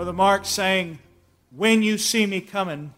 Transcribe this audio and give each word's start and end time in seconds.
Brother 0.00 0.14
Mark 0.14 0.46
saying, 0.46 0.98
When 1.54 1.82
you 1.82 1.98
see 1.98 2.24
me 2.24 2.40
coming, 2.40 2.94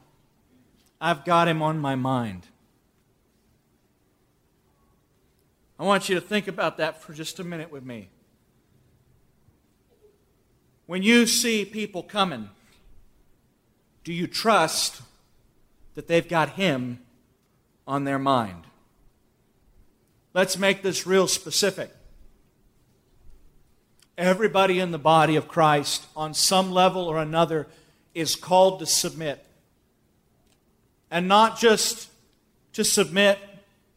I've 1.01 1.25
got 1.25 1.49
him 1.49 1.61
on 1.61 1.81
my 1.81 1.97
mind. 1.97 2.47
I 5.81 5.83
want 5.83 6.09
you 6.09 6.15
to 6.15 6.21
think 6.21 6.47
about 6.47 6.77
that 6.77 7.03
for 7.03 7.13
just 7.13 7.41
a 7.41 7.45
minute 7.45 7.73
with 7.73 7.85
me. 7.85 8.09
When 10.87 11.03
you 11.03 11.27
see 11.27 11.65
people 11.65 12.05
coming, 12.05 12.51
do 14.05 14.13
you 14.13 14.29
trust 14.29 15.03
that 15.97 16.07
they've 16.07 16.29
got 16.29 16.51
Him 16.51 17.01
on 17.85 18.05
their 18.05 18.21
mind? 18.21 18.63
Let's 20.35 20.57
make 20.57 20.83
this 20.83 21.05
real 21.05 21.27
specific. 21.27 21.93
Everybody 24.19 24.79
in 24.79 24.91
the 24.91 24.99
body 24.99 25.37
of 25.37 25.49
Christ, 25.49 26.07
on 26.15 26.35
some 26.35 26.71
level 26.71 27.07
or 27.07 27.19
another, 27.19 27.67
is 28.15 28.37
called 28.37 28.81
to 28.81 28.87
submit. 28.87 29.45
And 31.11 31.29
not 31.29 31.59
just 31.59 32.11
to 32.75 32.85
submit 32.85 33.39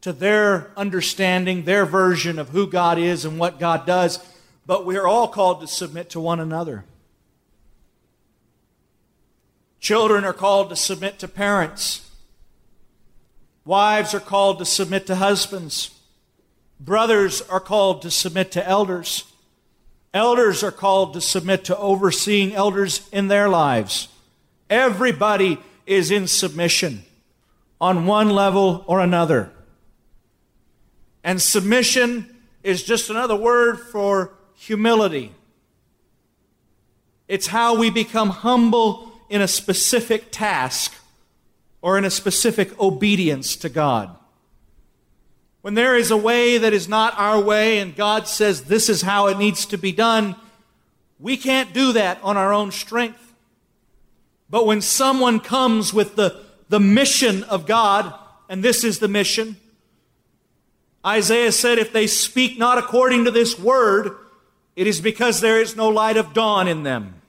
to 0.00 0.12
their 0.12 0.70
understanding, 0.76 1.64
their 1.64 1.84
version 1.84 2.38
of 2.38 2.50
who 2.50 2.66
God 2.66 2.98
is 2.98 3.24
and 3.24 3.38
what 3.38 3.58
God 3.58 3.86
does, 3.86 4.18
but 4.66 4.86
we 4.86 4.96
are 4.96 5.06
all 5.06 5.28
called 5.28 5.60
to 5.60 5.66
submit 5.66 6.10
to 6.10 6.20
one 6.20 6.40
another. 6.40 6.84
Children 9.80 10.24
are 10.24 10.32
called 10.32 10.70
to 10.70 10.76
submit 10.76 11.18
to 11.20 11.28
parents. 11.28 12.10
Wives 13.64 14.14
are 14.14 14.20
called 14.20 14.58
to 14.58 14.64
submit 14.64 15.06
to 15.06 15.16
husbands. 15.16 15.90
Brothers 16.80 17.42
are 17.42 17.60
called 17.60 18.02
to 18.02 18.10
submit 18.10 18.52
to 18.52 18.66
elders. 18.66 19.24
Elders 20.16 20.62
are 20.62 20.72
called 20.72 21.12
to 21.12 21.20
submit 21.20 21.64
to 21.64 21.76
overseeing 21.76 22.54
elders 22.54 23.06
in 23.12 23.28
their 23.28 23.50
lives. 23.50 24.08
Everybody 24.70 25.58
is 25.84 26.10
in 26.10 26.26
submission 26.26 27.04
on 27.82 28.06
one 28.06 28.30
level 28.30 28.82
or 28.86 29.00
another. 29.00 29.52
And 31.22 31.42
submission 31.42 32.34
is 32.62 32.82
just 32.82 33.10
another 33.10 33.36
word 33.36 33.78
for 33.78 34.32
humility. 34.54 35.32
It's 37.28 37.48
how 37.48 37.76
we 37.76 37.90
become 37.90 38.30
humble 38.30 39.12
in 39.28 39.42
a 39.42 39.48
specific 39.48 40.28
task 40.30 40.94
or 41.82 41.98
in 41.98 42.06
a 42.06 42.10
specific 42.10 42.80
obedience 42.80 43.54
to 43.56 43.68
God. 43.68 44.16
When 45.66 45.74
there 45.74 45.96
is 45.96 46.12
a 46.12 46.16
way 46.16 46.58
that 46.58 46.72
is 46.72 46.88
not 46.88 47.18
our 47.18 47.40
way 47.40 47.80
and 47.80 47.96
God 47.96 48.28
says 48.28 48.66
this 48.66 48.88
is 48.88 49.02
how 49.02 49.26
it 49.26 49.36
needs 49.36 49.66
to 49.66 49.76
be 49.76 49.90
done, 49.90 50.36
we 51.18 51.36
can't 51.36 51.72
do 51.72 51.92
that 51.94 52.20
on 52.22 52.36
our 52.36 52.52
own 52.52 52.70
strength. 52.70 53.34
But 54.48 54.64
when 54.64 54.80
someone 54.80 55.40
comes 55.40 55.92
with 55.92 56.14
the, 56.14 56.40
the 56.68 56.78
mission 56.78 57.42
of 57.42 57.66
God, 57.66 58.14
and 58.48 58.62
this 58.62 58.84
is 58.84 59.00
the 59.00 59.08
mission, 59.08 59.56
Isaiah 61.04 61.50
said, 61.50 61.78
If 61.78 61.92
they 61.92 62.06
speak 62.06 62.56
not 62.56 62.78
according 62.78 63.24
to 63.24 63.32
this 63.32 63.58
word, 63.58 64.12
it 64.76 64.86
is 64.86 65.00
because 65.00 65.40
there 65.40 65.60
is 65.60 65.74
no 65.74 65.88
light 65.88 66.16
of 66.16 66.32
dawn 66.32 66.68
in 66.68 66.84
them. 66.84 67.20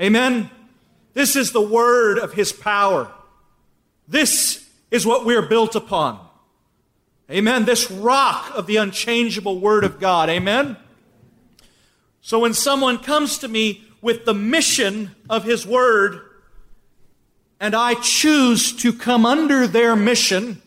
Amen? 0.00 0.50
This 1.14 1.34
is 1.34 1.50
the 1.50 1.60
word 1.60 2.16
of 2.16 2.34
his 2.34 2.52
power. 2.52 3.10
This 4.06 4.70
is 4.92 5.04
what 5.04 5.26
we 5.26 5.34
are 5.34 5.42
built 5.42 5.74
upon. 5.74 6.24
Amen? 7.30 7.64
This 7.64 7.90
rock 7.90 8.52
of 8.54 8.66
the 8.66 8.76
unchangeable 8.76 9.58
word 9.58 9.84
of 9.84 9.98
God. 9.98 10.28
Amen? 10.28 10.76
So 12.20 12.38
when 12.38 12.54
someone 12.54 12.98
comes 12.98 13.38
to 13.38 13.48
me 13.48 13.84
with 14.00 14.24
the 14.24 14.34
mission 14.34 15.14
of 15.30 15.44
his 15.44 15.66
word, 15.66 16.20
and 17.60 17.74
I 17.74 17.94
choose 17.94 18.72
to 18.76 18.92
come 18.92 19.24
under 19.24 19.66
their 19.66 19.96
mission, 19.96 20.60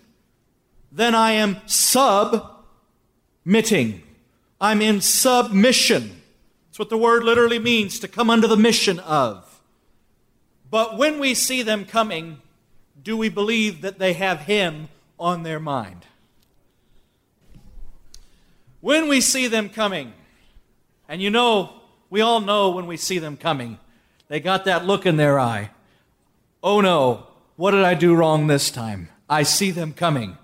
then 0.92 1.14
I 1.14 1.34
am 1.34 1.58
submitting. 1.68 2.42
I'm 4.60 4.82
in 4.82 5.02
submission. 5.02 6.22
That's 6.68 6.80
what 6.80 6.90
the 6.90 6.98
word 6.98 7.24
literally 7.24 7.60
means 7.60 8.00
to 8.00 8.08
come 8.08 8.32
under 8.32 8.48
the 8.48 8.58
mission 8.58 9.00
of. 9.00 9.62
But 10.70 10.98
when 10.98 11.20
we 11.20 11.34
see 11.34 11.62
them 11.62 11.86
coming, 11.86 12.42
do 13.02 13.16
we 13.16 13.30
believe 13.30 13.82
that 13.82 14.00
they 14.00 14.14
have 14.14 14.42
Him 14.42 14.90
on 15.20 15.44
their 15.44 15.60
mind? 15.60 16.06
When 18.82 19.08
we 19.08 19.22
see 19.22 19.48
them 19.48 19.70
coming, 19.70 20.14
and 21.10 21.22
you 21.22 21.30
know, 21.30 21.82
we 22.10 22.22
all 22.22 22.42
know 22.42 22.70
when 22.70 22.88
we 22.88 22.98
see 22.98 23.20
them 23.20 23.38
coming, 23.38 23.80
they 24.28 24.40
got 24.40 24.66
that 24.66 24.86
look 24.86 25.06
in 25.06 25.18
their 25.18 25.40
eye. 25.40 25.72
Oh 26.62 26.82
no, 26.82 27.28
what 27.56 27.72
did 27.72 27.84
I 27.84 27.94
do 27.94 28.16
wrong 28.16 28.48
this 28.48 28.70
time? 28.70 29.10
I 29.30 29.44
see 29.44 29.72
them 29.72 29.94
coming 29.94 30.38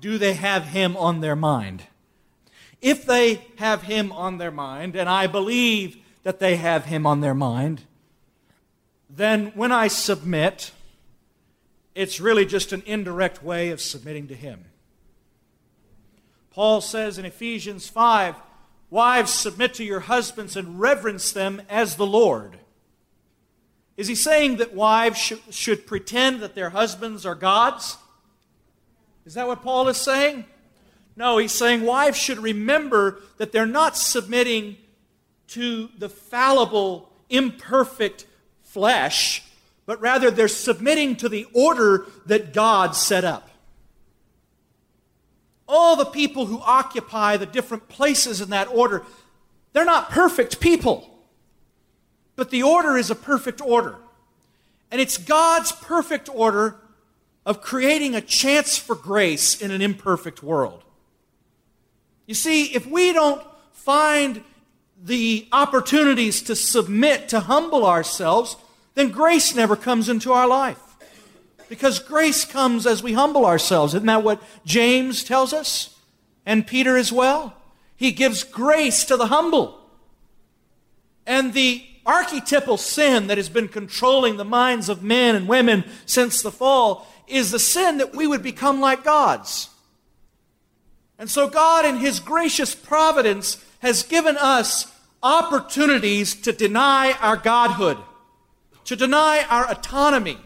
do 0.00 0.18
they 0.18 0.34
have 0.34 0.66
him 0.66 0.96
on 0.96 1.20
their 1.20 1.36
mind? 1.36 1.84
If 2.80 3.06
they 3.06 3.44
have 3.56 3.82
him 3.82 4.12
on 4.12 4.38
their 4.38 4.50
mind, 4.50 4.94
and 4.94 5.08
I 5.08 5.26
believe 5.26 5.96
that 6.22 6.38
they 6.38 6.56
have 6.56 6.84
him 6.84 7.06
on 7.06 7.20
their 7.20 7.34
mind, 7.34 7.82
then 9.08 9.52
when 9.54 9.72
I 9.72 9.88
submit, 9.88 10.72
it's 11.94 12.20
really 12.20 12.44
just 12.44 12.72
an 12.72 12.82
indirect 12.86 13.42
way 13.42 13.70
of 13.70 13.80
submitting 13.80 14.28
to 14.28 14.34
him. 14.34 14.66
Paul 16.56 16.80
says 16.80 17.18
in 17.18 17.26
Ephesians 17.26 17.86
5 17.86 18.34
Wives, 18.88 19.34
submit 19.34 19.74
to 19.74 19.84
your 19.84 20.00
husbands 20.00 20.56
and 20.56 20.80
reverence 20.80 21.32
them 21.32 21.60
as 21.68 21.96
the 21.96 22.06
Lord. 22.06 22.58
Is 23.96 24.08
he 24.08 24.14
saying 24.14 24.56
that 24.56 24.72
wives 24.72 25.18
should, 25.18 25.40
should 25.50 25.86
pretend 25.86 26.40
that 26.40 26.54
their 26.54 26.70
husbands 26.70 27.26
are 27.26 27.34
gods? 27.34 27.98
Is 29.26 29.34
that 29.34 29.46
what 29.46 29.62
Paul 29.62 29.88
is 29.88 29.98
saying? 29.98 30.46
No, 31.14 31.36
he's 31.36 31.52
saying 31.52 31.82
wives 31.82 32.16
should 32.16 32.38
remember 32.38 33.20
that 33.36 33.52
they're 33.52 33.66
not 33.66 33.96
submitting 33.96 34.76
to 35.48 35.90
the 35.98 36.08
fallible, 36.08 37.10
imperfect 37.28 38.24
flesh, 38.62 39.42
but 39.84 40.00
rather 40.00 40.30
they're 40.30 40.48
submitting 40.48 41.16
to 41.16 41.28
the 41.28 41.46
order 41.52 42.06
that 42.24 42.54
God 42.54 42.94
set 42.94 43.24
up. 43.24 43.50
All 45.68 45.96
the 45.96 46.04
people 46.04 46.46
who 46.46 46.60
occupy 46.60 47.36
the 47.36 47.46
different 47.46 47.88
places 47.88 48.40
in 48.40 48.50
that 48.50 48.68
order, 48.68 49.02
they're 49.72 49.84
not 49.84 50.10
perfect 50.10 50.60
people. 50.60 51.10
But 52.36 52.50
the 52.50 52.62
order 52.62 52.96
is 52.96 53.10
a 53.10 53.14
perfect 53.14 53.60
order. 53.60 53.96
And 54.90 55.00
it's 55.00 55.18
God's 55.18 55.72
perfect 55.72 56.28
order 56.32 56.76
of 57.44 57.60
creating 57.60 58.14
a 58.14 58.20
chance 58.20 58.76
for 58.76 58.94
grace 58.94 59.60
in 59.60 59.70
an 59.70 59.80
imperfect 59.80 60.42
world. 60.42 60.82
You 62.26 62.34
see, 62.34 62.74
if 62.74 62.86
we 62.86 63.12
don't 63.12 63.42
find 63.72 64.42
the 65.02 65.46
opportunities 65.52 66.42
to 66.42 66.56
submit, 66.56 67.28
to 67.28 67.40
humble 67.40 67.86
ourselves, 67.86 68.56
then 68.94 69.10
grace 69.10 69.54
never 69.54 69.76
comes 69.76 70.08
into 70.08 70.32
our 70.32 70.48
life. 70.48 70.80
Because 71.68 71.98
grace 71.98 72.44
comes 72.44 72.86
as 72.86 73.02
we 73.02 73.12
humble 73.12 73.44
ourselves. 73.44 73.94
Isn't 73.94 74.06
that 74.06 74.22
what 74.22 74.42
James 74.64 75.24
tells 75.24 75.52
us? 75.52 75.96
And 76.44 76.66
Peter 76.66 76.96
as 76.96 77.12
well? 77.12 77.54
He 77.96 78.12
gives 78.12 78.44
grace 78.44 79.04
to 79.04 79.16
the 79.16 79.26
humble. 79.26 79.80
And 81.26 81.54
the 81.54 81.84
archetypal 82.04 82.76
sin 82.76 83.26
that 83.26 83.36
has 83.36 83.48
been 83.48 83.68
controlling 83.68 84.36
the 84.36 84.44
minds 84.44 84.88
of 84.88 85.02
men 85.02 85.34
and 85.34 85.48
women 85.48 85.84
since 86.06 86.40
the 86.40 86.52
fall 86.52 87.08
is 87.26 87.50
the 87.50 87.58
sin 87.58 87.98
that 87.98 88.14
we 88.14 88.26
would 88.26 88.42
become 88.42 88.80
like 88.80 89.02
gods. 89.02 89.70
And 91.18 91.30
so, 91.30 91.48
God, 91.48 91.84
in 91.84 91.96
His 91.96 92.20
gracious 92.20 92.74
providence, 92.74 93.64
has 93.80 94.02
given 94.02 94.36
us 94.36 94.92
opportunities 95.22 96.34
to 96.42 96.52
deny 96.52 97.12
our 97.20 97.36
godhood, 97.36 97.98
to 98.84 98.94
deny 98.94 99.44
our 99.48 99.68
autonomy, 99.68 100.38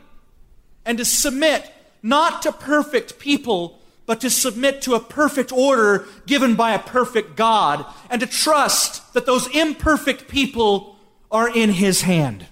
and 0.84 0.98
to 0.98 1.04
submit 1.04 1.70
not 2.02 2.42
to 2.42 2.52
perfect 2.52 3.18
people, 3.18 3.78
but 4.06 4.20
to 4.20 4.30
submit 4.30 4.82
to 4.82 4.94
a 4.94 5.00
perfect 5.00 5.52
order 5.52 6.06
given 6.26 6.56
by 6.56 6.72
a 6.72 6.78
perfect 6.78 7.36
God, 7.36 7.84
and 8.08 8.20
to 8.20 8.26
trust 8.26 9.12
that 9.14 9.26
those 9.26 9.46
imperfect 9.54 10.28
people 10.28 10.96
are 11.30 11.48
in 11.48 11.70
His 11.70 12.02
hand. 12.02 12.46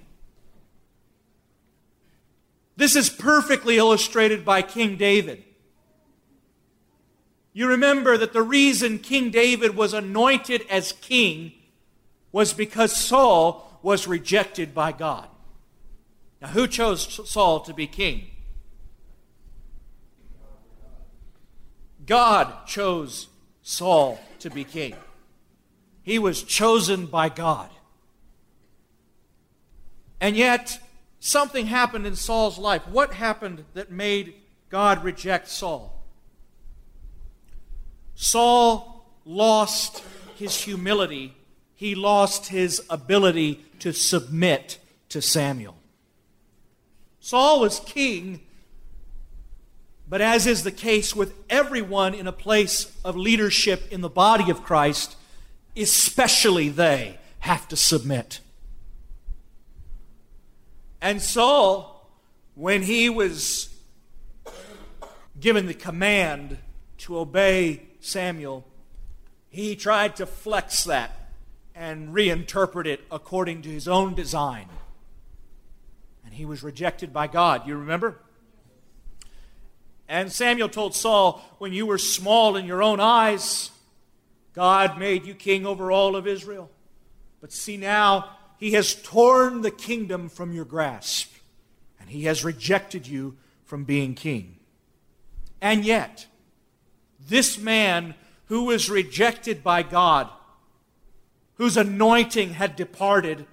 This 2.76 2.94
is 2.94 3.10
perfectly 3.10 3.76
illustrated 3.76 4.44
by 4.44 4.62
King 4.62 4.96
David. 4.96 5.42
You 7.52 7.66
remember 7.66 8.16
that 8.16 8.32
the 8.32 8.42
reason 8.42 9.00
King 9.00 9.30
David 9.30 9.74
was 9.74 9.92
anointed 9.92 10.64
as 10.70 10.92
king 10.92 11.52
was 12.30 12.52
because 12.52 12.94
Saul 12.94 13.80
was 13.82 14.06
rejected 14.06 14.76
by 14.76 14.92
God. 14.92 15.26
Now, 16.40 16.48
who 16.48 16.66
chose 16.66 17.20
Saul 17.28 17.60
to 17.60 17.74
be 17.74 17.86
king? 17.86 18.28
God 22.06 22.66
chose 22.66 23.28
Saul 23.62 24.20
to 24.38 24.50
be 24.50 24.64
king. 24.64 24.94
He 26.02 26.18
was 26.18 26.42
chosen 26.42 27.06
by 27.06 27.28
God. 27.28 27.70
And 30.20 30.36
yet, 30.36 30.80
something 31.20 31.66
happened 31.66 32.06
in 32.06 32.16
Saul's 32.16 32.58
life. 32.58 32.82
What 32.88 33.12
happened 33.12 33.64
that 33.74 33.90
made 33.90 34.34
God 34.68 35.04
reject 35.04 35.48
Saul? 35.48 35.94
Saul 38.14 39.06
lost 39.24 40.02
his 40.36 40.60
humility, 40.62 41.34
he 41.74 41.94
lost 41.94 42.48
his 42.48 42.82
ability 42.90 43.64
to 43.80 43.92
submit 43.92 44.78
to 45.10 45.20
Samuel. 45.22 45.77
Saul 47.28 47.60
was 47.60 47.80
king, 47.80 48.40
but 50.08 50.22
as 50.22 50.46
is 50.46 50.62
the 50.62 50.72
case 50.72 51.14
with 51.14 51.34
everyone 51.50 52.14
in 52.14 52.26
a 52.26 52.32
place 52.32 52.90
of 53.04 53.16
leadership 53.16 53.92
in 53.92 54.00
the 54.00 54.08
body 54.08 54.50
of 54.50 54.64
Christ, 54.64 55.14
especially 55.76 56.70
they 56.70 57.18
have 57.40 57.68
to 57.68 57.76
submit. 57.76 58.40
And 61.02 61.20
Saul, 61.20 62.08
when 62.54 62.80
he 62.80 63.10
was 63.10 63.76
given 65.38 65.66
the 65.66 65.74
command 65.74 66.56
to 66.96 67.18
obey 67.18 67.82
Samuel, 68.00 68.66
he 69.50 69.76
tried 69.76 70.16
to 70.16 70.24
flex 70.24 70.82
that 70.84 71.30
and 71.74 72.08
reinterpret 72.14 72.86
it 72.86 73.02
according 73.10 73.60
to 73.60 73.68
his 73.68 73.86
own 73.86 74.14
design. 74.14 74.70
He 76.38 76.44
was 76.44 76.62
rejected 76.62 77.12
by 77.12 77.26
God. 77.26 77.66
You 77.66 77.76
remember? 77.76 78.16
And 80.08 80.30
Samuel 80.30 80.68
told 80.68 80.94
Saul, 80.94 81.44
When 81.58 81.72
you 81.72 81.84
were 81.84 81.98
small 81.98 82.54
in 82.54 82.64
your 82.64 82.80
own 82.80 83.00
eyes, 83.00 83.72
God 84.52 85.00
made 85.00 85.26
you 85.26 85.34
king 85.34 85.66
over 85.66 85.90
all 85.90 86.14
of 86.14 86.28
Israel. 86.28 86.70
But 87.40 87.52
see 87.52 87.76
now, 87.76 88.36
he 88.56 88.74
has 88.74 88.94
torn 88.94 89.62
the 89.62 89.72
kingdom 89.72 90.28
from 90.28 90.52
your 90.52 90.64
grasp, 90.64 91.34
and 91.98 92.08
he 92.08 92.26
has 92.26 92.44
rejected 92.44 93.08
you 93.08 93.36
from 93.64 93.82
being 93.82 94.14
king. 94.14 94.60
And 95.60 95.84
yet, 95.84 96.28
this 97.28 97.58
man 97.58 98.14
who 98.44 98.66
was 98.66 98.88
rejected 98.88 99.64
by 99.64 99.82
God, 99.82 100.30
whose 101.54 101.76
anointing 101.76 102.50
had 102.50 102.76
departed, 102.76 103.44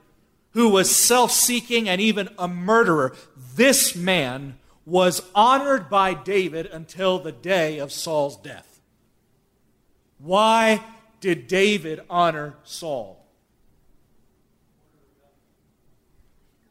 who 0.56 0.70
was 0.70 0.90
self 0.96 1.32
seeking 1.32 1.88
and 1.88 2.00
even 2.00 2.30
a 2.40 2.48
murderer, 2.48 3.14
this 3.56 3.94
man 3.94 4.58
was 4.86 5.22
honored 5.36 5.90
by 5.90 6.14
David 6.14 6.66
until 6.68 7.20
the 7.20 7.34
day 7.34 7.78
of 7.78 7.92
Saul's 7.92 8.38
death. 8.38 8.80
Why 10.18 10.82
did 11.20 11.48
David 11.48 12.00
honor 12.10 12.56
Saul? 12.64 13.22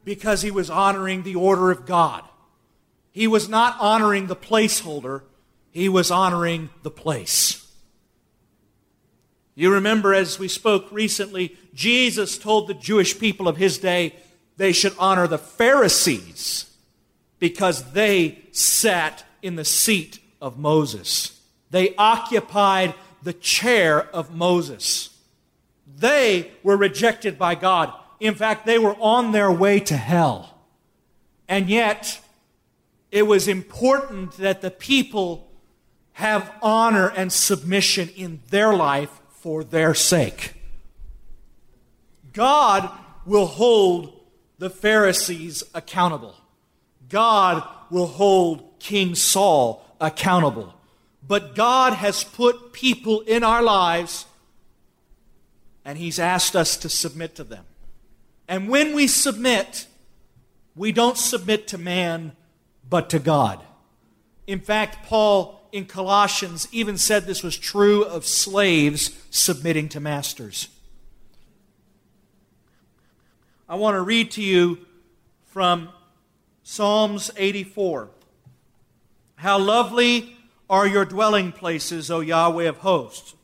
Because 0.03 0.41
he 0.41 0.51
was 0.51 0.71
honoring 0.71 1.23
the 1.23 1.35
order 1.35 1.71
of 1.71 1.85
God. 1.85 2.25
He 3.13 3.27
was 3.27 3.51
not 3.51 3.77
honoring 3.79 4.29
the 4.29 4.37
placeholder, 4.37 5.23
he 5.73 5.91
was 5.91 6.11
honoring 6.11 6.71
the 6.83 6.91
place. 6.91 7.64
You 9.55 9.73
remember, 9.73 10.15
as 10.15 10.39
we 10.39 10.49
spoke 10.49 10.91
recently, 10.91 11.57
Jesus 11.75 12.39
told 12.39 12.67
the 12.67 12.75
Jewish 12.75 13.19
people 13.19 13.47
of 13.47 13.57
his 13.57 13.79
day 13.79 14.15
they 14.57 14.73
should 14.73 14.95
honor 14.99 15.27
the 15.27 15.39
Pharisees 15.39 16.71
because 17.39 17.93
they 17.93 18.39
sat 18.53 19.25
in 19.43 19.57
the 19.57 19.65
seat 19.65 20.19
of 20.41 20.59
Moses. 20.59 21.41
They 21.71 21.95
occupied 21.97 22.95
the 23.23 23.33
chair 23.33 24.03
of 24.11 24.35
Moses. 24.35 25.11
They 25.97 26.53
were 26.63 26.77
rejected 26.77 27.39
by 27.39 27.55
God. 27.55 27.93
In 28.21 28.35
fact, 28.35 28.67
they 28.67 28.79
were 28.79 28.97
on 29.01 29.33
their 29.33 29.51
way 29.51 29.81
to 29.81 29.97
hell. 29.97 30.59
And 31.49 31.69
yet, 31.69 32.21
it 33.11 33.27
was 33.27 33.49
important 33.49 34.37
that 34.39 34.63
the 34.63 34.71
people 34.71 35.51
have 36.15 36.53
honor 36.63 37.09
and 37.11 37.33
submission 37.33 38.09
in 38.17 38.41
their 38.51 38.75
life 38.75 39.21
for 39.45 39.63
their 39.63 39.93
sake. 39.93 40.55
God 42.33 42.89
will 43.27 43.45
hold 43.45 44.19
the 44.59 44.71
Pharisees 44.71 45.63
accountable. 45.75 46.35
God 47.11 47.63
will 47.91 48.07
hold 48.07 48.79
King 48.79 49.15
Saul 49.15 49.85
accountable. 50.01 50.73
But 51.29 51.55
God 51.55 51.93
has 51.93 52.25
put 52.25 52.73
people 52.73 53.21
in 53.21 53.45
our 53.45 53.63
lives 53.63 54.25
and 55.85 55.99
He's 55.99 56.19
asked 56.19 56.57
us 56.57 56.79
to 56.79 56.89
submit 56.89 57.35
to 57.35 57.45
them. 57.45 57.67
And 58.49 58.71
when 58.71 58.95
we 58.95 59.07
submit, 59.07 59.87
we 60.75 60.91
don't 60.91 61.19
submit 61.19 61.69
to 61.69 61.77
man, 61.77 62.33
but 62.89 63.11
to 63.11 63.19
God. 63.19 63.63
In 64.47 64.61
fact, 64.61 65.05
Paul 65.05 65.64
in 65.75 65.85
Colossians 65.87 66.69
even 66.71 66.97
said 66.97 67.25
this 67.25 67.43
was 67.43 67.59
true 67.59 68.05
of 68.05 68.25
slaves 68.25 69.11
submitting 69.31 69.89
to 69.89 69.99
masters. 69.99 70.69
I 73.69 73.75
want 73.75 73.97
to 73.97 74.01
read 74.01 74.31
to 74.33 74.43
you 74.43 74.87
from 75.47 75.89
Psalms 76.63 77.33
84. 77.37 78.09
How 79.35 79.59
lovely 79.59 80.37
are 80.71 80.87
your 80.87 81.05
dwelling 81.05 81.51
places, 81.51 82.09
O 82.09 82.21
Yahweh 82.21 82.69
of 82.69 82.79
hosts! 82.79 83.35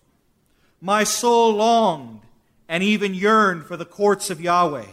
My 0.81 1.03
soul 1.03 1.55
longed 1.55 2.21
and 2.69 2.85
even 2.85 3.12
yearned 3.12 3.67
for 3.67 3.77
the 3.77 3.85
courts 3.85 4.31
of 4.31 4.41
Yahweh. 4.41 4.87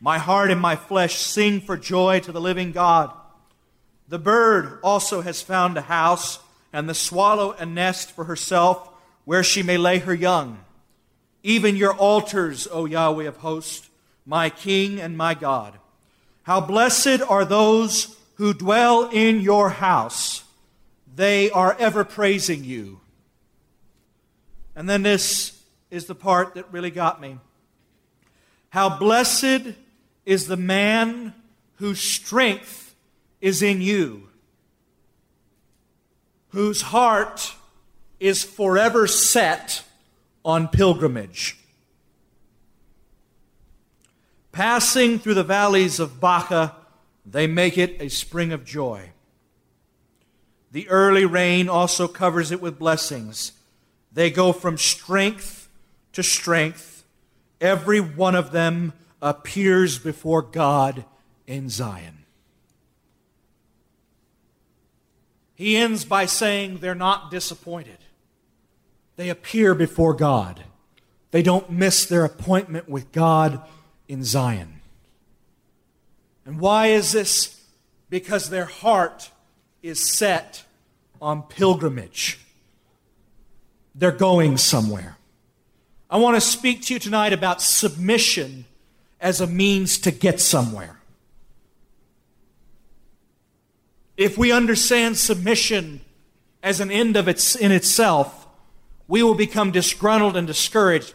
My 0.00 0.18
heart 0.18 0.52
and 0.52 0.60
my 0.60 0.76
flesh 0.76 1.16
sing 1.16 1.60
for 1.60 1.76
joy 1.76 2.20
to 2.20 2.30
the 2.30 2.40
living 2.40 2.70
God. 2.70 3.10
The 4.06 4.20
bird 4.20 4.78
also 4.84 5.22
has 5.22 5.42
found 5.42 5.76
a 5.76 5.82
house 5.82 6.38
and 6.72 6.88
the 6.88 6.94
swallow 6.94 7.52
a 7.52 7.66
nest 7.66 8.12
for 8.12 8.24
herself 8.24 8.88
where 9.24 9.42
she 9.42 9.62
may 9.62 9.78
lay 9.78 9.98
her 9.98 10.14
young. 10.14 10.58
Even 11.42 11.76
your 11.76 11.94
altars, 11.94 12.68
O 12.70 12.84
Yahweh 12.84 13.24
of 13.24 13.38
hosts, 13.38 13.88
my 14.26 14.50
King 14.50 15.00
and 15.00 15.16
my 15.16 15.34
God. 15.34 15.78
How 16.42 16.60
blessed 16.60 17.20
are 17.28 17.44
those 17.44 18.16
who 18.38 18.54
dwell 18.54 19.10
in 19.10 19.40
your 19.40 19.68
house. 19.68 20.44
They 21.14 21.50
are 21.50 21.76
ever 21.78 22.04
praising 22.04 22.64
you. 22.64 23.00
And 24.76 24.88
then 24.88 25.02
this 25.02 25.60
is 25.90 26.06
the 26.06 26.14
part 26.14 26.54
that 26.54 26.72
really 26.72 26.92
got 26.92 27.20
me. 27.20 27.38
How 28.70 28.96
blessed 28.96 29.74
is 30.24 30.46
the 30.46 30.56
man 30.56 31.34
whose 31.76 32.00
strength 32.00 32.94
is 33.40 33.60
in 33.62 33.80
you 33.80 34.27
whose 36.50 36.82
heart 36.82 37.54
is 38.20 38.42
forever 38.42 39.06
set 39.06 39.84
on 40.44 40.68
pilgrimage. 40.68 41.58
Passing 44.52 45.18
through 45.18 45.34
the 45.34 45.44
valleys 45.44 46.00
of 46.00 46.20
Baca, 46.20 46.74
they 47.24 47.46
make 47.46 47.76
it 47.76 48.00
a 48.00 48.08
spring 48.08 48.52
of 48.52 48.64
joy. 48.64 49.10
The 50.72 50.88
early 50.88 51.24
rain 51.24 51.68
also 51.68 52.08
covers 52.08 52.50
it 52.50 52.60
with 52.60 52.78
blessings. 52.78 53.52
They 54.12 54.30
go 54.30 54.52
from 54.52 54.76
strength 54.76 55.68
to 56.12 56.22
strength. 56.22 57.04
Every 57.60 58.00
one 58.00 58.34
of 58.34 58.50
them 58.50 58.92
appears 59.22 59.98
before 59.98 60.42
God 60.42 61.04
in 61.46 61.68
Zion. 61.68 62.17
He 65.58 65.76
ends 65.76 66.04
by 66.04 66.26
saying 66.26 66.78
they're 66.78 66.94
not 66.94 67.32
disappointed. 67.32 67.98
They 69.16 69.28
appear 69.28 69.74
before 69.74 70.14
God. 70.14 70.62
They 71.32 71.42
don't 71.42 71.68
miss 71.68 72.06
their 72.06 72.24
appointment 72.24 72.88
with 72.88 73.10
God 73.10 73.60
in 74.06 74.22
Zion. 74.22 74.80
And 76.46 76.60
why 76.60 76.86
is 76.86 77.10
this? 77.10 77.60
Because 78.08 78.50
their 78.50 78.66
heart 78.66 79.32
is 79.82 79.98
set 80.00 80.62
on 81.20 81.42
pilgrimage. 81.42 82.38
They're 83.96 84.12
going 84.12 84.58
somewhere. 84.58 85.16
I 86.08 86.18
want 86.18 86.36
to 86.36 86.40
speak 86.40 86.82
to 86.82 86.94
you 86.94 87.00
tonight 87.00 87.32
about 87.32 87.60
submission 87.60 88.64
as 89.20 89.40
a 89.40 89.46
means 89.48 89.98
to 89.98 90.12
get 90.12 90.38
somewhere. 90.38 90.97
If 94.18 94.36
we 94.36 94.50
understand 94.50 95.16
submission 95.16 96.00
as 96.60 96.80
an 96.80 96.90
end 96.90 97.16
of 97.16 97.28
its 97.28 97.54
in 97.54 97.70
itself, 97.70 98.48
we 99.06 99.22
will 99.22 99.36
become 99.36 99.70
disgruntled 99.70 100.36
and 100.36 100.44
discouraged. 100.44 101.14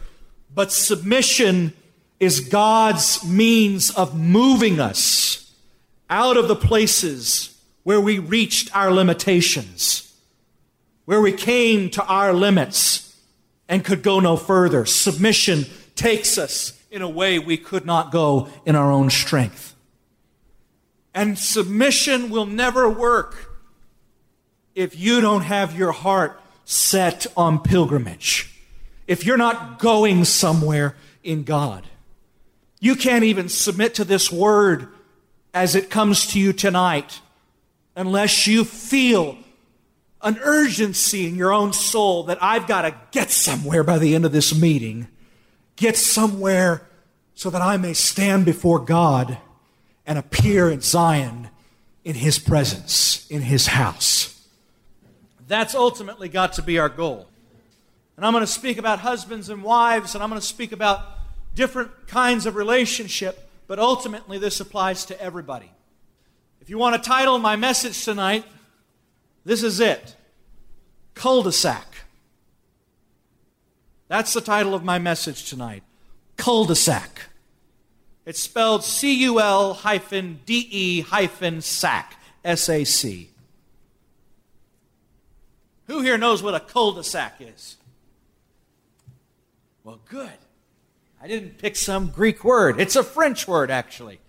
But 0.52 0.72
submission 0.72 1.74
is 2.18 2.40
God's 2.40 3.22
means 3.22 3.90
of 3.90 4.18
moving 4.18 4.80
us 4.80 5.52
out 6.08 6.38
of 6.38 6.48
the 6.48 6.56
places 6.56 7.60
where 7.82 8.00
we 8.00 8.18
reached 8.18 8.74
our 8.74 8.90
limitations, 8.90 10.10
where 11.04 11.20
we 11.20 11.32
came 11.32 11.90
to 11.90 12.04
our 12.06 12.32
limits 12.32 13.20
and 13.68 13.84
could 13.84 14.02
go 14.02 14.18
no 14.18 14.38
further. 14.38 14.86
Submission 14.86 15.66
takes 15.94 16.38
us 16.38 16.80
in 16.90 17.02
a 17.02 17.08
way 17.08 17.38
we 17.38 17.58
could 17.58 17.84
not 17.84 18.10
go 18.10 18.48
in 18.64 18.74
our 18.74 18.90
own 18.90 19.10
strength. 19.10 19.73
And 21.14 21.38
submission 21.38 22.28
will 22.30 22.46
never 22.46 22.90
work 22.90 23.54
if 24.74 24.98
you 24.98 25.20
don't 25.20 25.42
have 25.42 25.78
your 25.78 25.92
heart 25.92 26.40
set 26.64 27.26
on 27.36 27.60
pilgrimage. 27.60 28.50
If 29.06 29.24
you're 29.24 29.36
not 29.36 29.78
going 29.78 30.24
somewhere 30.24 30.96
in 31.22 31.44
God. 31.44 31.86
You 32.80 32.96
can't 32.96 33.24
even 33.24 33.48
submit 33.48 33.94
to 33.94 34.04
this 34.04 34.30
word 34.30 34.88
as 35.54 35.74
it 35.74 35.88
comes 35.88 36.26
to 36.28 36.40
you 36.40 36.52
tonight 36.52 37.20
unless 37.96 38.46
you 38.46 38.64
feel 38.64 39.38
an 40.20 40.38
urgency 40.42 41.26
in 41.26 41.36
your 41.36 41.52
own 41.52 41.72
soul 41.72 42.24
that 42.24 42.42
I've 42.42 42.66
got 42.66 42.82
to 42.82 42.94
get 43.12 43.30
somewhere 43.30 43.84
by 43.84 43.98
the 43.98 44.14
end 44.14 44.24
of 44.24 44.32
this 44.32 44.58
meeting. 44.58 45.06
Get 45.76 45.96
somewhere 45.96 46.86
so 47.34 47.50
that 47.50 47.62
I 47.62 47.76
may 47.76 47.92
stand 47.92 48.44
before 48.44 48.78
God 48.78 49.38
and 50.06 50.18
appear 50.18 50.70
in 50.70 50.80
Zion 50.80 51.48
in 52.04 52.14
His 52.14 52.38
presence, 52.38 53.26
in 53.30 53.42
His 53.42 53.68
house. 53.68 54.46
That's 55.46 55.74
ultimately 55.74 56.28
got 56.28 56.54
to 56.54 56.62
be 56.62 56.78
our 56.78 56.88
goal. 56.88 57.28
And 58.16 58.24
I'm 58.24 58.32
going 58.32 58.42
to 58.42 58.46
speak 58.46 58.78
about 58.78 59.00
husbands 59.00 59.48
and 59.48 59.62
wives, 59.62 60.14
and 60.14 60.22
I'm 60.22 60.30
going 60.30 60.40
to 60.40 60.46
speak 60.46 60.72
about 60.72 61.00
different 61.54 62.06
kinds 62.06 62.46
of 62.46 62.56
relationship, 62.56 63.50
but 63.66 63.78
ultimately 63.78 64.38
this 64.38 64.60
applies 64.60 65.04
to 65.06 65.20
everybody. 65.20 65.70
If 66.60 66.70
you 66.70 66.78
want 66.78 67.02
to 67.02 67.08
title 67.08 67.38
my 67.38 67.56
message 67.56 68.04
tonight, 68.04 68.44
this 69.44 69.62
is 69.62 69.80
it 69.80 70.16
Cul 71.14 71.42
de 71.42 71.52
sac. 71.52 71.86
That's 74.08 74.32
the 74.32 74.40
title 74.40 74.74
of 74.74 74.84
my 74.84 74.98
message 74.98 75.48
tonight 75.48 75.82
Cul 76.36 76.64
de 76.64 76.74
sac. 76.74 77.28
It's 78.26 78.40
spelled 78.40 78.84
C 78.84 79.12
U 79.24 79.40
L 79.40 79.74
hyphen 79.74 80.40
D 80.46 80.66
E 80.70 81.00
hyphen 81.02 81.60
sac, 81.60 82.18
S 82.44 82.68
A 82.68 82.84
C. 82.84 83.30
Who 85.86 86.00
here 86.00 86.16
knows 86.16 86.42
what 86.42 86.54
a 86.54 86.60
cul 86.60 86.92
de 86.92 87.04
sac 87.04 87.36
is? 87.40 87.76
Well, 89.82 90.00
good. 90.08 90.32
I 91.22 91.28
didn't 91.28 91.58
pick 91.58 91.76
some 91.76 92.08
Greek 92.08 92.42
word. 92.42 92.80
It's 92.80 92.96
a 92.96 93.02
French 93.02 93.46
word, 93.46 93.70
actually. 93.70 94.20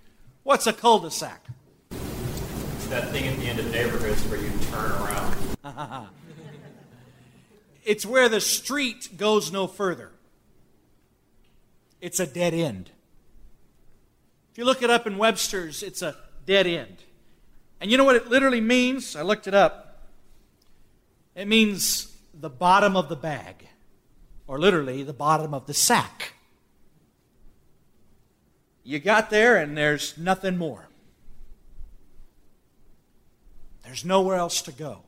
What's 0.43 0.67
a 0.67 0.73
cul 0.73 0.99
de 0.99 1.11
sac? 1.11 1.45
It's 1.91 2.87
that 2.87 3.09
thing 3.09 3.27
at 3.27 3.39
the 3.39 3.45
end 3.45 3.59
of 3.59 3.71
neighborhoods 3.71 4.21
where 4.23 4.39
you 4.39 4.51
turn 4.71 4.91
around. 4.91 6.07
it's 7.85 8.05
where 8.05 8.27
the 8.27 8.41
street 8.41 9.17
goes 9.17 9.51
no 9.51 9.67
further, 9.67 10.11
it's 12.01 12.19
a 12.19 12.27
dead 12.27 12.53
end. 12.53 12.91
If 14.55 14.59
you 14.59 14.63
look 14.63 14.81
it 14.81 14.89
up 14.89 15.05
in 15.05 15.17
Webster's, 15.17 15.83
it's 15.83 16.01
a 16.01 16.15
dead 16.45 16.65
end. 16.65 17.03
And 17.81 17.91
you 17.91 17.97
know 17.97 18.05
what 18.05 18.15
it 18.15 18.29
literally 18.29 18.61
means? 18.61 19.13
I 19.13 19.21
looked 19.21 19.47
it 19.47 19.53
up. 19.53 20.07
It 21.35 21.45
means 21.45 22.15
the 22.33 22.49
bottom 22.49 22.95
of 22.95 23.09
the 23.09 23.17
bag 23.17 23.67
or 24.47 24.57
literally 24.57 25.03
the 25.03 25.11
bottom 25.11 25.53
of 25.53 25.67
the 25.67 25.73
sack. 25.73 26.35
You 28.85 28.99
got 28.99 29.29
there 29.29 29.57
and 29.57 29.77
there's 29.77 30.17
nothing 30.17 30.55
more. 30.57 30.87
There's 33.83 34.05
nowhere 34.05 34.37
else 34.37 34.61
to 34.61 34.71
go. 34.71 35.01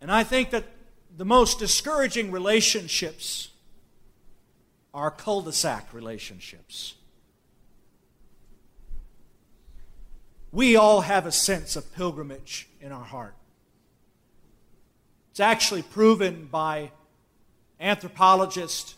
And 0.00 0.10
I 0.10 0.24
think 0.24 0.50
that 0.50 0.64
the 1.16 1.24
most 1.24 1.60
discouraging 1.60 2.32
relationships 2.32 3.50
are 4.92 5.10
cul 5.10 5.42
de 5.42 5.52
sac 5.52 5.92
relationships. 5.92 6.94
We 10.50 10.76
all 10.76 11.02
have 11.02 11.26
a 11.26 11.32
sense 11.32 11.76
of 11.76 11.94
pilgrimage 11.94 12.68
in 12.80 12.90
our 12.90 13.04
heart. 13.04 13.34
It's 15.30 15.40
actually 15.40 15.82
proven 15.82 16.48
by 16.50 16.90
anthropologists 17.78 18.94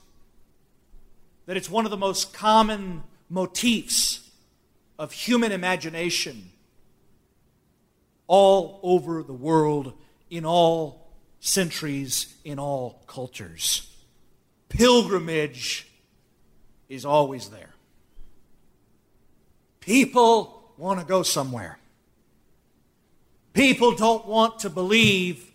that 1.47 1.57
it's 1.57 1.69
one 1.69 1.85
of 1.85 1.91
the 1.91 1.97
most 1.97 2.33
common 2.33 3.03
motifs 3.29 4.31
of 4.99 5.13
human 5.13 5.51
imagination 5.51 6.51
all 8.27 8.79
over 8.85 9.25
the 9.25 9.33
world, 9.33 9.93
in 10.31 10.47
all 10.47 11.11
centuries, 11.41 12.37
in 12.45 12.61
all 12.61 13.03
cultures. 13.09 13.90
Pilgrimage 14.71 15.87
is 16.89 17.05
always 17.05 17.51
there. 17.51 17.75
People 19.81 20.73
want 20.79 21.01
to 21.01 21.07
go 21.07 21.23
somewhere. 21.23 21.79
People 23.53 23.95
don't 23.95 24.27
want 24.27 24.61
to 24.61 24.71
believe 24.71 25.51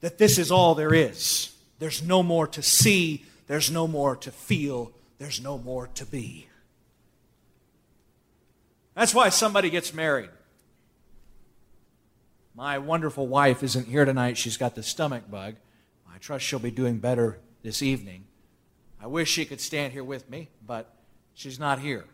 that 0.00 0.18
this 0.18 0.38
is 0.38 0.50
all 0.50 0.74
there 0.74 0.92
is. 0.92 1.54
There's 1.78 2.02
no 2.02 2.22
more 2.22 2.46
to 2.48 2.62
see, 2.62 3.24
there's 3.46 3.70
no 3.70 3.86
more 3.86 4.16
to 4.16 4.30
feel, 4.30 4.92
there's 5.18 5.40
no 5.40 5.56
more 5.56 5.86
to 5.94 6.04
be. 6.04 6.48
That's 8.94 9.14
why 9.14 9.28
somebody 9.28 9.70
gets 9.70 9.94
married. 9.94 10.30
My 12.54 12.78
wonderful 12.78 13.26
wife 13.26 13.62
isn't 13.62 13.86
here 13.86 14.04
tonight. 14.04 14.36
She's 14.36 14.56
got 14.56 14.74
the 14.74 14.82
stomach 14.82 15.30
bug. 15.30 15.54
I 16.12 16.18
trust 16.18 16.44
she'll 16.44 16.58
be 16.58 16.70
doing 16.70 16.98
better 16.98 17.38
this 17.62 17.80
evening. 17.80 18.24
I 19.02 19.06
wish 19.06 19.30
she 19.30 19.44
could 19.44 19.60
stand 19.60 19.92
here 19.92 20.04
with 20.04 20.28
me, 20.28 20.48
but 20.66 20.94
she's 21.34 21.58
not 21.58 21.78
here. 21.78 22.04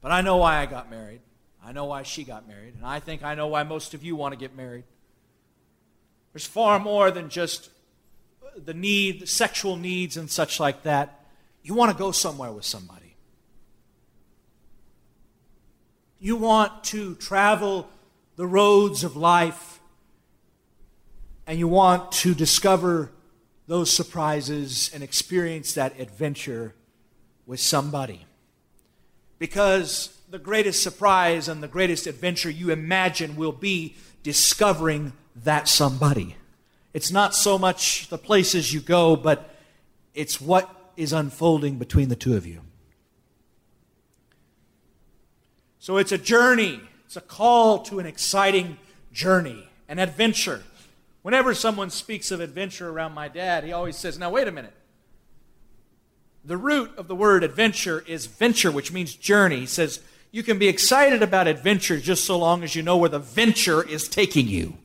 But 0.00 0.12
I 0.12 0.22
know 0.22 0.36
why 0.38 0.58
I 0.58 0.66
got 0.66 0.90
married. 0.90 1.20
I 1.62 1.72
know 1.72 1.84
why 1.84 2.02
she 2.04 2.24
got 2.24 2.48
married. 2.48 2.74
And 2.74 2.86
I 2.86 3.00
think 3.00 3.22
I 3.22 3.34
know 3.34 3.48
why 3.48 3.64
most 3.64 3.92
of 3.92 4.02
you 4.02 4.16
want 4.16 4.32
to 4.32 4.38
get 4.38 4.56
married. 4.56 4.84
There's 6.32 6.46
far 6.46 6.78
more 6.78 7.10
than 7.10 7.28
just 7.28 7.70
the 8.56 8.74
need, 8.74 9.20
the 9.20 9.26
sexual 9.26 9.76
needs, 9.76 10.16
and 10.16 10.30
such 10.30 10.58
like 10.58 10.84
that. 10.84 11.26
You 11.62 11.74
want 11.74 11.92
to 11.92 11.98
go 11.98 12.12
somewhere 12.12 12.52
with 12.52 12.64
somebody. 12.64 13.16
You 16.18 16.36
want 16.36 16.84
to 16.84 17.14
travel 17.16 17.90
the 18.36 18.46
roads 18.46 19.04
of 19.04 19.16
life, 19.16 19.80
and 21.46 21.58
you 21.58 21.68
want 21.68 22.12
to 22.12 22.34
discover 22.34 23.12
those 23.68 23.92
surprises 23.92 24.90
and 24.92 25.04
experience 25.04 25.74
that 25.74 26.00
adventure 26.00 26.74
with 27.46 27.60
somebody. 27.60 28.26
Because 29.38 30.18
the 30.30 30.38
greatest 30.38 30.82
surprise 30.82 31.48
and 31.48 31.62
the 31.62 31.68
greatest 31.68 32.06
adventure 32.06 32.50
you 32.50 32.70
imagine 32.70 33.36
will 33.36 33.52
be 33.52 33.94
discovering 34.22 35.12
that 35.36 35.68
somebody. 35.68 36.34
It's 36.94 37.12
not 37.12 37.34
so 37.34 37.58
much 37.58 38.08
the 38.08 38.18
places 38.18 38.72
you 38.72 38.80
go, 38.80 39.14
but 39.14 39.54
it's 40.14 40.40
what 40.40 40.92
is 40.96 41.12
unfolding 41.12 41.78
between 41.78 42.08
the 42.08 42.16
two 42.16 42.36
of 42.36 42.46
you. 42.46 42.62
So 45.78 45.98
it's 45.98 46.10
a 46.10 46.18
journey, 46.18 46.80
it's 47.04 47.16
a 47.16 47.20
call 47.20 47.80
to 47.84 48.00
an 48.00 48.06
exciting 48.06 48.78
journey, 49.12 49.68
an 49.88 49.98
adventure. 49.98 50.62
Whenever 51.28 51.52
someone 51.52 51.90
speaks 51.90 52.30
of 52.30 52.40
adventure 52.40 52.88
around 52.88 53.12
my 53.12 53.28
dad, 53.28 53.62
he 53.62 53.70
always 53.70 53.98
says, 53.98 54.18
Now, 54.18 54.30
wait 54.30 54.48
a 54.48 54.50
minute. 54.50 54.72
The 56.42 56.56
root 56.56 56.90
of 56.96 57.06
the 57.06 57.14
word 57.14 57.44
adventure 57.44 58.02
is 58.06 58.24
venture, 58.24 58.72
which 58.72 58.92
means 58.92 59.14
journey. 59.14 59.60
He 59.60 59.66
says, 59.66 60.00
You 60.32 60.42
can 60.42 60.58
be 60.58 60.68
excited 60.68 61.22
about 61.22 61.46
adventure 61.46 62.00
just 62.00 62.24
so 62.24 62.38
long 62.38 62.64
as 62.64 62.74
you 62.74 62.82
know 62.82 62.96
where 62.96 63.10
the 63.10 63.18
venture 63.18 63.86
is 63.86 64.08
taking 64.08 64.48
you. 64.48 64.78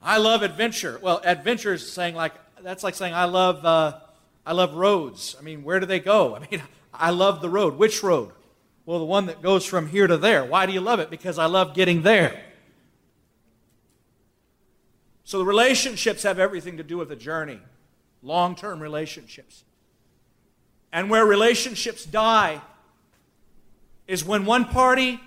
I 0.00 0.16
love 0.16 0.40
adventure. 0.40 0.98
Well, 1.02 1.20
adventure 1.22 1.74
is 1.74 1.92
saying 1.92 2.14
like 2.14 2.32
that's 2.62 2.82
like 2.82 2.94
saying 2.94 3.12
I 3.12 3.26
love 3.26 3.66
uh, 3.66 3.98
I 4.46 4.54
love 4.54 4.72
roads. 4.72 5.36
I 5.38 5.42
mean, 5.42 5.62
where 5.62 5.78
do 5.78 5.84
they 5.84 6.00
go? 6.00 6.34
I 6.40 6.48
mean, 6.50 6.62
I 6.94 7.10
love 7.10 7.42
the 7.42 7.50
road. 7.50 7.76
Which 7.76 8.02
road? 8.02 8.32
Well, 8.86 8.98
the 8.98 9.04
one 9.04 9.26
that 9.26 9.42
goes 9.42 9.66
from 9.66 9.88
here 9.88 10.06
to 10.06 10.16
there. 10.16 10.42
Why 10.42 10.64
do 10.64 10.72
you 10.72 10.80
love 10.80 11.00
it? 11.00 11.10
Because 11.10 11.38
I 11.38 11.44
love 11.44 11.74
getting 11.74 12.00
there. 12.00 12.44
So 15.28 15.36
the 15.36 15.44
relationships 15.44 16.22
have 16.22 16.38
everything 16.38 16.78
to 16.78 16.82
do 16.82 16.96
with 16.96 17.10
the 17.10 17.14
journey, 17.14 17.60
long 18.22 18.56
term 18.56 18.80
relationships. 18.80 19.62
And 20.90 21.10
where 21.10 21.26
relationships 21.26 22.06
die 22.06 22.62
is 24.06 24.24
when 24.24 24.46
one 24.46 24.64
party 24.64 25.20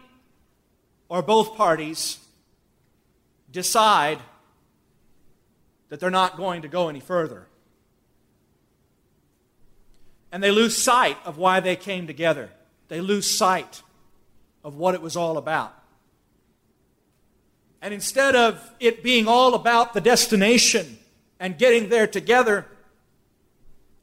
or 1.07 1.21
both 1.21 1.55
parties 1.55 2.17
decide 3.51 4.17
that 5.89 5.99
they're 5.99 6.09
not 6.09 6.35
going 6.35 6.63
to 6.63 6.67
go 6.67 6.89
any 6.89 6.99
further. 6.99 7.45
And 10.31 10.41
they 10.41 10.49
lose 10.49 10.75
sight 10.75 11.17
of 11.25 11.37
why 11.37 11.59
they 11.59 11.75
came 11.75 12.07
together. 12.07 12.49
They 12.87 13.01
lose 13.01 13.29
sight 13.29 13.83
of 14.63 14.73
what 14.77 14.95
it 14.95 15.01
was 15.03 15.15
all 15.15 15.37
about. 15.37 15.80
And 17.81 17.93
instead 17.93 18.35
of 18.35 18.71
it 18.79 19.03
being 19.03 19.27
all 19.27 19.55
about 19.55 19.93
the 19.93 20.01
destination 20.01 20.99
and 21.39 21.57
getting 21.57 21.89
there 21.89 22.07
together 22.07 22.67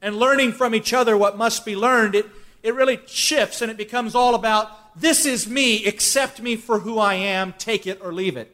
and 0.01 0.17
learning 0.17 0.51
from 0.51 0.75
each 0.75 0.93
other 0.93 1.17
what 1.17 1.37
must 1.37 1.65
be 1.65 1.75
learned, 1.75 2.15
it, 2.15 2.25
it 2.61 2.73
really 2.73 2.99
shifts 3.07 3.61
and 3.61 3.71
it 3.71 3.77
becomes 3.77 4.15
all 4.15 4.35
about 4.35 4.69
this 4.99 5.25
is 5.25 5.47
me, 5.47 5.85
accept 5.85 6.41
me 6.41 6.57
for 6.57 6.79
who 6.79 6.99
I 6.99 7.13
am, 7.13 7.53
take 7.53 7.87
it 7.87 8.01
or 8.03 8.11
leave 8.11 8.35
it. 8.35 8.53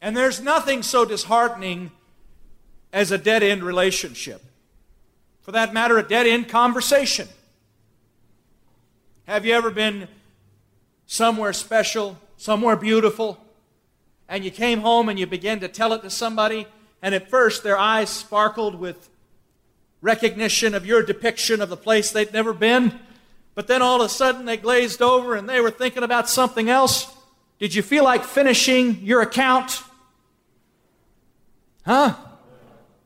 And 0.00 0.16
there's 0.16 0.40
nothing 0.40 0.82
so 0.82 1.04
disheartening 1.04 1.92
as 2.92 3.12
a 3.12 3.18
dead 3.18 3.42
end 3.42 3.62
relationship. 3.62 4.42
For 5.42 5.52
that 5.52 5.72
matter, 5.72 5.98
a 5.98 6.02
dead 6.02 6.26
end 6.26 6.48
conversation. 6.48 7.28
Have 9.26 9.44
you 9.44 9.54
ever 9.54 9.70
been 9.70 10.08
somewhere 11.10 11.52
special, 11.52 12.16
somewhere 12.36 12.76
beautiful, 12.76 13.36
and 14.28 14.44
you 14.44 14.50
came 14.50 14.78
home 14.78 15.08
and 15.08 15.18
you 15.18 15.26
began 15.26 15.58
to 15.58 15.66
tell 15.66 15.92
it 15.92 16.02
to 16.02 16.08
somebody, 16.08 16.68
and 17.02 17.16
at 17.16 17.28
first 17.28 17.64
their 17.64 17.76
eyes 17.76 18.08
sparkled 18.08 18.76
with 18.76 19.10
recognition 20.00 20.72
of 20.72 20.86
your 20.86 21.02
depiction 21.02 21.60
of 21.60 21.68
the 21.68 21.76
place 21.76 22.12
they'd 22.12 22.32
never 22.32 22.52
been, 22.52 22.96
but 23.56 23.66
then 23.66 23.82
all 23.82 24.00
of 24.00 24.06
a 24.06 24.08
sudden 24.08 24.44
they 24.44 24.56
glazed 24.56 25.02
over 25.02 25.34
and 25.34 25.48
they 25.48 25.60
were 25.60 25.72
thinking 25.72 26.04
about 26.04 26.28
something 26.28 26.70
else? 26.70 27.12
Did 27.58 27.74
you 27.74 27.82
feel 27.82 28.04
like 28.04 28.22
finishing 28.22 29.00
your 29.00 29.20
account? 29.20 29.82
Huh? 31.84 32.14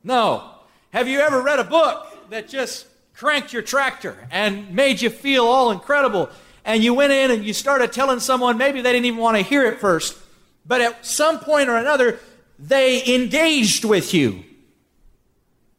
No. 0.05 0.51
Have 0.91 1.09
you 1.09 1.21
ever 1.21 1.41
read 1.41 1.59
a 1.59 1.65
book 1.65 2.29
that 2.29 2.51
just 2.51 2.87
cranked 3.15 3.55
your 3.55 3.63
tractor 3.63 4.29
and 4.31 4.75
made 4.75 5.01
you 5.01 5.09
feel 5.09 5.47
all 5.47 5.71
incredible? 5.71 6.29
And 6.65 6.83
you 6.83 6.95
went 6.95 7.13
in 7.13 7.31
and 7.31 7.45
you 7.45 7.53
started 7.53 7.93
telling 7.93 8.21
someone, 8.21 8.57
maybe 8.57 8.81
they 8.81 8.93
didn't 8.93 9.07
even 9.07 9.21
want 9.21 9.37
to 9.37 9.43
hear 9.43 9.65
it 9.65 9.81
first, 9.81 10.19
but 10.67 10.81
at 10.81 11.05
some 11.05 11.39
point 11.41 11.69
or 11.69 11.77
another, 11.77 12.19
they 12.59 13.15
engaged 13.15 13.85
with 13.85 14.15
you. 14.15 14.45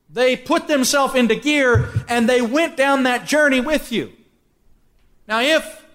They 0.10 0.36
put 0.36 0.68
themselves 0.68 1.16
into 1.16 1.36
gear 1.36 1.90
and 2.08 2.30
they 2.30 2.42
went 2.42 2.78
down 2.78 3.04
that 3.04 3.26
journey 3.26 3.60
with 3.60 3.92
you. 3.92 4.14
Now, 5.28 5.42
if 5.42 5.86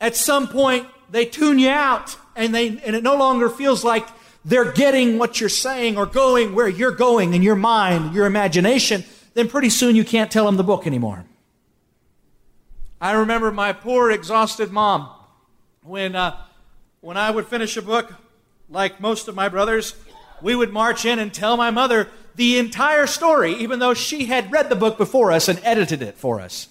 at 0.00 0.14
some 0.14 0.46
point 0.48 0.86
they 1.10 1.24
tune 1.24 1.58
you 1.58 1.70
out 1.70 2.16
and, 2.36 2.54
they, 2.54 2.68
and 2.68 2.94
it 2.94 3.02
no 3.02 3.16
longer 3.16 3.48
feels 3.48 3.82
like 3.82 4.06
they're 4.44 4.72
getting 4.72 5.18
what 5.18 5.40
you're 5.40 5.48
saying 5.48 5.96
or 5.96 6.04
going 6.04 6.54
where 6.54 6.68
you're 6.68 6.92
going 6.92 7.32
in 7.32 7.42
your 7.42 7.56
mind, 7.56 8.14
your 8.14 8.26
imagination, 8.26 9.04
then 9.32 9.48
pretty 9.48 9.70
soon 9.70 9.96
you 9.96 10.04
can't 10.04 10.30
tell 10.30 10.44
them 10.44 10.56
the 10.56 10.64
book 10.64 10.86
anymore. 10.86 11.24
I 13.04 13.12
remember 13.12 13.52
my 13.52 13.74
poor, 13.74 14.10
exhausted 14.10 14.72
mom 14.72 15.10
when, 15.82 16.16
uh, 16.16 16.38
when 17.02 17.18
I 17.18 17.30
would 17.30 17.46
finish 17.46 17.76
a 17.76 17.82
book, 17.82 18.10
like 18.70 18.98
most 18.98 19.28
of 19.28 19.34
my 19.34 19.50
brothers, 19.50 19.94
we 20.40 20.54
would 20.54 20.72
march 20.72 21.04
in 21.04 21.18
and 21.18 21.32
tell 21.32 21.58
my 21.58 21.70
mother 21.70 22.08
the 22.34 22.56
entire 22.56 23.06
story, 23.06 23.52
even 23.56 23.78
though 23.78 23.92
she 23.92 24.24
had 24.24 24.50
read 24.50 24.70
the 24.70 24.74
book 24.74 24.96
before 24.96 25.32
us 25.32 25.48
and 25.48 25.60
edited 25.64 26.00
it 26.00 26.14
for 26.14 26.40
us. 26.40 26.68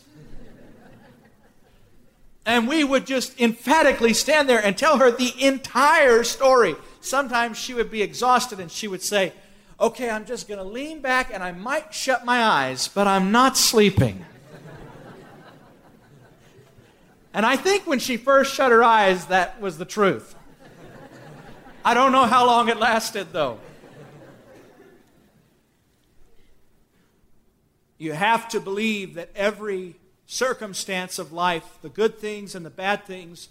And 2.48 2.68
we 2.68 2.84
would 2.84 3.06
just 3.06 3.40
emphatically 3.40 4.16
stand 4.16 4.50
there 4.50 4.66
and 4.66 4.76
tell 4.76 4.98
her 4.98 5.12
the 5.12 5.40
entire 5.40 6.24
story 6.24 6.76
sometimes 7.00 7.60
she 7.60 7.76
would 7.76 7.92
be 7.92 8.02
exhausted 8.02 8.60
and 8.60 8.72
she 8.72 8.88
would 8.88 9.04
say, 9.04 9.34
Okay, 9.80 10.10
I'm 10.10 10.26
just 10.26 10.48
going 10.48 10.58
to 10.58 10.64
lean 10.64 11.00
back 11.00 11.30
and 11.32 11.44
I 11.44 11.52
might 11.52 11.94
shut 11.94 12.26
my 12.26 12.44
eyes, 12.44 12.88
but 12.88 13.06
I'm 13.06 13.32
not 13.32 13.56
sleeping. 13.56 14.26
And 17.34 17.46
I 17.46 17.56
think 17.56 17.88
when 17.88 18.00
she 18.00 18.18
first 18.18 18.54
shut 18.54 18.72
her 18.72 18.84
eyes, 18.84 19.26
that 19.28 19.60
was 19.60 19.78
the 19.78 19.86
truth. 19.86 20.36
I 21.86 21.94
don't 21.94 22.12
know 22.12 22.26
how 22.26 22.46
long 22.46 22.70
it 22.70 22.78
lasted, 22.78 23.34
though. 23.34 23.60
You 27.98 28.14
have 28.14 28.48
to 28.50 28.60
believe 28.60 29.16
that 29.16 29.30
every 29.36 29.96
circumstance 30.26 31.20
of 31.20 31.32
life, 31.32 31.78
the 31.82 31.90
good 31.90 32.20
things 32.20 32.56
and 32.56 32.66
the 32.66 32.70
bad 32.70 33.06
things, 33.06 33.50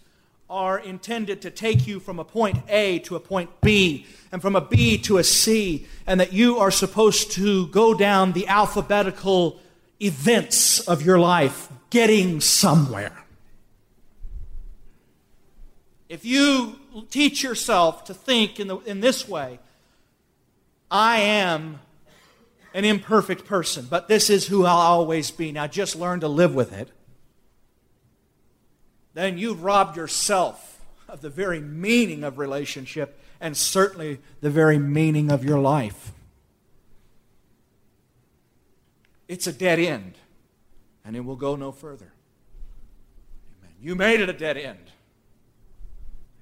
are 0.49 0.79
intended 0.79 1.41
to 1.43 1.51
take 1.51 1.87
you 1.87 1.99
from 1.99 2.19
a 2.19 2.25
point 2.25 2.59
A 2.69 2.99
to 3.01 3.17
a 3.17 3.21
point 3.21 3.49
B, 3.63 4.07
and 4.31 4.43
from 4.43 4.55
a 4.55 4.61
B 4.61 4.99
to 4.99 5.17
a 5.19 5.25
C, 5.25 5.87
and 6.07 6.21
that 6.21 6.33
you 6.33 6.59
are 6.59 6.71
supposed 6.71 7.33
to 7.33 7.67
go 7.69 7.95
down 7.95 8.33
the 8.33 8.47
alphabetical 8.47 9.59
events 10.01 10.81
of 10.81 11.03
your 11.03 11.19
life, 11.19 11.69
getting 11.89 12.41
somewhere. 12.41 13.22
If 16.13 16.25
you 16.25 16.79
teach 17.11 17.43
yourself 17.43 18.05
to 18.05 18.15
think 18.15 18.61
in, 18.61 18.69
the, 18.69 18.77
in 18.81 19.01
this 19.01 19.27
way, 19.27 19.59
I 20.91 21.21
am 21.21 21.81
an 22.75 22.85
imperfect 22.85 23.47
person, 23.47 23.87
but 23.89 24.09
this 24.09 24.29
is 24.29 24.47
who 24.47 24.67
I'll 24.67 24.77
always 24.77 25.31
be. 25.31 25.53
Now 25.53 25.67
just 25.67 25.97
learn 25.97 26.21
to 26.21 26.29
live 26.29 26.55
with 26.55 26.73
it 26.73 26.91
then 29.15 29.39
you've 29.39 29.63
robbed 29.63 29.97
yourself 29.97 30.81
of 31.09 31.21
the 31.21 31.31
very 31.31 31.61
meaning 31.61 32.25
of 32.25 32.39
relationship 32.39 33.21
and 33.41 33.57
certainly 33.57 34.19
the 34.41 34.51
very 34.51 34.79
meaning 34.79 35.31
of 35.31 35.45
your 35.45 35.59
life. 35.59 36.13
It's 39.29 39.47
a 39.47 39.53
dead 39.53 39.79
end, 39.79 40.15
and 41.05 41.17
it 41.17 41.21
will 41.21 41.37
go 41.37 41.57
no 41.57 41.73
further. 41.73 42.13
Amen. 43.61 43.75
You 43.81 43.95
made 43.95 44.21
it 44.21 44.29
a 44.29 44.33
dead 44.33 44.57
end. 44.57 44.91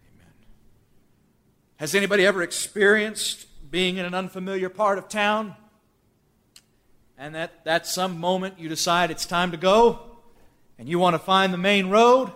Amen. 0.04 0.33
Has 1.80 1.94
anybody 1.94 2.26
ever 2.26 2.42
experienced 2.42 3.46
being 3.70 3.96
in 3.96 4.04
an 4.04 4.12
unfamiliar 4.12 4.68
part 4.68 4.98
of 4.98 5.08
town? 5.08 5.54
And 7.16 7.34
that, 7.34 7.64
that 7.64 7.86
some 7.86 8.20
moment 8.20 8.58
you 8.58 8.68
decide 8.68 9.10
it's 9.10 9.24
time 9.24 9.52
to 9.52 9.56
go, 9.56 9.98
and 10.78 10.90
you 10.90 10.98
want 10.98 11.14
to 11.14 11.18
find 11.18 11.54
the 11.54 11.58
main 11.58 11.88
road, 11.88 12.32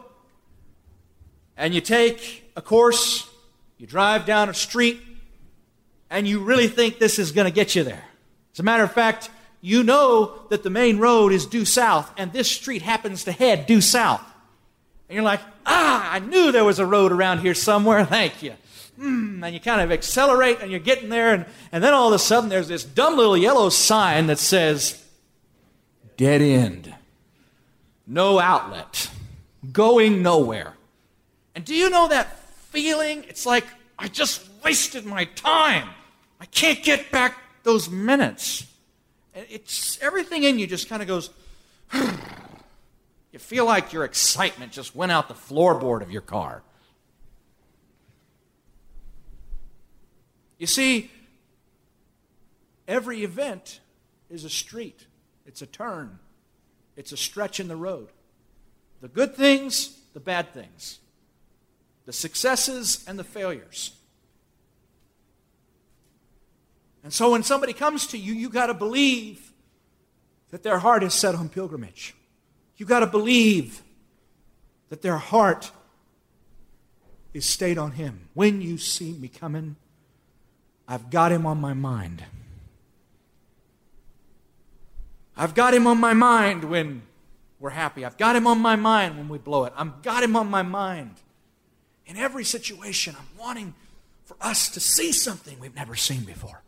and 1.58 1.74
you 1.74 1.82
take 1.82 2.50
a 2.56 2.62
course, 2.62 3.28
you 3.76 3.86
drive 3.86 4.24
down 4.24 4.48
a 4.48 4.54
street, 4.54 5.02
and 6.08 6.26
you 6.26 6.40
really 6.40 6.66
think 6.66 6.98
this 6.98 7.18
is 7.18 7.30
going 7.30 7.46
to 7.46 7.54
get 7.54 7.74
you 7.74 7.84
there. 7.84 8.04
As 8.54 8.60
a 8.60 8.62
matter 8.62 8.82
of 8.84 8.92
fact, 8.92 9.28
you 9.60 9.82
know 9.82 10.46
that 10.48 10.62
the 10.62 10.70
main 10.70 10.96
road 10.96 11.32
is 11.34 11.44
due 11.44 11.66
south, 11.66 12.10
and 12.16 12.32
this 12.32 12.50
street 12.50 12.80
happens 12.80 13.24
to 13.24 13.32
head 13.32 13.66
due 13.66 13.82
south. 13.82 14.24
And 15.10 15.16
you're 15.16 15.22
like, 15.22 15.40
ah, 15.66 16.12
I 16.12 16.20
knew 16.20 16.50
there 16.50 16.64
was 16.64 16.78
a 16.78 16.86
road 16.86 17.12
around 17.12 17.40
here 17.40 17.52
somewhere. 17.52 18.06
Thank 18.06 18.42
you. 18.42 18.54
Mm, 18.98 19.44
and 19.44 19.54
you 19.54 19.60
kind 19.60 19.80
of 19.80 19.90
accelerate, 19.90 20.58
and 20.60 20.70
you're 20.70 20.80
getting 20.80 21.08
there, 21.08 21.34
and, 21.34 21.46
and 21.72 21.82
then 21.82 21.92
all 21.92 22.08
of 22.08 22.14
a 22.14 22.18
sudden 22.18 22.48
there's 22.48 22.68
this 22.68 22.84
dumb 22.84 23.16
little 23.16 23.36
yellow 23.36 23.68
sign 23.68 24.28
that 24.28 24.38
says, 24.38 25.04
dead 26.16 26.40
end, 26.40 26.94
no 28.06 28.38
outlet, 28.38 29.10
going 29.72 30.22
nowhere. 30.22 30.74
And 31.54 31.64
do 31.64 31.74
you 31.74 31.90
know 31.90 32.08
that 32.08 32.38
feeling? 32.70 33.24
It's 33.28 33.46
like, 33.46 33.64
I 33.98 34.08
just 34.08 34.46
wasted 34.64 35.04
my 35.04 35.24
time. 35.24 35.88
I 36.40 36.46
can't 36.46 36.82
get 36.82 37.10
back 37.10 37.38
those 37.62 37.88
minutes. 37.88 38.66
And 39.34 39.46
it's 39.50 40.00
everything 40.00 40.44
in 40.44 40.58
you 40.58 40.66
just 40.66 40.88
kind 40.88 41.02
of 41.02 41.08
goes, 41.08 41.30
you 41.94 43.38
feel 43.38 43.64
like 43.64 43.92
your 43.92 44.04
excitement 44.04 44.72
just 44.72 44.94
went 44.94 45.10
out 45.10 45.28
the 45.28 45.34
floorboard 45.34 46.02
of 46.02 46.10
your 46.10 46.22
car. 46.22 46.62
You 50.64 50.68
see, 50.68 51.10
every 52.88 53.22
event 53.22 53.80
is 54.30 54.44
a 54.44 54.48
street, 54.48 55.04
it's 55.44 55.60
a 55.60 55.66
turn, 55.66 56.18
it's 56.96 57.12
a 57.12 57.18
stretch 57.18 57.60
in 57.60 57.68
the 57.68 57.76
road. 57.76 58.08
The 59.02 59.08
good 59.08 59.34
things, 59.34 59.94
the 60.14 60.20
bad 60.20 60.54
things 60.54 61.00
the 62.06 62.14
successes 62.14 63.04
and 63.06 63.18
the 63.18 63.24
failures. 63.24 63.92
And 67.02 67.12
so 67.12 67.32
when 67.32 67.42
somebody 67.42 67.74
comes 67.74 68.06
to 68.06 68.16
you, 68.16 68.32
you 68.32 68.48
got 68.48 68.68
to 68.68 68.74
believe 68.74 69.52
that 70.50 70.62
their 70.62 70.78
heart 70.78 71.02
is 71.02 71.12
set 71.12 71.34
on 71.34 71.50
pilgrimage. 71.50 72.14
You 72.78 72.86
got 72.86 73.00
to 73.00 73.06
believe 73.06 73.82
that 74.88 75.02
their 75.02 75.18
heart 75.18 75.72
is 77.34 77.44
stayed 77.44 77.76
on 77.76 77.90
Him. 77.90 78.30
When 78.32 78.62
you 78.62 78.78
see 78.78 79.12
me 79.12 79.28
coming, 79.28 79.76
I've 80.86 81.10
got 81.10 81.32
Him 81.32 81.46
on 81.46 81.60
my 81.60 81.74
mind. 81.74 82.24
I've 85.36 85.54
got 85.54 85.74
Him 85.74 85.86
on 85.86 85.98
my 85.98 86.12
mind 86.12 86.64
when 86.64 87.02
we're 87.58 87.70
happy. 87.70 88.04
I've 88.04 88.18
got 88.18 88.36
Him 88.36 88.46
on 88.46 88.58
my 88.60 88.76
mind 88.76 89.16
when 89.16 89.28
we 89.28 89.38
blow 89.38 89.64
it. 89.64 89.72
I've 89.76 90.02
got 90.02 90.22
Him 90.22 90.36
on 90.36 90.48
my 90.48 90.62
mind 90.62 91.20
in 92.06 92.16
every 92.16 92.44
situation, 92.44 93.16
I'm 93.18 93.38
wanting 93.38 93.74
for 94.24 94.36
us 94.40 94.68
to 94.70 94.80
see 94.80 95.12
something 95.12 95.58
we've 95.58 95.74
never 95.74 95.94
seen 95.94 96.24
before, 96.24 96.62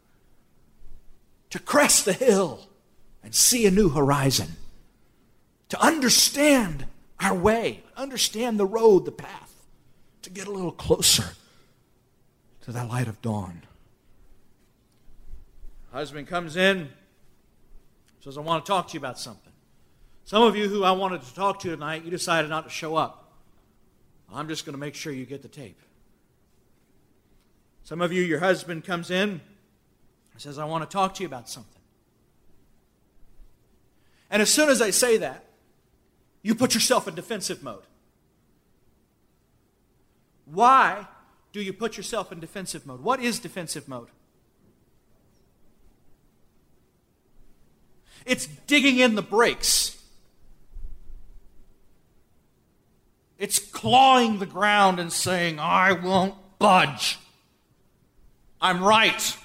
to 1.50 1.58
crest 1.58 2.04
the 2.04 2.12
hill 2.12 2.68
and 3.22 3.34
see 3.34 3.66
a 3.66 3.70
new 3.70 3.88
horizon, 3.88 4.48
to 5.68 5.80
understand 5.80 6.86
our 7.20 7.34
way, 7.34 7.82
understand 7.96 8.58
the 8.58 8.66
road, 8.66 9.04
the 9.04 9.12
path, 9.12 9.52
to 10.22 10.30
get 10.30 10.46
a 10.46 10.50
little 10.50 10.72
closer 10.72 11.30
to 12.62 12.72
that 12.72 12.88
light 12.88 13.08
of 13.08 13.20
dawn. 13.22 13.62
Husband 15.96 16.26
comes 16.26 16.56
in, 16.56 16.90
Says, 18.20 18.36
I 18.36 18.40
want 18.40 18.66
to 18.66 18.68
talk 18.68 18.88
to 18.88 18.94
you 18.94 18.98
about 18.98 19.18
something. 19.18 19.52
Some 20.24 20.42
of 20.42 20.56
you 20.56 20.68
who 20.68 20.82
I 20.82 20.90
wanted 20.90 21.22
to 21.22 21.34
talk 21.34 21.60
to 21.60 21.70
tonight, 21.70 22.04
you 22.04 22.10
decided 22.10 22.50
not 22.50 22.64
to 22.64 22.70
show 22.70 22.96
up. 22.96 23.32
I'm 24.34 24.48
just 24.48 24.66
going 24.66 24.74
to 24.74 24.78
make 24.78 24.94
sure 24.94 25.12
you 25.12 25.24
get 25.24 25.42
the 25.42 25.48
tape. 25.48 25.80
Some 27.84 28.02
of 28.02 28.12
you, 28.12 28.22
your 28.22 28.40
husband 28.40 28.84
comes 28.84 29.10
in 29.10 29.40
says, 30.36 30.58
I 30.58 30.66
want 30.66 30.88
to 30.88 30.92
talk 30.92 31.14
to 31.14 31.22
you 31.22 31.26
about 31.26 31.48
something. 31.48 31.80
And 34.30 34.42
as 34.42 34.52
soon 34.52 34.68
as 34.68 34.82
I 34.82 34.90
say 34.90 35.16
that, 35.16 35.44
you 36.42 36.54
put 36.54 36.74
yourself 36.74 37.08
in 37.08 37.14
defensive 37.14 37.62
mode. 37.62 37.84
Why 40.44 41.06
do 41.52 41.62
you 41.62 41.72
put 41.72 41.96
yourself 41.96 42.32
in 42.32 42.40
defensive 42.40 42.86
mode? 42.86 43.00
What 43.00 43.20
is 43.20 43.38
defensive 43.38 43.88
mode? 43.88 44.08
It's 48.26 48.46
digging 48.66 48.98
in 48.98 49.14
the 49.14 49.22
brakes. 49.22 49.96
It's 53.38 53.58
clawing 53.58 54.38
the 54.38 54.46
ground 54.46 54.98
and 54.98 55.12
saying, 55.12 55.60
I 55.60 55.92
won't 55.92 56.34
budge. 56.58 57.18
I'm 58.60 58.82
right. 58.82 59.36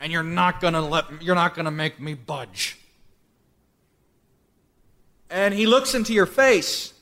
And 0.00 0.12
you're 0.12 0.22
not 0.22 0.60
to 0.74 0.80
let 0.80 1.22
you're 1.22 1.34
not 1.34 1.54
to 1.66 1.70
make 1.70 2.00
me 2.00 2.14
budge. 2.14 2.78
And 5.30 5.54
he 5.54 5.66
looks 5.66 5.94
into 5.94 6.12
your 6.12 6.26
face 6.26 6.92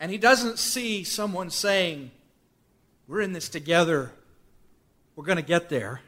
and 0.00 0.10
he 0.10 0.18
doesn't 0.18 0.58
see 0.58 1.04
someone 1.04 1.50
saying, 1.50 2.10
We're 3.06 3.20
in 3.20 3.32
this 3.32 3.48
together. 3.48 4.12
We're 5.16 5.24
to 5.36 5.42
get 5.42 5.68
there. 5.68 6.00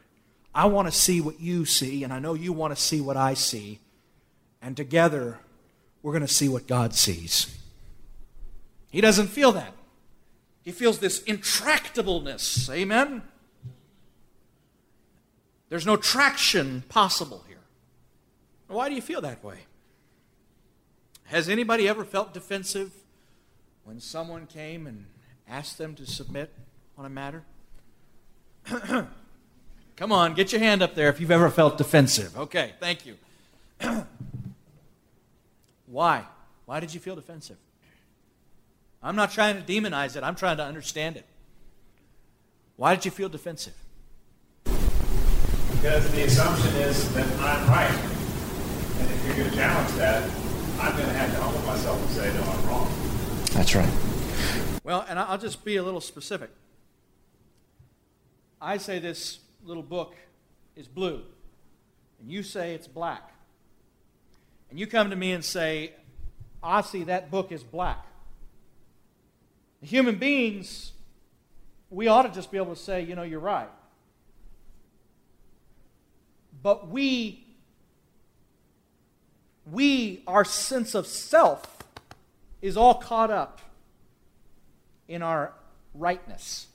I 0.54 0.66
want 0.66 0.88
to 0.88 0.92
see 0.92 1.20
what 1.20 1.40
you 1.40 1.64
see, 1.64 2.02
and 2.02 2.12
I 2.12 2.18
know 2.18 2.34
you 2.34 2.52
want 2.52 2.74
to 2.74 2.80
see 2.80 3.00
what 3.00 3.16
I 3.16 3.34
see. 3.34 3.78
And 4.60 4.76
together, 4.76 5.38
we're 6.02 6.12
going 6.12 6.26
to 6.26 6.32
see 6.32 6.48
what 6.48 6.66
God 6.66 6.94
sees. 6.94 7.56
He 8.90 9.00
doesn't 9.00 9.28
feel 9.28 9.52
that. 9.52 9.72
He 10.62 10.72
feels 10.72 10.98
this 10.98 11.20
intractableness. 11.22 12.68
Amen? 12.72 13.22
There's 15.68 15.86
no 15.86 15.96
traction 15.96 16.82
possible 16.88 17.44
here. 17.46 17.56
Why 18.66 18.88
do 18.88 18.94
you 18.94 19.02
feel 19.02 19.20
that 19.20 19.42
way? 19.42 19.58
Has 21.24 21.48
anybody 21.48 21.88
ever 21.88 22.04
felt 22.04 22.34
defensive 22.34 22.92
when 23.84 24.00
someone 24.00 24.46
came 24.46 24.86
and 24.86 25.06
asked 25.48 25.78
them 25.78 25.94
to 25.94 26.06
submit 26.06 26.52
on 26.98 27.06
a 27.06 27.08
matter? 27.08 27.44
Come 30.00 30.12
on, 30.12 30.32
get 30.32 30.50
your 30.50 30.62
hand 30.62 30.80
up 30.80 30.94
there 30.94 31.10
if 31.10 31.20
you've 31.20 31.30
ever 31.30 31.50
felt 31.50 31.76
defensive. 31.76 32.34
Okay, 32.34 32.72
thank 32.80 33.04
you. 33.04 33.16
Why? 35.86 36.24
Why 36.64 36.80
did 36.80 36.94
you 36.94 37.00
feel 37.00 37.14
defensive? 37.14 37.58
I'm 39.02 39.14
not 39.14 39.30
trying 39.30 39.62
to 39.62 39.72
demonize 39.72 40.16
it, 40.16 40.24
I'm 40.24 40.36
trying 40.36 40.56
to 40.56 40.64
understand 40.64 41.18
it. 41.18 41.26
Why 42.76 42.94
did 42.94 43.04
you 43.04 43.10
feel 43.10 43.28
defensive? 43.28 43.74
Because 44.64 46.10
the 46.12 46.22
assumption 46.22 46.74
is 46.76 47.12
that 47.12 47.26
I'm 47.38 47.68
right. 47.68 47.90
And 49.00 49.10
if 49.10 49.26
you're 49.26 49.36
going 49.36 49.50
to 49.50 49.54
challenge 49.54 49.94
that, 49.96 50.22
I'm 50.80 50.96
going 50.96 51.08
to 51.08 51.12
have 51.12 51.30
to 51.30 51.42
humble 51.42 51.60
myself 51.66 52.00
and 52.00 52.10
say, 52.12 52.32
no, 52.32 52.42
I'm 52.42 52.66
wrong. 52.66 52.90
That's 53.52 53.74
right. 53.74 53.92
Well, 54.82 55.04
and 55.10 55.18
I'll 55.18 55.36
just 55.36 55.62
be 55.62 55.76
a 55.76 55.82
little 55.82 56.00
specific. 56.00 56.48
I 58.62 58.78
say 58.78 58.98
this 58.98 59.40
little 59.64 59.82
book 59.82 60.14
is 60.76 60.88
blue, 60.88 61.22
and 62.20 62.30
you 62.30 62.42
say 62.42 62.74
it's 62.74 62.86
black. 62.86 63.32
And 64.70 64.78
you 64.78 64.86
come 64.86 65.10
to 65.10 65.16
me 65.16 65.32
and 65.32 65.44
say, 65.44 65.92
I 66.62 66.82
see 66.82 67.04
that 67.04 67.30
book 67.30 67.52
is 67.52 67.64
black. 67.64 68.06
Human 69.82 70.16
beings, 70.16 70.92
we 71.88 72.06
ought 72.06 72.22
to 72.22 72.28
just 72.28 72.50
be 72.52 72.58
able 72.58 72.74
to 72.74 72.80
say, 72.80 73.02
you 73.02 73.16
know, 73.16 73.22
you're 73.22 73.40
right. 73.40 73.70
But 76.62 76.88
we, 76.88 77.44
we, 79.70 80.22
our 80.26 80.44
sense 80.44 80.94
of 80.94 81.06
self, 81.06 81.78
is 82.60 82.76
all 82.76 82.94
caught 82.94 83.30
up 83.30 83.60
in 85.08 85.22
our 85.22 85.52
rightness. 85.94 86.66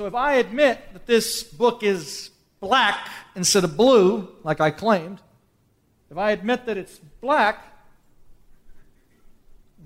So 0.00 0.06
if 0.06 0.14
I 0.14 0.36
admit 0.36 0.80
that 0.94 1.04
this 1.04 1.42
book 1.42 1.82
is 1.82 2.30
black 2.58 3.10
instead 3.36 3.64
of 3.64 3.76
blue, 3.76 4.30
like 4.42 4.58
I 4.58 4.70
claimed, 4.70 5.20
if 6.10 6.16
I 6.16 6.30
admit 6.30 6.64
that 6.64 6.78
it's 6.78 6.98
black, 7.20 7.62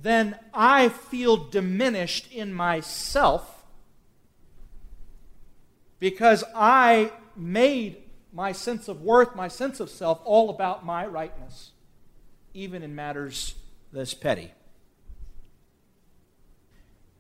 then 0.01 0.39
I 0.55 0.89
feel 0.89 1.37
diminished 1.37 2.31
in 2.31 2.55
myself 2.55 3.65
because 5.99 6.45
I 6.55 7.11
made 7.35 7.97
my 8.33 8.53
sense 8.53 8.87
of 8.87 9.03
worth, 9.03 9.35
my 9.35 9.49
sense 9.49 9.81
of 9.81 9.91
self, 9.91 10.21
all 10.23 10.49
about 10.49 10.87
my 10.87 11.05
rightness, 11.09 11.73
even 12.53 12.85
in 12.85 12.95
matters 12.95 13.57
this 13.93 14.15
petty. 14.15 14.53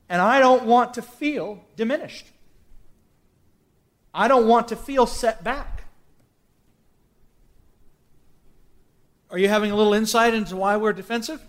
And 0.09 0.23
I 0.23 0.39
don't 0.39 0.67
want 0.67 0.95
to 0.95 1.03
feel 1.03 1.65
diminished. 1.75 2.27
I 4.15 4.29
don't 4.29 4.47
want 4.47 4.69
to 4.69 4.77
feel 4.77 5.07
set 5.07 5.43
back. 5.43 5.85
Are 9.29 9.39
you 9.39 9.49
having 9.49 9.73
a 9.73 9.77
little 9.77 9.95
insight 9.95 10.33
into 10.33 10.55
why 10.55 10.77
we're 10.77 10.93
defensive? 10.93 11.43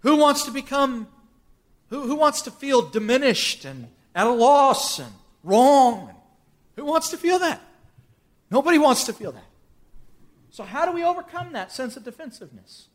Who 0.00 0.16
wants 0.16 0.44
to 0.44 0.52
become, 0.52 1.08
who, 1.90 2.02
who 2.02 2.14
wants 2.14 2.42
to 2.42 2.52
feel 2.52 2.82
diminished 2.82 3.64
and 3.64 3.88
at 4.14 4.28
a 4.28 4.30
loss 4.30 5.00
and 5.00 5.12
wrong? 5.42 6.14
Who 6.76 6.84
wants 6.84 7.10
to 7.10 7.16
feel 7.16 7.40
that? 7.40 7.60
Nobody 8.48 8.78
wants 8.78 9.04
to 9.04 9.12
feel 9.12 9.32
that. 9.32 9.42
So, 10.50 10.62
how 10.62 10.86
do 10.86 10.92
we 10.92 11.02
overcome 11.02 11.52
that 11.54 11.72
sense 11.72 11.96
of 11.96 12.04
defensiveness? 12.04 12.86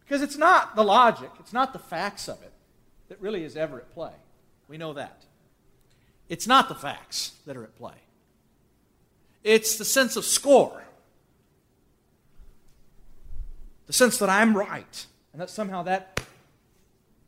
Because 0.00 0.20
it's 0.20 0.36
not 0.36 0.76
the 0.76 0.84
logic, 0.84 1.30
it's 1.40 1.54
not 1.54 1.72
the 1.72 1.78
facts 1.78 2.28
of 2.28 2.42
it 2.42 2.52
that 3.08 3.18
really 3.20 3.42
is 3.42 3.56
ever 3.56 3.78
at 3.78 3.94
play. 3.94 4.12
We 4.68 4.76
know 4.76 4.92
that. 4.92 5.24
It's 6.32 6.46
not 6.46 6.70
the 6.70 6.74
facts 6.74 7.32
that 7.44 7.58
are 7.58 7.64
at 7.64 7.76
play, 7.76 7.92
it's 9.44 9.76
the 9.76 9.84
sense 9.84 10.16
of 10.16 10.24
score. 10.24 10.82
The 13.86 13.92
sense 13.92 14.16
that 14.16 14.30
I'm 14.30 14.56
right, 14.56 15.06
and 15.32 15.42
that 15.42 15.50
somehow 15.50 15.82
that 15.82 16.22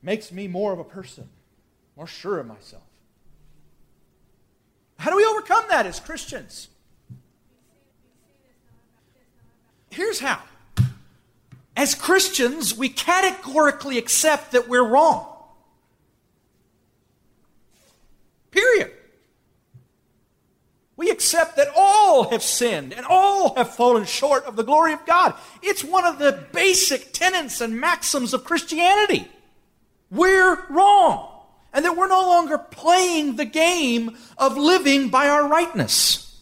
makes 0.01 0.33
me 0.33 0.49
more 0.49 0.73
of 0.73 0.79
a 0.79 0.85
person, 0.85 1.29
more 1.99 2.07
sure 2.07 2.39
of 2.39 2.47
myself. 2.47 2.83
How 4.99 5.11
do 5.11 5.19
we 5.19 5.25
overcome 5.27 5.65
that 5.69 5.85
as 5.85 6.01
Christians? 6.01 6.69
Here's 9.91 10.21
how. 10.21 10.41
As 11.77 11.95
Christians, 11.95 12.75
we 12.75 12.89
categorically 12.89 13.99
accept 13.99 14.53
that 14.53 14.67
we're 14.67 14.87
wrong. 14.89 15.27
Period. 18.51 18.94
We 20.97 21.11
accept 21.11 21.57
that 21.57 21.69
all 21.77 22.31
have 22.31 22.43
sinned 22.43 22.93
and 22.93 23.05
all 23.05 23.57
have 23.57 23.75
fallen 23.75 24.05
short 24.05 24.45
of 24.45 24.57
the 24.57 24.63
glory 24.63 24.93
of 24.93 25.05
God. 25.07 25.35
It's 25.61 25.83
one 25.83 26.05
of 26.05 26.19
the 26.19 26.47
basic 26.53 27.13
tenets 27.13 27.61
and 27.61 27.81
maxims 27.81 28.33
of 28.33 28.45
Christianity. 28.45 29.29
We're 30.11 30.65
wrong. 30.69 31.31
And 31.73 31.85
that 31.85 31.97
we're 31.97 32.07
no 32.07 32.21
longer 32.21 32.57
playing 32.57 33.35
the 33.35 33.45
game 33.45 34.17
of 34.39 34.57
living 34.57 35.09
by 35.09 35.29
our 35.29 35.49
rightness. 35.49 36.41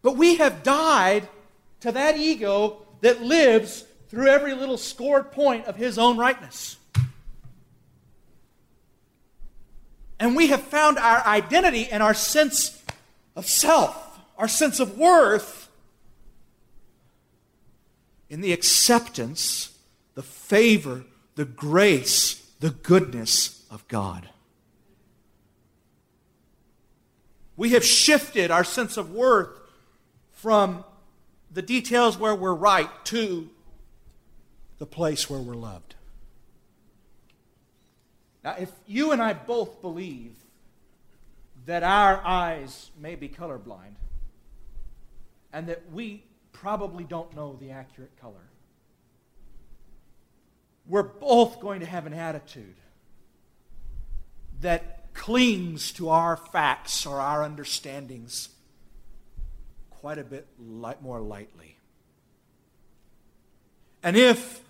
But 0.00 0.16
we 0.16 0.36
have 0.36 0.62
died 0.62 1.28
to 1.80 1.92
that 1.92 2.16
ego 2.16 2.86
that 3.02 3.20
lives 3.20 3.84
through 4.08 4.28
every 4.28 4.54
little 4.54 4.78
scored 4.78 5.32
point 5.32 5.66
of 5.66 5.76
his 5.76 5.98
own 5.98 6.16
rightness. 6.16 6.78
And 10.18 10.34
we 10.34 10.48
have 10.48 10.62
found 10.62 10.98
our 10.98 11.24
identity 11.26 11.88
and 11.90 12.02
our 12.02 12.14
sense 12.14 12.82
of 13.34 13.46
self, 13.46 14.18
our 14.38 14.48
sense 14.48 14.80
of 14.80 14.96
worth, 14.98 15.68
in 18.28 18.40
the 18.40 18.52
acceptance, 18.52 19.76
the 20.14 20.22
favor, 20.22 21.04
the 21.34 21.44
grace, 21.44 22.34
the 22.60 22.70
goodness 22.70 23.64
of 23.70 23.86
God. 23.88 24.28
We 27.56 27.70
have 27.70 27.84
shifted 27.84 28.50
our 28.50 28.64
sense 28.64 28.96
of 28.96 29.12
worth 29.12 29.58
from 30.32 30.84
the 31.50 31.62
details 31.62 32.18
where 32.18 32.34
we're 32.34 32.54
right 32.54 32.90
to 33.06 33.48
the 34.78 34.86
place 34.86 35.30
where 35.30 35.40
we're 35.40 35.54
loved. 35.54 35.95
Now, 38.46 38.54
if 38.60 38.70
you 38.86 39.10
and 39.10 39.20
I 39.20 39.32
both 39.32 39.82
believe 39.82 40.36
that 41.64 41.82
our 41.82 42.24
eyes 42.24 42.92
may 42.96 43.16
be 43.16 43.28
colorblind 43.28 43.96
and 45.52 45.66
that 45.66 45.90
we 45.90 46.22
probably 46.52 47.02
don't 47.02 47.34
know 47.34 47.56
the 47.60 47.72
accurate 47.72 48.16
color. 48.20 48.48
We're 50.86 51.02
both 51.02 51.58
going 51.58 51.80
to 51.80 51.86
have 51.86 52.06
an 52.06 52.14
attitude 52.14 52.76
that 54.60 55.12
clings 55.12 55.90
to 55.94 56.10
our 56.10 56.36
facts 56.36 57.04
or 57.04 57.20
our 57.20 57.42
understandings 57.42 58.50
quite 59.90 60.18
a 60.18 60.24
bit 60.24 60.46
light, 60.56 61.02
more 61.02 61.20
lightly. 61.20 61.78
And 64.04 64.16
if 64.16 64.60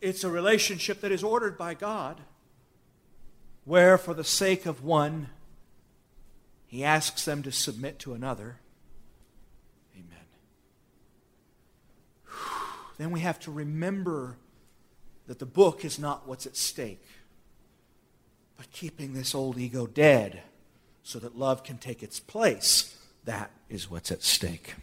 it's 0.00 0.24
a 0.24 0.28
relationship 0.28 1.02
that 1.02 1.12
is 1.12 1.22
ordered 1.22 1.56
by 1.56 1.74
God, 1.74 2.20
where 3.64 3.96
for 3.98 4.14
the 4.14 4.24
sake 4.24 4.66
of 4.66 4.84
one, 4.84 5.28
he 6.66 6.84
asks 6.84 7.24
them 7.24 7.42
to 7.42 7.52
submit 7.52 7.98
to 8.00 8.14
another, 8.14 8.56
amen. 9.94 10.26
Then 12.98 13.10
we 13.10 13.20
have 13.20 13.40
to 13.40 13.50
remember 13.50 14.36
that 15.26 15.38
the 15.38 15.46
book 15.46 15.84
is 15.84 15.98
not 15.98 16.28
what's 16.28 16.46
at 16.46 16.56
stake, 16.56 17.04
but 18.56 18.70
keeping 18.70 19.14
this 19.14 19.34
old 19.34 19.58
ego 19.58 19.86
dead 19.86 20.42
so 21.02 21.18
that 21.18 21.36
love 21.36 21.64
can 21.64 21.78
take 21.78 22.02
its 22.02 22.20
place 22.20 22.94
that 23.24 23.50
is 23.68 23.90
what's 23.90 24.10
at 24.10 24.22
stake. 24.22 24.74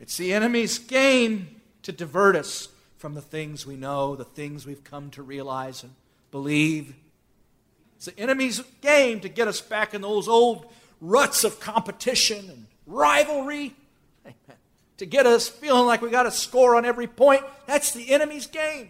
It's 0.00 0.16
the 0.16 0.32
enemy's 0.34 0.78
game 0.78 1.60
to 1.82 1.92
divert 1.92 2.36
us 2.36 2.68
from 3.04 3.12
the 3.12 3.20
things 3.20 3.66
we 3.66 3.76
know, 3.76 4.16
the 4.16 4.24
things 4.24 4.64
we've 4.64 4.82
come 4.82 5.10
to 5.10 5.22
realize 5.22 5.82
and 5.82 5.92
believe. 6.30 6.94
It's 7.96 8.06
the 8.06 8.18
enemy's 8.18 8.62
game 8.80 9.20
to 9.20 9.28
get 9.28 9.46
us 9.46 9.60
back 9.60 9.92
in 9.92 10.00
those 10.00 10.26
old 10.26 10.72
ruts 11.02 11.44
of 11.44 11.60
competition 11.60 12.48
and 12.48 12.66
rivalry. 12.86 13.76
Amen. 14.24 14.58
To 14.96 15.04
get 15.04 15.26
us 15.26 15.50
feeling 15.50 15.84
like 15.84 16.00
we 16.00 16.08
got 16.08 16.22
to 16.22 16.30
score 16.30 16.76
on 16.76 16.86
every 16.86 17.06
point. 17.06 17.42
That's 17.66 17.92
the 17.92 18.10
enemy's 18.10 18.46
game. 18.46 18.88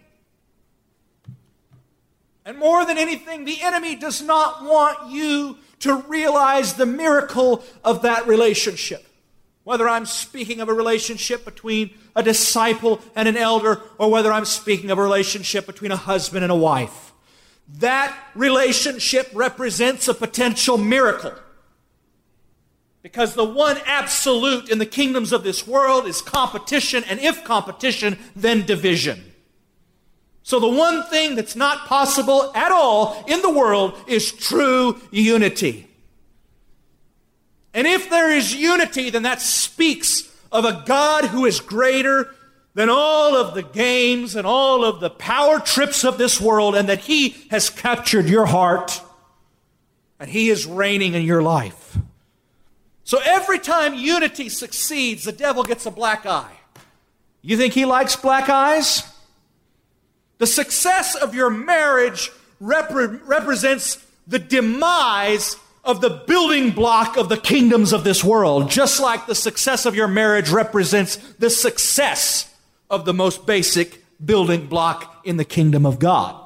And 2.45 2.57
more 2.57 2.85
than 2.85 2.97
anything, 2.97 3.43
the 3.43 3.61
enemy 3.61 3.97
does 3.97 4.21
not 4.21 4.63
want 4.63 5.11
you 5.11 5.57
to 5.79 5.93
realize 6.07 6.75
the 6.75 6.85
miracle 6.85 7.65
of 7.83 8.03
that 8.03 8.27
relationship. 8.27 9.05
Whether 9.65 9.89
I'm 9.89 10.05
speaking 10.05 10.61
of 10.61 10.69
a 10.69 10.73
relationship 10.73 11.43
between 11.43 11.89
a 12.15 12.21
disciple 12.21 13.01
and 13.15 13.27
an 13.27 13.35
elder, 13.35 13.81
or 13.97 14.09
whether 14.11 14.31
I'm 14.31 14.45
speaking 14.45 14.91
of 14.91 14.99
a 14.99 15.01
relationship 15.01 15.65
between 15.65 15.91
a 15.91 15.97
husband 15.97 16.43
and 16.43 16.51
a 16.51 16.55
wife. 16.55 17.11
That 17.79 18.15
relationship 18.35 19.27
represents 19.33 20.07
a 20.07 20.13
potential 20.13 20.77
miracle. 20.77 21.33
Because 23.01 23.33
the 23.33 23.43
one 23.43 23.77
absolute 23.87 24.69
in 24.69 24.77
the 24.77 24.85
kingdoms 24.85 25.33
of 25.33 25.43
this 25.43 25.67
world 25.67 26.05
is 26.05 26.21
competition, 26.21 27.03
and 27.09 27.19
if 27.19 27.43
competition, 27.43 28.19
then 28.35 28.67
division. 28.67 29.31
So 30.43 30.59
the 30.59 30.67
one 30.67 31.01
thing 31.05 31.33
that's 31.35 31.55
not 31.55 31.87
possible 31.87 32.51
at 32.53 32.71
all 32.71 33.25
in 33.27 33.41
the 33.41 33.49
world 33.49 33.97
is 34.05 34.31
true 34.31 35.01
unity. 35.09 35.87
And 37.75 37.85
if 37.85 38.09
there 38.09 38.31
is 38.31 38.55
unity, 38.55 39.11
then 39.11 39.23
that 39.23 39.41
speaks 39.41 40.31
of 40.49 40.63
a 40.63 40.83
God 40.85 41.25
who 41.25 41.45
is 41.45 41.59
greater 41.59 42.33
than 42.73 42.89
all 42.89 43.35
of 43.35 43.53
the 43.53 43.63
games 43.63 44.35
and 44.35 44.47
all 44.47 44.85
of 44.85 45.01
the 45.01 45.09
power 45.09 45.59
trips 45.59 46.03
of 46.05 46.17
this 46.17 46.39
world, 46.39 46.75
and 46.75 46.89
that 46.89 46.99
He 46.99 47.35
has 47.51 47.69
captured 47.69 48.27
your 48.27 48.45
heart 48.45 49.01
and 50.19 50.29
He 50.29 50.49
is 50.49 50.65
reigning 50.65 51.13
in 51.13 51.23
your 51.23 51.41
life. 51.41 51.97
So 53.03 53.19
every 53.23 53.59
time 53.59 53.93
unity 53.93 54.49
succeeds, 54.49 55.25
the 55.25 55.31
devil 55.31 55.63
gets 55.63 55.85
a 55.85 55.91
black 55.91 56.25
eye. 56.25 56.55
You 57.41 57.57
think 57.57 57.73
he 57.73 57.85
likes 57.85 58.15
black 58.15 58.49
eyes? 58.49 59.03
The 60.39 60.47
success 60.47 61.13
of 61.13 61.35
your 61.35 61.51
marriage 61.51 62.31
repre- 62.59 63.21
represents 63.23 64.03
the 64.25 64.39
demise 64.39 65.57
of 65.85 66.01
the 66.01 66.09
building 66.09 66.71
block 66.71 67.15
of 67.15 67.29
the 67.29 67.37
kingdoms 67.37 67.93
of 67.93 68.03
this 68.03 68.23
world, 68.23 68.71
just 68.71 68.99
like 68.99 69.27
the 69.27 69.35
success 69.35 69.85
of 69.85 69.95
your 69.95 70.07
marriage 70.07 70.49
represents 70.49 71.15
the 71.37 71.49
success 71.49 72.51
of 72.89 73.05
the 73.05 73.13
most 73.13 73.45
basic 73.45 74.03
building 74.23 74.65
block 74.65 75.21
in 75.23 75.37
the 75.37 75.45
kingdom 75.45 75.85
of 75.85 75.99
God. 75.99 76.41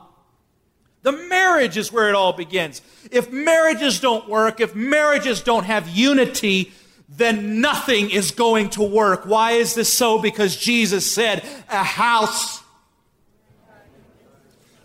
The 1.03 1.13
marriage 1.13 1.77
is 1.77 1.91
where 1.91 2.09
it 2.09 2.15
all 2.15 2.33
begins. 2.33 2.81
If 3.09 3.31
marriages 3.31 4.01
don't 4.01 4.27
work, 4.27 4.59
if 4.59 4.75
marriages 4.75 5.41
don't 5.41 5.63
have 5.63 5.87
unity, 5.87 6.73
then 7.07 7.61
nothing 7.61 8.09
is 8.09 8.31
going 8.31 8.69
to 8.71 8.83
work. 8.83 9.25
Why 9.25 9.53
is 9.53 9.73
this 9.73 9.91
so? 9.91 10.19
Because 10.19 10.57
Jesus 10.57 11.09
said, 11.09 11.43
a 11.69 11.83
house 11.83 12.61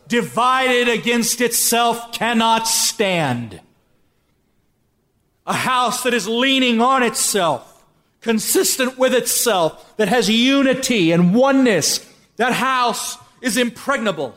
divided 0.06 0.88
against 0.88 1.40
itself 1.40 2.12
cannot 2.12 2.68
stand. 2.68 3.60
A 5.46 5.52
house 5.52 6.02
that 6.04 6.14
is 6.14 6.26
leaning 6.26 6.80
on 6.80 7.02
itself, 7.02 7.84
consistent 8.20 8.98
with 8.98 9.14
itself, 9.14 9.96
that 9.96 10.08
has 10.08 10.30
unity 10.30 11.12
and 11.12 11.34
oneness, 11.34 12.10
that 12.36 12.52
house 12.52 13.18
is 13.42 13.56
impregnable. 13.56 14.34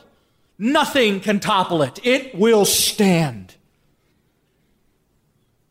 Nothing 0.59 1.19
can 1.19 1.39
topple 1.39 1.81
it. 1.81 1.99
It 2.03 2.35
will 2.35 2.65
stand. 2.65 3.55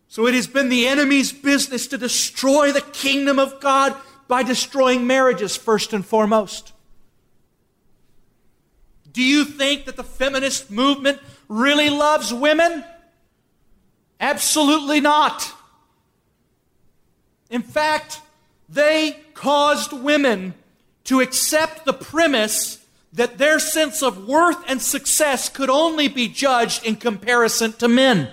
So 0.08 0.26
it 0.26 0.34
has 0.34 0.46
been 0.46 0.70
the 0.70 0.86
enemy's 0.86 1.32
business 1.32 1.86
to 1.88 1.98
destroy 1.98 2.72
the 2.72 2.80
kingdom 2.80 3.38
of 3.38 3.60
God 3.60 3.94
by 4.28 4.42
destroying 4.42 5.06
marriages 5.06 5.56
first 5.56 5.92
and 5.92 6.04
foremost. 6.06 6.72
Do 9.12 9.22
you 9.22 9.44
think 9.44 9.84
that 9.84 9.96
the 9.96 10.04
feminist 10.04 10.70
movement 10.70 11.20
really 11.48 11.90
loves 11.90 12.32
women? 12.32 12.84
Absolutely 14.20 15.00
not. 15.00 15.52
In 17.50 17.62
fact, 17.62 18.20
they 18.68 19.20
caused 19.34 19.92
women 19.92 20.54
to 21.04 21.20
accept 21.20 21.84
the 21.84 21.92
premise 21.92 22.84
that 23.12 23.38
their 23.38 23.58
sense 23.58 24.02
of 24.02 24.26
worth 24.26 24.58
and 24.68 24.82
success 24.82 25.48
could 25.48 25.70
only 25.70 26.08
be 26.08 26.28
judged 26.28 26.84
in 26.84 26.96
comparison 26.96 27.72
to 27.74 27.88
men. 27.88 28.28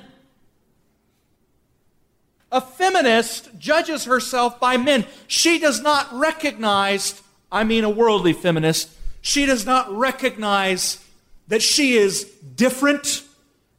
A 2.52 2.62
feminist 2.62 3.58
judges 3.58 4.06
herself 4.06 4.60
by 4.60 4.78
men. 4.78 5.06
She 5.28 5.58
does 5.58 5.82
not 5.82 6.08
recognize, 6.14 7.22
I 7.52 7.64
mean 7.64 7.84
a 7.84 7.90
worldly 7.90 8.34
feminist, 8.34 8.90
she 9.22 9.46
does 9.46 9.66
not 9.66 9.92
recognize 9.96 11.04
that 11.48 11.62
she 11.62 11.96
is 11.96 12.26
different 12.56 13.23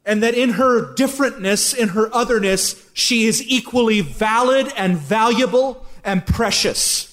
and 0.05 0.21
that 0.21 0.35
in 0.35 0.51
her 0.51 0.93
differentness, 0.93 1.75
in 1.75 1.89
her 1.89 2.13
otherness, 2.13 2.89
she 2.93 3.25
is 3.25 3.41
equally 3.47 4.01
valid 4.01 4.71
and 4.77 4.97
valuable 4.97 5.85
and 6.03 6.25
precious. 6.25 7.11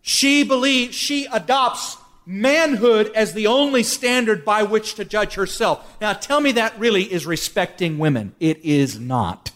She 0.00 0.44
believes, 0.44 0.94
she 0.94 1.26
adopts 1.26 1.96
manhood 2.26 3.10
as 3.14 3.32
the 3.32 3.46
only 3.46 3.82
standard 3.82 4.44
by 4.44 4.62
which 4.62 4.94
to 4.94 5.04
judge 5.04 5.34
herself. 5.34 6.00
Now, 6.00 6.12
tell 6.12 6.40
me 6.40 6.52
that 6.52 6.78
really 6.78 7.02
is 7.02 7.26
respecting 7.26 7.98
women. 7.98 8.34
It 8.38 8.64
is 8.64 8.98
not. 8.98 9.50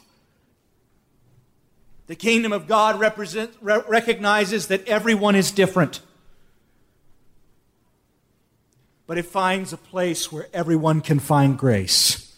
The 2.09 2.17
kingdom 2.17 2.53
of 2.53 2.67
God 2.67 2.99
represent, 2.99 3.53
re- 3.61 3.83
recognizes 3.87 4.69
that 4.69 4.87
everyone 4.89 5.35
is 5.35 5.51
different 5.51 6.01
but 9.09 9.16
it 9.16 9.25
finds 9.25 9.73
a 9.73 9.79
place 9.79 10.31
where 10.31 10.49
everyone 10.53 11.01
can 11.01 11.18
find 11.18 11.59
grace. 11.59 12.37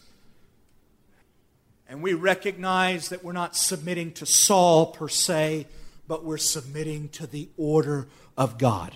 And 1.88 2.00
we 2.00 2.14
recognize 2.14 3.09
that 3.09 3.24
we're 3.24 3.33
not 3.33 3.56
submitting 3.56 4.12
to 4.12 4.24
Saul 4.24 4.87
per 4.87 5.09
se, 5.09 5.66
but 6.06 6.24
we're 6.24 6.38
submitting 6.38 7.09
to 7.09 7.26
the 7.26 7.48
order 7.56 8.06
of 8.38 8.56
God. 8.56 8.94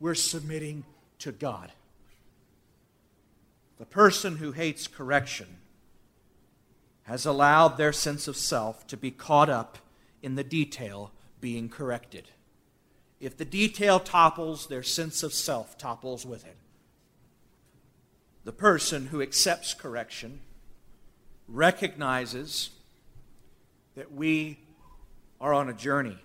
We're 0.00 0.16
submitting 0.16 0.84
to 1.20 1.30
God. 1.30 1.70
The 3.78 3.86
person 3.86 4.38
who 4.38 4.50
hates 4.50 4.88
correction 4.88 5.46
has 7.04 7.26
allowed 7.26 7.76
their 7.76 7.92
sense 7.92 8.26
of 8.26 8.36
self 8.36 8.88
to 8.88 8.96
be 8.96 9.12
caught 9.12 9.48
up 9.48 9.78
in 10.20 10.34
the 10.34 10.42
detail 10.42 11.12
being 11.40 11.68
corrected. 11.68 12.28
If 13.20 13.36
the 13.36 13.44
detail 13.44 13.98
topples, 13.98 14.66
their 14.66 14.82
sense 14.82 15.22
of 15.22 15.32
self 15.32 15.76
topples 15.76 16.24
with 16.24 16.46
it. 16.46 16.56
The 18.44 18.52
person 18.52 19.06
who 19.06 19.20
accepts 19.20 19.74
correction 19.74 20.40
recognizes 21.48 22.70
that 23.96 24.12
we 24.12 24.58
are 25.40 25.52
on 25.52 25.68
a 25.68 25.74
journey. 25.74 26.18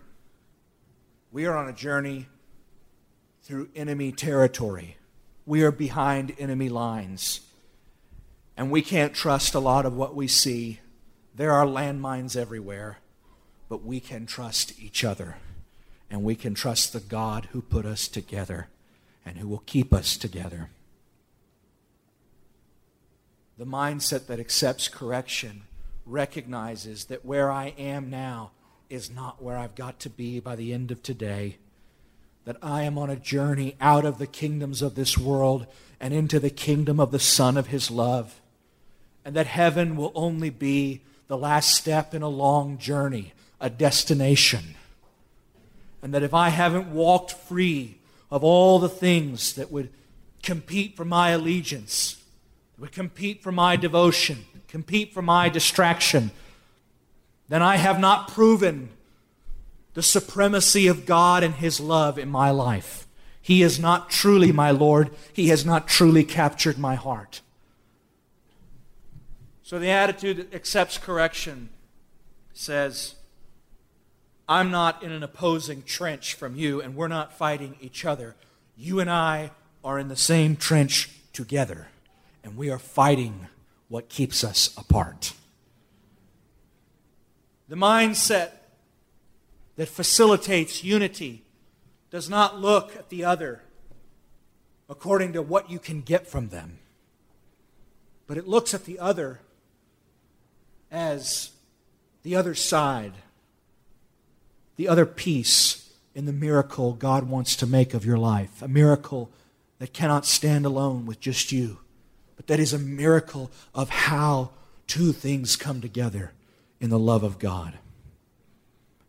We 1.32 1.46
are 1.46 1.58
on 1.58 1.68
a 1.68 1.74
journey 1.74 2.28
through 3.42 3.70
enemy 3.76 4.12
territory. 4.12 4.98
we 5.46 5.64
are 5.64 5.72
behind 5.72 6.34
enemy 6.40 6.70
lines. 6.70 7.42
And 8.56 8.72
we 8.72 8.82
can't 8.82 9.14
trust 9.14 9.56
a 9.56 9.60
lot 9.60 9.86
of 9.86 9.94
what 9.96 10.16
we 10.16 10.28
see. 10.28 10.80
There 11.36 11.52
are 11.52 11.66
landmines 11.66 12.38
everywhere, 12.38 13.00
but 13.68 13.84
we 13.84 14.00
can 14.00 14.26
trust 14.26 14.80
each 14.80 15.04
other. 15.04 15.36
And 16.14 16.24
we 16.24 16.36
can 16.36 16.54
trust 16.54 16.94
the 16.94 17.00
God 17.00 17.48
who 17.54 17.62
put 17.64 17.88
us 17.88 18.08
together 18.08 18.68
and 19.26 19.40
who 19.40 19.48
will 19.48 19.64
keep 19.66 19.92
us 19.92 20.16
together. 20.16 20.70
The 23.58 23.66
mindset 23.66 24.28
that 24.28 24.40
accepts 24.40 24.88
correction 24.88 25.64
recognizes 26.06 27.06
that 27.06 27.26
where 27.26 27.52
I 27.52 27.74
am 27.80 28.12
now 28.12 28.52
is 28.92 29.10
not 29.10 29.42
where 29.42 29.58
I've 29.58 29.74
got 29.74 30.00
to 30.02 30.10
be 30.12 30.40
by 30.40 30.56
the 30.56 30.72
end 30.72 30.92
of 30.92 31.02
today. 31.02 31.58
That 32.46 32.58
I 32.62 32.84
am 32.84 33.00
on 33.00 33.10
a 33.10 33.16
journey 33.16 33.76
out 33.82 34.06
of 34.06 34.20
the 34.20 34.28
kingdoms 34.28 34.84
of 34.84 34.94
this 34.94 35.18
world 35.18 35.66
and 36.00 36.14
into 36.14 36.40
the 36.40 36.52
kingdom 36.52 37.00
of 37.00 37.10
the 37.10 37.18
Son 37.18 37.58
of 37.58 37.68
His 37.68 37.90
love. 37.90 38.40
And 39.26 39.36
that 39.36 39.48
heaven 39.48 39.96
will 39.96 40.12
only 40.14 40.52
be 40.52 41.02
the 41.28 41.40
last 41.40 41.74
step 41.74 42.14
in 42.14 42.22
a 42.22 42.30
long 42.30 42.78
journey, 42.78 43.34
a 43.60 43.72
destination. 43.72 44.76
And 46.04 46.14
that 46.14 46.22
if 46.22 46.34
I 46.34 46.50
haven't 46.50 46.94
walked 46.94 47.32
free 47.32 47.98
of 48.30 48.44
all 48.44 48.78
the 48.78 48.90
things 48.90 49.54
that 49.54 49.72
would 49.72 49.90
compete 50.44 50.96
for 50.96 51.06
my 51.06 51.30
allegiance, 51.30 52.22
would 52.78 52.92
compete 52.92 53.42
for 53.42 53.52
my 53.52 53.76
devotion, 53.78 54.46
compete 54.68 55.14
for 55.14 55.22
my 55.22 55.48
distraction, 55.48 56.32
then 57.48 57.62
I 57.62 57.78
have 57.78 58.00
not 58.00 58.28
proven 58.28 58.90
the 59.94 60.04
supremacy 60.04 60.88
of 60.88 61.06
God 61.06 61.42
and 61.42 61.56
His 61.56 61.80
love 61.80 62.20
in 62.20 62.30
my 62.30 62.52
life. 62.52 63.08
He 63.42 63.62
is 63.62 63.80
not 63.80 64.10
truly 64.10 64.52
my 64.52 64.72
Lord. 64.72 65.10
He 65.32 65.48
has 65.50 65.66
not 65.66 65.88
truly 65.88 66.24
captured 66.24 66.78
my 66.78 66.96
heart. 66.96 67.42
So 69.62 69.80
the 69.80 69.90
attitude 69.90 70.38
that 70.38 70.54
accepts 70.54 70.98
correction 70.98 71.70
says, 72.54 73.16
I'm 74.48 74.72
not 74.72 75.04
in 75.04 75.12
an 75.12 75.24
opposing 75.24 75.84
trench 75.84 76.34
from 76.34 76.56
you, 76.56 76.82
and 76.82 76.96
we're 76.96 77.08
not 77.08 77.38
fighting 77.38 77.76
each 77.80 78.06
other. 78.06 78.36
You 78.76 79.00
and 79.00 79.10
I 79.10 79.52
are 79.84 80.00
in 80.00 80.10
the 80.10 80.16
same 80.16 80.56
trench 80.56 81.10
together, 81.32 81.88
and 82.44 82.58
we 82.58 82.70
are 82.70 82.80
fighting 82.80 83.48
what 83.88 84.10
keeps 84.10 84.44
us 84.44 84.76
apart. 84.78 85.34
The 87.70 87.76
mindset 87.76 88.52
that 89.76 89.88
facilitates 89.88 90.84
unity 90.84 91.44
does 92.12 92.30
not 92.30 92.60
look 92.60 92.96
at 92.96 93.10
the 93.10 93.26
other 93.26 93.62
according 94.90 95.34
to 95.34 95.42
what 95.42 95.72
you 95.72 95.80
can 95.80 96.02
get 96.02 96.28
from 96.28 96.50
them, 96.50 96.78
but 98.28 98.38
it 98.38 98.48
looks 98.48 98.74
at 98.74 98.86
the 98.86 99.00
other 99.00 99.40
as 100.92 101.52
the 102.22 102.36
other 102.36 102.54
side, 102.54 103.14
the 104.76 104.88
other 104.88 105.06
piece 105.06 105.90
in 106.16 106.26
the 106.26 106.34
miracle 106.34 106.94
God 106.94 107.30
wants 107.30 107.56
to 107.58 107.68
make 107.68 107.94
of 107.94 108.06
your 108.06 108.18
life, 108.18 108.62
a 108.62 108.68
miracle 108.68 109.32
that 109.80 109.94
cannot 109.94 110.26
stand 110.26 110.66
alone 110.66 111.06
with 111.06 111.20
just 111.20 111.52
you, 111.52 111.80
but 112.36 112.48
that 112.48 112.60
is 112.60 112.74
a 112.74 112.80
miracle 112.80 113.52
of 113.74 113.90
how 113.90 114.52
two 114.88 115.12
things 115.12 115.56
come 115.56 115.82
together 115.82 116.34
in 116.80 116.90
the 116.90 117.00
love 117.00 117.24
of 117.24 117.40
God. 117.40 117.78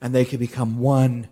And 0.01 0.15
they 0.15 0.25
can 0.25 0.39
become 0.39 0.79
one 0.79 1.29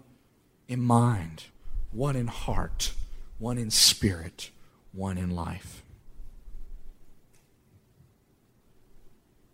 in 0.68 0.80
mind, 0.80 1.44
one 1.90 2.16
in 2.16 2.26
heart, 2.26 2.92
one 3.38 3.58
in 3.58 3.70
spirit, 3.70 4.50
one 4.92 5.18
in 5.18 5.30
life. 5.30 5.82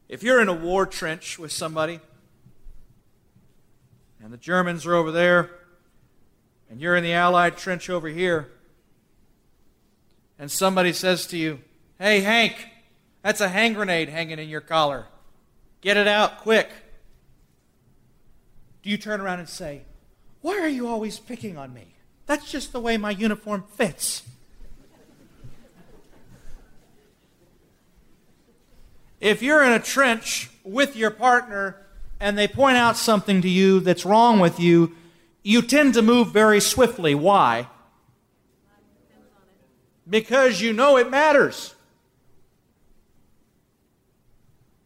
If 0.09 0.23
you're 0.23 0.41
in 0.41 0.49
a 0.49 0.55
war 0.55 0.87
trench 0.87 1.39
with 1.39 1.53
somebody, 1.53 2.01
and 4.29 4.33
the 4.35 4.37
Germans 4.37 4.85
are 4.85 4.95
over 4.95 5.11
there, 5.11 5.49
and 6.69 6.83
you're 6.83 6.95
in 6.95 7.03
the 7.03 7.15
Allied 7.15 7.57
trench 7.57 7.89
over 7.89 8.09
here, 8.09 8.51
and 10.39 10.51
somebody 10.51 10.93
says 10.93 11.27
to 11.29 11.39
you, 11.39 11.61
Hey, 11.99 12.21
Hank, 12.21 12.69
that's 13.23 13.41
a 13.41 13.49
hand 13.49 13.77
grenade 13.77 14.11
hanging 14.11 14.39
in 14.39 14.51
your 14.51 14.61
collar. 14.61 15.07
Get 15.81 15.97
it 15.97 16.07
out 16.07 16.41
quick. 16.41 16.69
Do 18.83 18.91
you 18.91 18.99
turn 18.99 19.23
around 19.23 19.39
and 19.39 19.49
say, 19.49 19.85
Why 20.43 20.59
are 20.59 20.69
you 20.69 20.89
always 20.89 21.19
picking 21.19 21.57
on 21.57 21.73
me? 21.73 21.95
That's 22.27 22.51
just 22.53 22.73
the 22.73 22.81
way 22.81 22.99
my 22.99 23.13
uniform 23.13 23.65
fits. 23.77 24.25
If 29.23 29.41
you're 29.41 29.65
in 29.65 29.73
a 29.73 29.81
trench 29.81 30.51
with 30.65 30.97
your 30.97 31.11
partner 31.11 31.87
and 32.21 32.37
they 32.37 32.49
point 32.49 32.77
out 32.77 32.97
something 32.97 33.43
to 33.43 33.49
you 33.49 33.81
that's 33.81 34.05
wrong 34.05 34.41
with 34.41 34.59
you, 34.59 34.95
you 35.43 35.63
tend 35.63 35.95
to 35.95 36.03
move 36.03 36.33
very 36.33 36.61
swiftly. 36.61 37.15
Why? 37.15 37.69
Because 40.09 40.61
you 40.61 40.73
know 40.73 40.97
it 40.97 41.11
matters. 41.11 41.75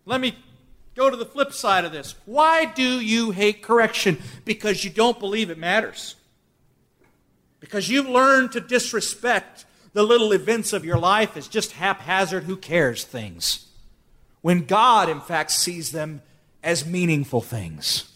Let 0.05 0.21
me 0.21 0.37
go 0.95 1.09
to 1.09 1.17
the 1.17 1.25
flip 1.25 1.53
side 1.53 1.85
of 1.85 1.93
this. 1.93 2.15
Why 2.27 2.65
do 2.65 3.01
you 3.01 3.31
hate 3.31 3.63
correction? 3.63 4.19
Because 4.45 4.85
you 4.85 4.91
don't 4.91 5.19
believe 5.19 5.49
it 5.49 5.59
matters. 5.59 6.17
Because 7.61 7.89
you've 7.89 8.09
learned 8.09 8.53
to 8.53 8.61
disrespect 8.61 9.65
the 9.93 10.03
little 10.03 10.33
events 10.33 10.73
of 10.73 10.85
your 10.85 10.99
life 10.99 11.37
as 11.37 11.49
just 11.49 11.73
haphazard, 11.73 12.45
who 12.45 12.57
cares 12.57 13.05
things. 13.05 13.69
When 14.41 14.65
God, 14.65 15.09
in 15.09 15.21
fact, 15.21 15.53
sees 15.53 15.93
them 15.93 16.23
as 16.63 16.87
meaningful 16.87 17.41
things. 17.41 18.13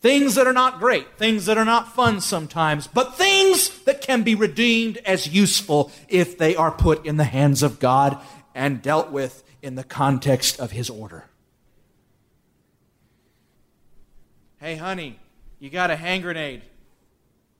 Things 0.00 0.34
that 0.34 0.48
are 0.48 0.52
not 0.52 0.80
great, 0.80 1.16
things 1.16 1.46
that 1.46 1.56
are 1.56 1.64
not 1.64 1.94
fun 1.94 2.20
sometimes, 2.20 2.88
but 2.88 3.16
things 3.16 3.82
that 3.84 4.00
can 4.00 4.22
be 4.22 4.34
redeemed 4.34 4.98
as 4.98 5.28
useful 5.28 5.92
if 6.08 6.36
they 6.36 6.56
are 6.56 6.72
put 6.72 7.06
in 7.06 7.18
the 7.18 7.24
hands 7.24 7.62
of 7.62 7.78
God 7.78 8.20
and 8.52 8.82
dealt 8.82 9.12
with 9.12 9.44
in 9.62 9.76
the 9.76 9.84
context 9.84 10.58
of 10.58 10.72
His 10.72 10.90
order. 10.90 11.26
Hey, 14.58 14.74
honey, 14.74 15.18
you 15.60 15.70
got 15.70 15.90
a 15.90 15.96
hand 15.96 16.24
grenade 16.24 16.62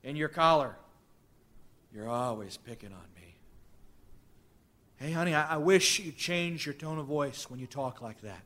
in 0.02 0.16
your 0.16 0.28
collar. 0.28 0.76
You're 1.94 2.09
always 2.09 2.57
picking 2.57 2.92
on 2.92 3.05
me. 3.14 3.37
Hey, 4.96 5.12
honey, 5.12 5.35
I, 5.35 5.55
I 5.55 5.57
wish 5.59 6.00
you'd 6.00 6.16
change 6.16 6.66
your 6.66 6.74
tone 6.74 6.98
of 6.98 7.07
voice 7.07 7.48
when 7.48 7.61
you 7.61 7.66
talk 7.66 8.02
like 8.02 8.20
that. 8.22 8.40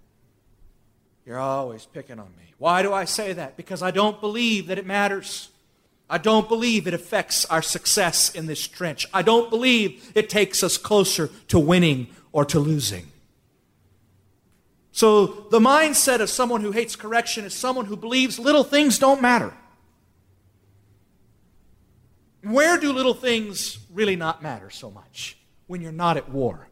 You're 1.27 1.41
always 1.41 1.85
picking 1.85 2.21
on 2.21 2.29
me. 2.39 2.55
Why 2.59 2.83
do 2.83 2.93
I 2.93 3.05
say 3.05 3.33
that? 3.33 3.57
Because 3.57 3.83
I 3.83 3.91
don't 3.91 4.21
believe 4.21 4.69
that 4.69 4.79
it 4.79 4.87
matters. 4.87 5.51
I 6.09 6.19
don't 6.19 6.49
believe 6.49 6.87
it 6.87 6.95
affects 6.95 7.45
our 7.47 7.63
success 7.63 8.33
in 8.33 8.47
this 8.47 8.67
trench. 8.67 9.09
I 9.13 9.23
don't 9.23 9.51
believe 9.51 10.13
it 10.15 10.31
takes 10.31 10.63
us 10.63 10.79
closer 10.79 11.29
to 11.49 11.59
winning 11.59 12.07
or 12.31 12.45
to 12.47 12.61
losing. 12.61 13.11
So, 14.93 15.27
the 15.51 15.59
mindset 15.59 16.21
of 16.21 16.31
someone 16.31 16.63
who 16.63 16.71
hates 16.71 16.97
correction 16.97 17.45
is 17.45 17.53
someone 17.53 17.85
who 17.85 17.97
believes 17.97 18.39
little 18.39 18.65
things 18.65 18.99
don't 18.99 19.21
matter. 19.21 19.53
Where 22.43 22.79
do 22.79 22.93
little 22.93 23.13
things 23.13 23.79
really 23.93 24.17
not 24.17 24.43
matter 24.43 24.71
so 24.71 24.91
much? 24.91 25.37
When 25.67 25.83
you're 25.83 25.93
not 25.93 26.17
at 26.17 26.31
war. 26.31 26.69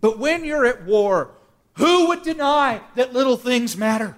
But 0.00 0.18
when 0.18 0.44
you're 0.44 0.64
at 0.64 0.84
war, 0.84 1.32
who 1.74 2.08
would 2.08 2.22
deny 2.22 2.80
that 2.94 3.12
little 3.12 3.36
things 3.36 3.76
matter? 3.76 4.16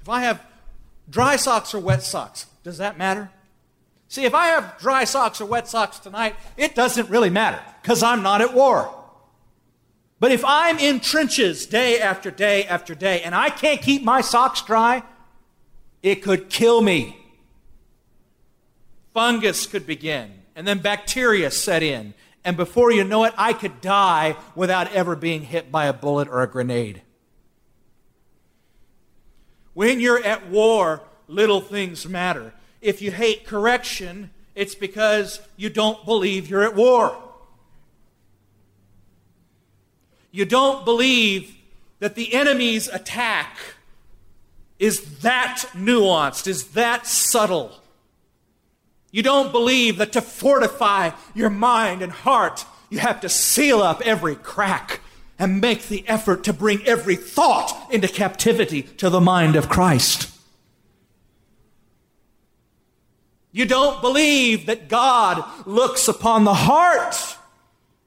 If 0.00 0.08
I 0.08 0.22
have 0.22 0.44
dry 1.08 1.36
socks 1.36 1.74
or 1.74 1.78
wet 1.78 2.02
socks, 2.02 2.46
does 2.62 2.78
that 2.78 2.98
matter? 2.98 3.30
See, 4.08 4.24
if 4.24 4.34
I 4.34 4.46
have 4.46 4.78
dry 4.78 5.04
socks 5.04 5.40
or 5.40 5.46
wet 5.46 5.66
socks 5.66 5.98
tonight, 5.98 6.36
it 6.56 6.74
doesn't 6.74 7.08
really 7.10 7.30
matter 7.30 7.60
because 7.82 8.02
I'm 8.02 8.22
not 8.22 8.40
at 8.40 8.54
war. 8.54 8.94
But 10.20 10.32
if 10.32 10.44
I'm 10.44 10.78
in 10.78 11.00
trenches 11.00 11.66
day 11.66 12.00
after 12.00 12.30
day 12.30 12.64
after 12.64 12.94
day 12.94 13.22
and 13.22 13.34
I 13.34 13.50
can't 13.50 13.82
keep 13.82 14.02
my 14.02 14.20
socks 14.20 14.62
dry, 14.62 15.02
it 16.02 16.16
could 16.16 16.48
kill 16.50 16.80
me. 16.80 17.18
Fungus 19.12 19.66
could 19.66 19.86
begin, 19.86 20.32
and 20.56 20.66
then 20.66 20.78
bacteria 20.78 21.50
set 21.50 21.82
in. 21.82 22.14
And 22.44 22.56
before 22.56 22.92
you 22.92 23.04
know 23.04 23.24
it, 23.24 23.32
I 23.36 23.52
could 23.52 23.80
die 23.80 24.36
without 24.54 24.92
ever 24.92 25.16
being 25.16 25.42
hit 25.42 25.72
by 25.72 25.86
a 25.86 25.92
bullet 25.92 26.28
or 26.28 26.42
a 26.42 26.46
grenade. 26.46 27.02
When 29.72 29.98
you're 29.98 30.22
at 30.22 30.48
war, 30.48 31.02
little 31.26 31.60
things 31.60 32.06
matter. 32.06 32.52
If 32.80 33.00
you 33.00 33.10
hate 33.10 33.46
correction, 33.46 34.30
it's 34.54 34.74
because 34.74 35.40
you 35.56 35.70
don't 35.70 36.04
believe 36.04 36.48
you're 36.48 36.64
at 36.64 36.76
war. 36.76 37.16
you 40.34 40.44
don't 40.44 40.84
believe 40.84 41.56
that 42.00 42.16
the 42.16 42.34
enemy's 42.34 42.88
attack 42.88 43.56
is 44.80 45.20
that 45.20 45.64
nuanced, 45.74 46.48
is 46.48 46.72
that 46.72 47.06
subtle. 47.06 47.80
You 49.14 49.22
don't 49.22 49.52
believe 49.52 49.98
that 49.98 50.10
to 50.14 50.20
fortify 50.20 51.12
your 51.36 51.48
mind 51.48 52.02
and 52.02 52.10
heart, 52.10 52.66
you 52.90 52.98
have 52.98 53.20
to 53.20 53.28
seal 53.28 53.80
up 53.80 54.02
every 54.04 54.34
crack 54.34 55.02
and 55.38 55.60
make 55.60 55.86
the 55.86 56.02
effort 56.08 56.42
to 56.42 56.52
bring 56.52 56.84
every 56.84 57.14
thought 57.14 57.92
into 57.92 58.08
captivity 58.08 58.82
to 58.82 59.08
the 59.10 59.20
mind 59.20 59.54
of 59.54 59.68
Christ. 59.68 60.36
You 63.52 63.66
don't 63.66 64.00
believe 64.00 64.66
that 64.66 64.88
God 64.88 65.44
looks 65.64 66.08
upon 66.08 66.42
the 66.42 66.52
heart 66.52 67.36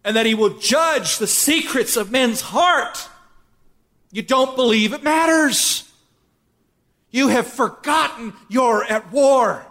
and 0.03 0.17
that 0.17 0.25
He 0.25 0.35
will 0.35 0.59
judge 0.59 1.19
the 1.19 1.27
secrets 1.27 1.95
of 1.95 2.11
men's 2.11 2.41
heart. 2.41 3.07
You 4.11 4.23
don't 4.23 4.57
believe 4.57 4.91
it 4.91 5.03
matters. 5.03 5.89
You 7.11 7.29
have 7.29 7.47
forgotten 7.47 8.33
you're 8.49 8.83
at 8.83 9.09
war. 9.13 9.65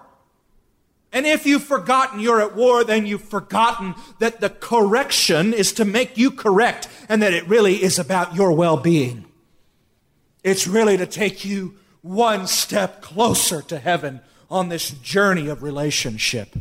And 1.13 1.27
if 1.27 1.47
you've 1.47 1.65
forgotten 1.65 2.21
you're 2.21 2.43
at 2.43 2.55
war, 2.55 2.85
then 2.85 3.07
you've 3.07 3.23
forgotten 3.23 3.95
that 4.19 4.41
the 4.41 4.51
correction 4.51 5.55
is 5.55 5.73
to 5.75 5.85
make 5.85 6.19
you 6.19 6.31
correct 6.31 6.89
and 7.09 7.23
that 7.23 7.33
it 7.33 7.49
really 7.49 7.83
is 7.83 7.99
about 7.99 8.35
your 8.35 8.53
well 8.53 8.77
being. 8.77 9.25
It's 10.43 10.67
really 10.67 10.97
to 10.97 11.07
take 11.07 11.45
you 11.45 11.77
one 12.03 12.47
step 12.47 13.03
closer 13.03 13.63
to 13.63 13.79
heaven 13.79 14.21
on 14.51 14.69
this 14.69 14.91
journey 14.91 15.49
of 15.49 15.63
relationship 15.63 16.57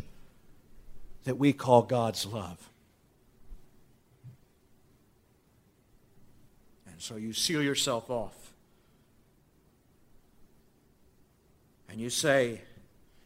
that 1.26 1.38
we 1.38 1.54
call 1.54 1.84
God's 1.84 2.26
love. 2.26 2.70
And 6.88 7.02
so 7.02 7.16
you 7.16 7.34
seal 7.34 7.62
yourself 7.62 8.10
off. 8.10 8.54
And 11.90 12.00
you 12.00 12.10
say, 12.10 12.62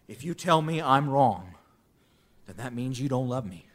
if 0.10 0.26
you 0.26 0.34
tell 0.34 0.62
me 0.64 0.82
I'm 0.82 1.08
wrong, 1.08 1.54
then 2.48 2.58
that 2.58 2.74
means 2.74 3.00
you 3.00 3.08
don't 3.08 3.30
love 3.30 3.46
me. 3.46 3.68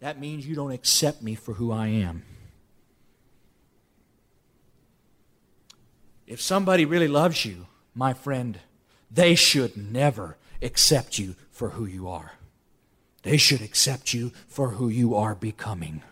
That 0.00 0.18
means 0.18 0.44
you 0.44 0.56
don't 0.56 0.72
accept 0.72 1.22
me 1.22 1.36
for 1.36 1.54
who 1.54 1.70
I 1.70 1.86
am. 1.86 2.24
If 6.26 6.42
somebody 6.42 6.84
really 6.84 7.08
loves 7.08 7.44
you, 7.44 7.68
my 7.94 8.14
friend, 8.14 8.58
they 9.10 9.36
should 9.36 9.76
never 9.76 10.36
accept 10.60 11.18
you 11.18 11.36
for 11.52 11.70
who 11.70 11.86
you 11.86 12.08
are. 12.08 12.32
They 13.22 13.36
should 13.36 13.62
accept 13.62 14.12
you 14.12 14.32
for 14.48 14.70
who 14.70 14.88
you 14.88 15.14
are 15.14 15.36
becoming. 15.36 16.02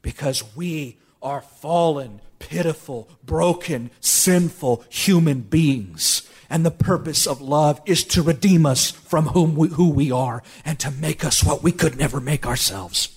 Because 0.00 0.56
we 0.56 0.96
are 1.22 1.42
fallen, 1.42 2.22
pitiful, 2.38 3.08
broken, 3.22 3.90
sinful 4.00 4.84
human 4.88 5.40
beings. 5.42 6.28
And 6.54 6.64
the 6.64 6.70
purpose 6.70 7.26
of 7.26 7.40
love 7.40 7.80
is 7.84 8.04
to 8.04 8.22
redeem 8.22 8.64
us 8.64 8.92
from 8.92 9.26
whom 9.26 9.56
we, 9.56 9.70
who 9.70 9.90
we 9.90 10.12
are 10.12 10.40
and 10.64 10.78
to 10.78 10.92
make 10.92 11.24
us 11.24 11.42
what 11.42 11.64
we 11.64 11.72
could 11.72 11.98
never 11.98 12.20
make 12.20 12.46
ourselves. 12.46 13.08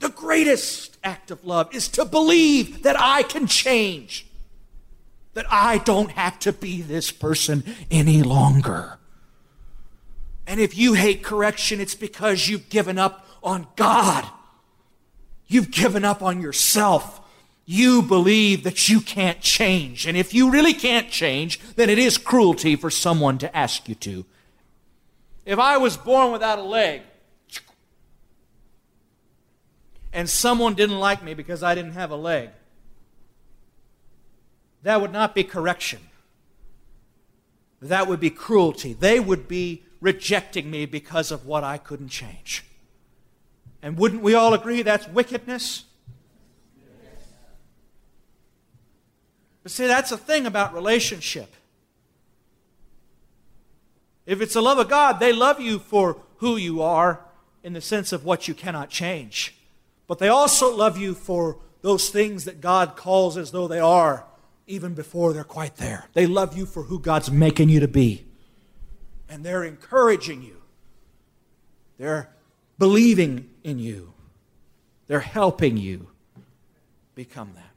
The 0.00 0.08
greatest 0.08 0.98
act 1.04 1.30
of 1.30 1.44
love 1.44 1.72
is 1.72 1.86
to 1.90 2.04
believe 2.04 2.82
that 2.82 2.96
I 2.98 3.22
can 3.22 3.46
change 3.46 4.26
that 5.34 5.46
I 5.48 5.78
don't 5.78 6.10
have 6.10 6.40
to 6.40 6.52
be 6.52 6.82
this 6.82 7.12
person 7.12 7.62
any 7.88 8.24
longer. 8.24 8.98
And 10.44 10.58
if 10.58 10.76
you 10.76 10.94
hate 10.94 11.22
correction, 11.22 11.78
it's 11.80 11.94
because 11.94 12.48
you've 12.48 12.68
given 12.68 12.98
up 12.98 13.28
on 13.44 13.68
God. 13.76 14.28
You've 15.46 15.70
given 15.70 16.04
up 16.04 16.20
on 16.20 16.40
yourself. 16.40 17.20
You 17.70 18.00
believe 18.00 18.64
that 18.64 18.88
you 18.88 18.98
can't 18.98 19.42
change. 19.42 20.06
And 20.06 20.16
if 20.16 20.32
you 20.32 20.50
really 20.50 20.72
can't 20.72 21.10
change, 21.10 21.60
then 21.76 21.90
it 21.90 21.98
is 21.98 22.16
cruelty 22.16 22.76
for 22.76 22.88
someone 22.88 23.36
to 23.36 23.54
ask 23.54 23.90
you 23.90 23.94
to. 23.96 24.24
If 25.44 25.58
I 25.58 25.76
was 25.76 25.98
born 25.98 26.32
without 26.32 26.58
a 26.58 26.62
leg, 26.62 27.02
and 30.14 30.30
someone 30.30 30.72
didn't 30.72 30.98
like 30.98 31.22
me 31.22 31.34
because 31.34 31.62
I 31.62 31.74
didn't 31.74 31.92
have 31.92 32.10
a 32.10 32.16
leg, 32.16 32.48
that 34.82 35.02
would 35.02 35.12
not 35.12 35.34
be 35.34 35.44
correction. 35.44 36.00
That 37.82 38.08
would 38.08 38.18
be 38.18 38.30
cruelty. 38.30 38.94
They 38.94 39.20
would 39.20 39.46
be 39.46 39.84
rejecting 40.00 40.70
me 40.70 40.86
because 40.86 41.30
of 41.30 41.44
what 41.44 41.64
I 41.64 41.76
couldn't 41.76 42.08
change. 42.08 42.64
And 43.82 43.98
wouldn't 43.98 44.22
we 44.22 44.32
all 44.32 44.54
agree 44.54 44.80
that's 44.80 45.06
wickedness? 45.06 45.84
But 49.68 49.72
see, 49.72 49.86
that's 49.86 50.08
the 50.08 50.16
thing 50.16 50.46
about 50.46 50.72
relationship. 50.72 51.54
If 54.24 54.40
it's 54.40 54.54
the 54.54 54.62
love 54.62 54.78
of 54.78 54.88
God, 54.88 55.20
they 55.20 55.30
love 55.30 55.60
you 55.60 55.78
for 55.78 56.16
who 56.38 56.56
you 56.56 56.80
are 56.80 57.20
in 57.62 57.74
the 57.74 57.82
sense 57.82 58.14
of 58.14 58.24
what 58.24 58.48
you 58.48 58.54
cannot 58.54 58.88
change. 58.88 59.58
But 60.06 60.20
they 60.20 60.28
also 60.28 60.74
love 60.74 60.96
you 60.96 61.12
for 61.12 61.58
those 61.82 62.08
things 62.08 62.46
that 62.46 62.62
God 62.62 62.96
calls 62.96 63.36
as 63.36 63.50
though 63.50 63.68
they 63.68 63.78
are 63.78 64.24
even 64.66 64.94
before 64.94 65.34
they're 65.34 65.44
quite 65.44 65.76
there. 65.76 66.06
They 66.14 66.26
love 66.26 66.56
you 66.56 66.64
for 66.64 66.84
who 66.84 66.98
God's 66.98 67.30
making 67.30 67.68
you 67.68 67.80
to 67.80 67.88
be. 67.88 68.24
And 69.28 69.44
they're 69.44 69.64
encouraging 69.64 70.42
you. 70.42 70.62
They're 71.98 72.30
believing 72.78 73.50
in 73.62 73.78
you. 73.78 74.14
They're 75.08 75.20
helping 75.20 75.76
you 75.76 76.08
become 77.14 77.50
that. 77.54 77.67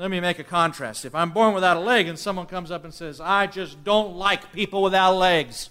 Let 0.00 0.10
me 0.10 0.18
make 0.18 0.38
a 0.38 0.44
contrast. 0.44 1.04
If 1.04 1.14
I'm 1.14 1.28
born 1.28 1.52
without 1.52 1.76
a 1.76 1.80
leg 1.80 2.08
and 2.08 2.18
someone 2.18 2.46
comes 2.46 2.70
up 2.70 2.84
and 2.84 2.94
says, 2.94 3.20
I 3.20 3.46
just 3.46 3.84
don't 3.84 4.16
like 4.16 4.50
people 4.50 4.82
without 4.82 5.12
legs, 5.12 5.68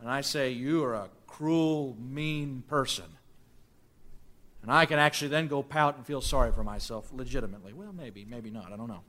and 0.00 0.08
I 0.08 0.22
say, 0.22 0.50
You 0.50 0.82
are 0.84 0.94
a 0.94 1.08
cruel, 1.26 1.98
mean 2.00 2.62
person. 2.66 3.04
And 4.62 4.72
I 4.72 4.86
can 4.86 4.98
actually 4.98 5.28
then 5.28 5.48
go 5.48 5.62
pout 5.62 5.96
and 5.98 6.06
feel 6.06 6.22
sorry 6.22 6.50
for 6.50 6.64
myself 6.64 7.10
legitimately. 7.12 7.74
Well, 7.74 7.92
maybe, 7.92 8.24
maybe 8.24 8.50
not. 8.50 8.72
I 8.72 8.76
don't 8.78 8.88
know. 8.88 9.02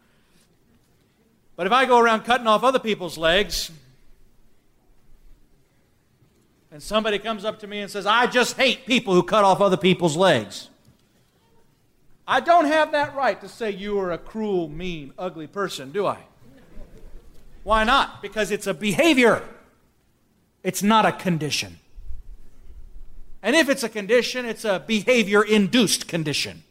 But 1.56 1.68
if 1.68 1.72
I 1.72 1.86
go 1.86 2.00
around 2.00 2.26
cutting 2.26 2.48
off 2.48 2.66
other 2.66 2.80
people's 2.80 3.18
legs, 3.18 3.72
and 6.70 6.84
somebody 6.84 7.18
comes 7.18 7.46
up 7.46 7.60
to 7.60 7.68
me 7.68 7.80
and 7.80 7.90
says, 7.90 8.06
I 8.06 8.28
just 8.28 8.58
hate 8.58 8.86
people 8.86 9.14
who 9.14 9.24
cut 9.24 9.46
off 9.46 9.62
other 9.62 9.78
people's 9.78 10.18
legs. 10.18 10.68
I 12.32 12.40
don't 12.40 12.64
have 12.64 12.94
that 12.94 13.14
right 13.14 13.42
to 13.42 13.50
say 13.50 13.72
you 13.72 14.00
are 14.00 14.14
a 14.14 14.18
cruel, 14.18 14.70
mean, 14.70 15.12
ugly 15.20 15.48
person, 15.48 15.92
do 15.92 16.08
I? 16.08 16.20
Why 17.64 17.84
not? 17.84 18.22
Because 18.22 18.52
it's 18.52 18.68
a 18.68 18.74
behavior, 18.74 19.44
it's 20.64 20.82
not 20.82 21.06
a 21.06 21.12
condition. 21.12 21.80
And 23.44 23.54
if 23.54 23.68
it's 23.68 23.84
a 23.84 23.90
condition, 23.90 24.46
it's 24.46 24.64
a 24.64 24.80
behavior 24.80 25.44
induced 25.44 26.08
condition. 26.08 26.64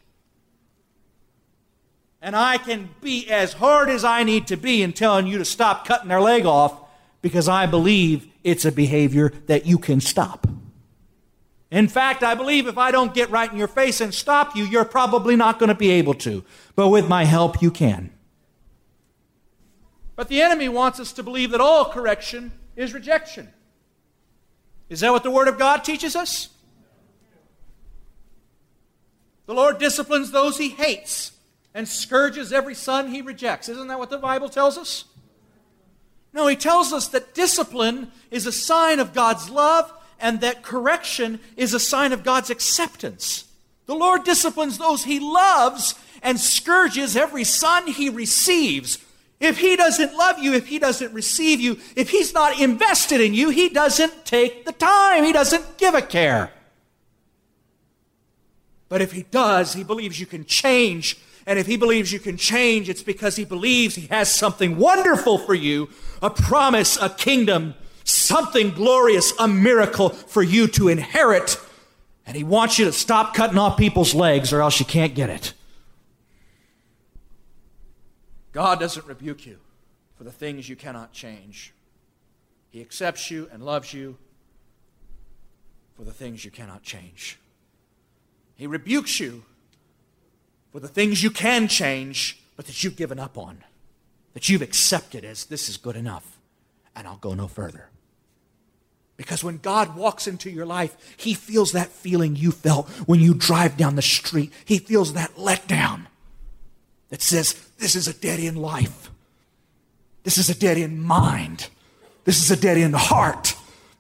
And 2.23 2.35
I 2.35 2.57
can 2.57 2.89
be 3.03 3.29
as 3.29 3.53
hard 3.53 3.91
as 3.91 4.03
I 4.03 4.23
need 4.23 4.47
to 4.47 4.57
be 4.57 4.83
in 4.83 4.95
telling 4.95 5.27
you 5.27 5.37
to 5.37 5.45
stop 5.45 5.87
cutting 5.87 6.09
their 6.09 6.23
leg 6.23 6.47
off 6.47 6.73
because 7.21 7.51
I 7.51 7.67
believe 7.67 8.27
it's 8.43 8.65
a 8.65 8.73
behavior 8.73 9.31
that 9.47 9.67
you 9.67 9.77
can 9.77 10.01
stop. 10.01 10.47
In 11.71 11.87
fact, 11.87 12.25
I 12.25 12.35
believe 12.35 12.67
if 12.67 12.79
I 12.79 12.91
don't 12.91 13.15
get 13.15 13.31
right 13.31 13.51
in 13.51 13.57
your 13.57 13.69
face 13.69 14.01
and 14.01 14.13
stop 14.13 14.57
you, 14.57 14.65
you're 14.65 14.85
probably 14.85 15.37
not 15.37 15.59
going 15.59 15.69
to 15.69 15.75
be 15.75 15.91
able 15.91 16.15
to. 16.15 16.45
But 16.75 16.89
with 16.89 17.09
my 17.09 17.25
help, 17.25 17.63
you 17.63 17.71
can. 17.71 18.11
But 20.17 20.29
the 20.29 20.43
enemy 20.43 20.69
wants 20.69 20.99
us 20.99 21.13
to 21.13 21.23
believe 21.23 21.53
that 21.53 21.61
all 21.61 21.85
correction 21.85 22.53
is 22.75 22.93
rejection. 22.93 23.49
Is 24.89 25.01
that 25.01 25.13
what 25.13 25.23
the 25.23 25.31
Word 25.31 25.47
of 25.47 25.59
God 25.59 25.85
teaches 25.85 26.17
us? 26.17 26.49
The 29.47 29.55
Lord 29.55 29.79
disciplines 29.79 30.33
those 30.33 30.59
he 30.59 30.71
hates 30.71 31.33
and 31.73 31.89
scourges 31.89 32.53
every 32.53 32.75
son 32.75 33.13
he 33.13 33.23
rejects. 33.23 33.69
Isn't 33.69 33.89
that 33.89 33.99
what 33.99 34.11
the 34.11 34.19
Bible 34.19 34.49
tells 34.49 34.77
us? 34.77 35.05
No, 36.33 36.47
he 36.49 36.57
tells 36.57 36.93
us 36.93 37.09
that 37.09 37.35
discipline 37.35 38.11
is 38.31 38.47
a 38.47 38.53
sign 38.53 39.01
of 39.01 39.15
God's 39.15 39.51
love 39.51 39.93
and 40.21 40.41
that 40.41 40.63
correction 40.63 41.41
is 41.57 41.75
a 41.75 41.81
sign 41.81 42.13
of 42.13 42.25
God's 42.25 42.51
acceptance. 42.51 43.45
The 43.87 43.95
Lord 43.95 44.25
disciplines 44.25 44.79
those 44.79 45.05
he 45.05 45.19
loves 45.19 45.95
and 46.23 46.39
scourges 46.39 47.17
every 47.17 47.45
son 47.45 47.87
he 47.87 48.09
receives. 48.09 48.99
If 49.41 49.59
he 49.59 49.75
doesn't 49.75 50.15
love 50.17 50.39
you, 50.39 50.53
if 50.53 50.69
he 50.69 50.79
doesn't 50.79 51.15
receive 51.15 51.61
you, 51.61 51.79
if 51.97 52.11
he's 52.11 52.35
not 52.35 52.61
invested 52.61 53.21
in 53.21 53.33
you, 53.33 53.49
he 53.49 53.71
doesn't 53.71 54.27
take 54.27 54.67
the 54.67 54.73
time, 54.73 55.25
he 55.25 55.33
doesn't 55.33 55.79
give 55.79 55.95
a 55.95 56.03
care. 56.03 56.53
But 58.91 59.01
if 59.01 59.13
he 59.13 59.23
does, 59.23 59.73
he 59.73 59.83
believes 59.83 60.21
you 60.21 60.27
can 60.27 60.45
change. 60.45 61.17
And 61.47 61.59
if 61.59 61.67
he 61.67 61.77
believes 61.77 62.13
you 62.13 62.19
can 62.19 62.37
change, 62.37 62.89
it's 62.89 63.03
because 63.03 63.37
he 63.37 63.45
believes 63.45 63.95
he 63.95 64.09
has 64.09 64.33
something 64.33 64.77
wonderful 64.77 65.39
for 65.39 65.55
you 65.55 65.89
a 66.21 66.29
promise, 66.29 66.99
a 67.01 67.09
kingdom, 67.09 67.75
something 68.11 68.71
glorious, 68.71 69.33
a 69.39 69.49
miracle 69.49 70.11
for 70.11 70.43
you 70.43 70.67
to 70.69 70.89
inherit. 70.89 71.59
And 72.27 72.37
he 72.37 72.45
wants 72.45 72.79
you 72.79 72.85
to 72.85 72.93
stop 72.93 73.35
cutting 73.35 73.59
off 73.59 73.77
people's 73.77 74.15
legs 74.15 74.53
or 74.53 74.63
else 74.63 74.79
you 74.79 74.87
can't 74.87 75.15
get 75.15 75.31
it. 75.31 75.53
God 78.53 78.81
doesn't 78.81 79.07
rebuke 79.07 79.47
you 79.47 79.59
for 80.17 80.25
the 80.25 80.33
things 80.33 80.69
you 80.69 80.77
cannot 80.77 81.13
change. 81.13 81.73
He 82.71 82.81
accepts 82.81 83.31
you 83.31 83.49
and 83.53 83.63
loves 83.63 83.93
you 83.93 84.17
for 85.97 86.05
the 86.05 86.13
things 86.13 86.45
you 86.45 86.51
cannot 86.51 86.83
change. 86.83 87.39
He 88.57 88.67
rebukes 88.67 89.21
you 89.21 89.45
for 90.73 90.81
the 90.81 90.89
things 90.89 91.23
you 91.23 91.31
can 91.31 91.69
change, 91.69 92.41
but 92.57 92.67
that 92.67 92.83
you've 92.83 92.97
given 92.97 93.19
up 93.19 93.37
on, 93.37 93.65
that 94.35 94.49
you've 94.49 94.63
accepted 94.63 95.25
as 95.25 95.47
this 95.47 95.69
is 95.69 95.77
good 95.77 95.97
enough, 95.97 96.39
and 96.95 97.07
I'll 97.07 97.17
go 97.17 97.35
no 97.35 97.49
further. 97.49 97.90
Because 99.21 99.45
when 99.45 99.59
God 99.59 99.97
walks 99.97 100.27
into 100.27 100.49
your 100.49 100.65
life, 100.65 100.97
He 101.19 101.35
feels 101.35 101.73
that 101.73 101.91
feeling 101.91 102.37
you 102.37 102.53
felt 102.53 102.89
when 103.05 103.21
you 103.21 103.35
drive 103.35 103.77
down 103.77 103.95
the 103.95 104.01
street. 104.01 104.51
He 104.65 104.79
feels 104.79 105.13
that 105.13 105.37
letdown 105.37 106.07
that 107.11 107.21
says, 107.21 107.53
This 107.77 107.95
is 107.95 108.09
a 108.09 108.15
dead 108.15 108.41
end 108.41 108.57
life. 108.57 109.11
This 110.23 110.39
is 110.39 110.49
a 110.49 110.59
dead 110.59 110.79
end 110.79 111.03
mind. 111.03 111.69
This 112.25 112.43
is 112.43 112.51
a 112.51 112.57
dead 112.59 112.79
end 112.79 112.95
heart. 112.95 113.55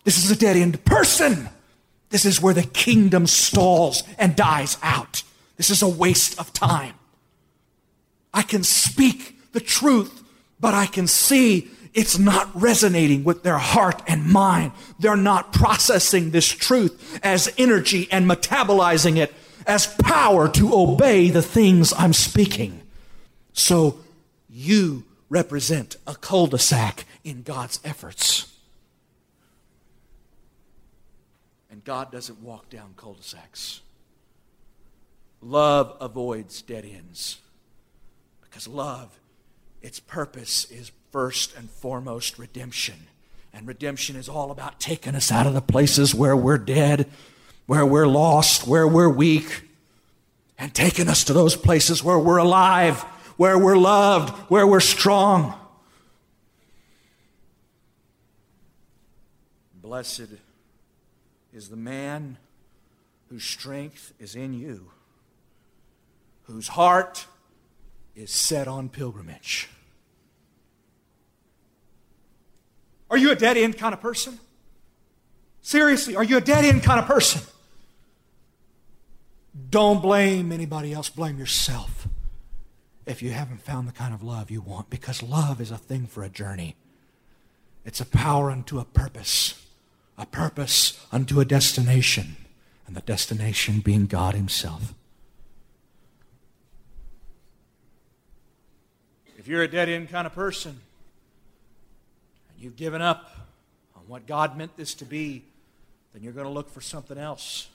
This 0.05 0.25
is 0.25 0.31
a 0.31 0.37
dead 0.37 0.57
end 0.57 0.83
person. 0.87 1.51
This 2.09 2.25
is 2.25 2.41
where 2.41 2.55
the 2.55 2.63
kingdom 2.63 3.27
stalls 3.27 4.03
and 4.17 4.35
dies 4.35 4.79
out. 4.83 5.23
This 5.59 5.69
is 5.69 5.83
a 5.83 5.89
waste 5.89 6.41
of 6.41 6.55
time. 6.55 6.95
I 8.33 8.41
can 8.41 8.65
speak 8.65 9.53
the 9.53 9.61
truth, 9.61 10.23
but 10.59 10.73
I 10.73 10.87
can 10.87 11.07
see 11.07 11.71
it's 11.93 12.19
not 12.19 12.49
resonating 12.55 13.25
with 13.25 13.43
their 13.43 13.59
heart 13.59 14.03
and 14.07 14.27
mind. 14.27 14.73
They're 14.99 15.17
not 15.17 15.53
processing 15.53 16.31
this 16.31 16.47
truth 16.47 17.19
as 17.23 17.53
energy 17.59 18.09
and 18.11 18.29
metabolizing 18.31 19.17
it 19.17 19.35
as 19.67 19.87
power 19.87 20.49
to 20.49 20.75
obey 20.75 21.31
the 21.31 21.43
things 21.43 21.93
I'm 21.97 22.13
speaking. 22.13 22.83
So 23.53 23.99
you 24.49 25.05
represent 25.29 25.97
a 26.07 26.15
cul 26.15 26.47
de 26.47 26.59
sac 26.59 27.05
in 27.25 27.43
God's 27.43 27.81
efforts. 27.85 28.47
And 31.71 31.85
God 31.85 32.11
doesn't 32.13 32.41
walk 32.41 32.71
down 32.71 32.95
cul 32.97 33.15
de 33.15 33.23
sacs. 33.23 33.81
Love 35.41 35.97
avoids 36.01 36.63
dead 36.63 36.85
ends 36.85 37.39
because 38.43 38.69
love, 38.69 39.19
its 39.81 40.01
purpose 40.01 40.71
is 40.71 40.91
first 41.11 41.57
and 41.57 41.71
foremost 41.71 42.39
redemption. 42.39 43.07
And 43.53 43.67
redemption 43.67 44.17
is 44.17 44.29
all 44.29 44.51
about 44.51 44.79
taking 44.81 45.15
us 45.15 45.33
out 45.33 45.47
of 45.47 45.55
the 45.55 45.61
places 45.61 46.15
where 46.15 46.37
we're 46.37 46.59
dead, 46.59 47.09
where 47.67 47.85
we're 47.85 48.07
lost, 48.07 48.67
where 48.67 48.87
we're 48.87 49.09
weak, 49.09 49.63
and 50.59 50.73
taking 50.75 51.09
us 51.09 51.25
to 51.25 51.33
those 51.33 51.57
places 51.57 52.05
where 52.05 52.19
we're 52.19 52.37
alive, 52.37 53.01
where 53.37 53.59
we're 53.59 53.77
loved, 53.77 54.37
where 54.51 54.67
we're 54.67 54.81
strong. 54.81 55.55
Blessed 59.83 60.29
is 61.53 61.69
the 61.69 61.77
man 61.77 62.37
whose 63.29 63.45
strength 63.45 64.13
is 64.21 64.37
in 64.37 64.53
you, 64.53 64.91
whose 66.43 66.69
heart 66.69 67.27
is 68.15 68.31
set 68.31 68.69
on 68.69 68.89
pilgrimage. 68.89 69.69
Are 73.11 73.19
you 73.19 73.33
a 73.33 73.35
dead 73.35 73.57
end 73.57 73.77
kind 73.77 73.93
of 73.93 74.01
person? 74.01 74.39
Seriously, 75.63 76.17
are 76.17 76.25
you 76.25 76.37
a 76.37 76.41
dead 76.41 76.65
end 76.65 76.83
kind 76.83 77.01
of 77.01 77.07
person? 77.07 77.43
Don't 79.69 80.01
blame 80.01 80.53
anybody 80.53 80.93
else, 80.93 81.11
blame 81.11 81.39
yourself 81.39 82.09
if 83.07 83.23
you 83.23 83.31
haven't 83.31 83.61
found 83.61 83.89
the 83.89 83.93
kind 83.93 84.15
of 84.15 84.23
love 84.23 84.51
you 84.51 84.61
want, 84.61 84.89
because 84.89 85.23
love 85.23 85.61
is 85.61 85.71
a 85.71 85.77
thing 85.77 86.07
for 86.07 86.23
a 86.23 86.29
journey. 86.29 86.77
It's 87.85 88.01
a 88.01 88.07
power 88.07 88.51
unto 88.51 88.79
a 88.79 88.85
purpose, 88.85 89.67
a 90.17 90.27
purpose 90.27 91.05
unto 91.11 91.41
a 91.41 91.45
destination, 91.45 92.37
and 92.87 92.95
the 92.95 93.01
destination 93.01 93.81
being 93.81 94.07
God 94.07 94.35
Himself. 94.35 94.95
If 99.37 99.49
you're 99.49 99.63
a 99.63 99.69
dead 99.69 99.89
end 99.89 100.11
kind 100.11 100.27
of 100.27 100.35
person, 100.35 100.81
you've 102.61 102.77
given 102.77 103.03
up 103.03 103.31
on 103.97 104.03
what 104.07 104.27
God 104.27 104.57
meant 104.57 104.77
this 104.77 104.95
to 104.95 105.05
be, 105.05 105.45
then 106.13 106.23
you're 106.23 106.33
going 106.33 106.47
to 106.47 106.53
look 106.53 106.71
for 106.71 106.81
something 106.81 107.19
else. 107.19 107.69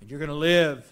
And 0.00 0.10
you're 0.10 0.18
going 0.18 0.30
to 0.30 0.34
live 0.34 0.90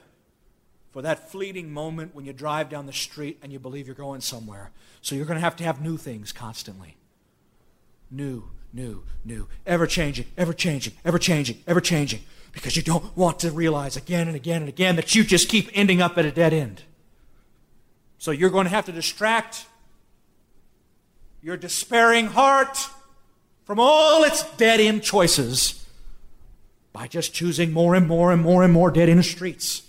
for 0.91 1.03
that 1.03 1.31
fleeting 1.31 1.73
moment 1.73 2.15
when 2.15 2.25
you 2.25 2.33
drive 2.33 2.69
down 2.69 2.87
the 2.87 2.93
street 2.93 3.39
and 3.43 3.53
you 3.53 3.59
believe 3.59 3.87
you're 3.87 3.95
going 3.95 4.21
somewhere. 4.21 4.71
So 5.03 5.15
you're 5.15 5.27
going 5.27 5.37
to 5.37 5.45
have 5.45 5.57
to 5.57 5.65
have 5.65 5.81
new 5.81 5.97
things 5.97 6.33
constantly. 6.33 6.97
New, 8.11 8.45
new, 8.73 9.05
new. 9.25 9.49
Ever 9.67 9.87
changing, 9.87 10.27
ever 10.37 10.53
changing, 10.53 10.95
ever 11.05 11.19
changing, 11.19 11.59
ever 11.67 11.81
changing. 11.81 12.21
Because 12.53 12.77
you 12.77 12.83
don't 12.83 13.17
want 13.17 13.41
to 13.41 13.51
realize 13.51 13.97
again 13.97 14.27
and 14.27 14.37
again 14.37 14.63
and 14.63 14.69
again 14.69 14.97
that 14.97 15.15
you 15.15 15.25
just 15.25 15.49
keep 15.49 15.71
ending 15.75 16.01
up 16.01 16.17
at 16.19 16.25
a 16.25 16.33
dead 16.33 16.53
end. 16.53 16.83
So 18.19 18.31
you're 18.31 18.51
going 18.51 18.65
to 18.65 18.71
have 18.71 18.87
to 18.87 18.93
distract 18.93 19.67
your 21.43 21.57
despairing 21.57 22.27
heart 22.27 22.79
from 23.69 23.79
all 23.79 24.25
its 24.25 24.51
dead 24.57 24.81
end 24.81 25.03
choices 25.03 25.87
by 26.95 27.07
just 27.07 27.35
choosing 27.35 27.71
more 27.71 27.95
and 27.95 28.09
more 28.09 28.33
and 28.33 28.41
more 28.41 28.63
and 28.63 28.73
more 28.73 28.91
dead 28.91 29.11
end 29.11 29.23
streets 29.27 29.83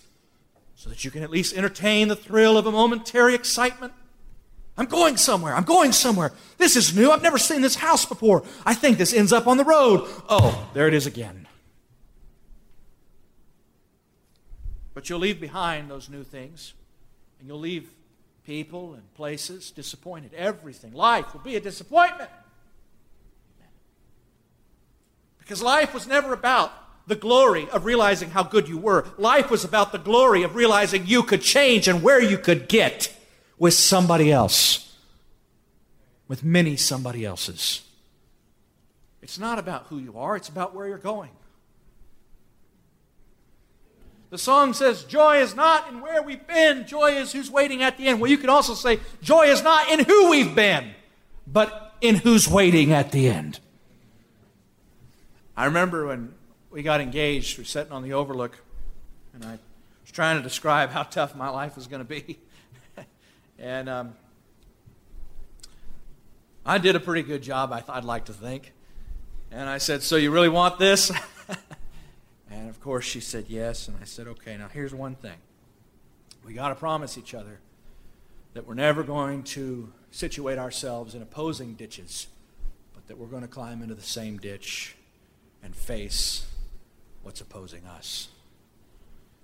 so 0.76 0.90
that 0.90 1.06
you 1.06 1.10
can 1.10 1.24
at 1.24 1.30
least 1.30 1.56
entertain 1.56 2.10
the 2.10 2.16
thrill 2.16 2.58
of 2.58 2.66
a 2.66 2.72
momentary 2.74 3.34
excitement. 3.34 3.94
I'm 4.78 4.88
going 4.88 5.16
somewhere. 5.16 5.56
I'm 5.56 5.64
going 5.64 5.94
somewhere. 5.94 6.34
This 6.58 6.76
is 6.76 6.94
new. 6.94 7.10
I've 7.10 7.22
never 7.22 7.38
seen 7.38 7.62
this 7.62 7.76
house 7.76 8.06
before. 8.06 8.44
I 8.66 8.74
think 8.74 8.98
this 8.98 9.14
ends 9.14 9.32
up 9.32 9.48
on 9.48 9.56
the 9.56 9.64
road. 9.64 10.06
Oh, 10.28 10.70
there 10.74 10.90
it 10.90 10.94
is 10.94 11.08
again. 11.08 11.48
But 14.94 15.10
you'll 15.10 15.20
leave 15.20 15.40
behind 15.40 15.90
those 15.90 16.10
new 16.10 16.26
things, 16.26 16.74
and 17.40 17.48
you'll 17.48 17.60
leave 17.60 17.90
people 18.46 18.94
and 18.94 19.14
places 19.14 19.72
disappointed. 19.72 20.34
Everything. 20.34 20.92
Life 20.92 21.34
will 21.34 21.42
be 21.42 21.56
a 21.56 21.62
disappointment. 21.62 22.30
Because 25.50 25.64
life 25.64 25.96
was 25.96 26.06
never 26.06 26.32
about 26.32 26.72
the 27.08 27.16
glory 27.16 27.68
of 27.72 27.84
realizing 27.84 28.30
how 28.30 28.44
good 28.44 28.70
you 28.70 28.78
were. 28.78 29.08
Life 29.18 29.50
was 29.50 29.64
about 29.64 29.92
the 29.92 29.98
glory 29.98 30.44
of 30.44 30.54
realizing 30.54 31.08
you 31.08 31.24
could 31.24 31.42
change 31.42 31.88
and 31.88 32.04
where 32.04 32.22
you 32.22 32.38
could 32.38 32.70
get 32.70 33.18
with 33.58 33.74
somebody 33.74 34.32
else, 34.32 34.96
with 36.28 36.44
many 36.44 36.76
somebody 36.76 37.26
else's. 37.26 37.82
It's 39.24 39.40
not 39.40 39.58
about 39.58 39.88
who 39.88 39.98
you 39.98 40.20
are, 40.20 40.36
it's 40.36 40.50
about 40.50 40.76
where 40.76 40.88
you're 40.88 41.00
going. 41.00 41.32
The 44.30 44.38
song 44.38 44.74
says, 44.74 45.04
Joy 45.04 45.38
is 45.38 45.56
not 45.56 45.90
in 45.90 46.02
where 46.02 46.22
we've 46.22 46.46
been, 46.46 46.86
joy 46.86 47.14
is 47.14 47.32
who's 47.32 47.50
waiting 47.50 47.82
at 47.82 47.98
the 47.98 48.06
end. 48.06 48.22
Well, 48.22 48.30
you 48.30 48.38
could 48.38 48.52
also 48.52 48.76
say, 48.76 49.00
Joy 49.24 49.48
is 49.48 49.64
not 49.64 49.90
in 49.90 50.06
who 50.06 50.30
we've 50.30 50.54
been, 50.54 50.92
but 51.48 51.96
in 52.02 52.18
who's 52.18 52.48
waiting 52.48 52.94
at 52.94 53.12
the 53.12 53.28
end. 53.28 53.60
I 55.60 55.66
remember 55.66 56.08
when 56.08 56.34
we 56.72 56.84
got 56.84 57.02
engaged, 57.02 57.58
we 57.58 57.64
were 57.64 57.66
sitting 57.66 57.92
on 57.92 58.02
the 58.02 58.14
overlook, 58.14 58.58
and 59.34 59.44
I 59.44 59.60
was 60.02 60.12
trying 60.14 60.38
to 60.38 60.42
describe 60.42 60.90
how 60.90 61.04
tough 61.04 61.36
my 61.36 61.50
life 61.50 61.76
was 61.76 61.86
going 61.86 62.00
to 62.00 62.08
be. 62.08 62.40
and 63.60 63.90
um, 63.90 64.14
I 66.66 66.78
did 66.78 66.96
a 66.96 67.00
pretty 67.02 67.24
good 67.24 67.44
job, 67.44 67.74
I 67.74 67.84
would 67.94 68.06
like 68.06 68.24
to 68.28 68.34
think. 68.34 68.72
And 69.52 69.68
I 69.68 69.80
said, 69.80 70.02
So 70.02 70.16
you 70.16 70.32
really 70.32 70.48
want 70.48 70.80
this? 70.80 71.12
and 72.50 72.70
of 72.70 72.80
course, 72.80 73.04
she 73.04 73.20
said 73.20 73.48
yes. 73.50 73.90
And 73.90 73.98
I 74.02 74.06
said, 74.06 74.28
Okay, 74.28 74.56
now 74.56 74.70
here's 74.70 74.96
one 74.96 75.16
thing. 75.16 75.40
We 76.46 76.54
got 76.54 76.70
to 76.70 76.76
promise 76.76 77.18
each 77.18 77.34
other 77.34 77.60
that 78.54 78.66
we're 78.66 78.76
never 78.76 79.04
going 79.04 79.44
to 79.44 79.92
situate 80.10 80.58
ourselves 80.58 81.16
in 81.16 81.22
opposing 81.22 81.74
ditches, 81.74 82.28
but 82.94 83.06
that 83.08 83.18
we're 83.18 83.28
going 83.28 83.42
to 83.42 83.50
climb 83.50 83.82
into 83.82 83.94
the 83.94 84.02
same 84.02 84.38
ditch 84.38 84.96
and 85.64 85.76
face 85.76 86.48
what's 87.24 87.42
opposing 87.42 87.86
us. 87.86 88.30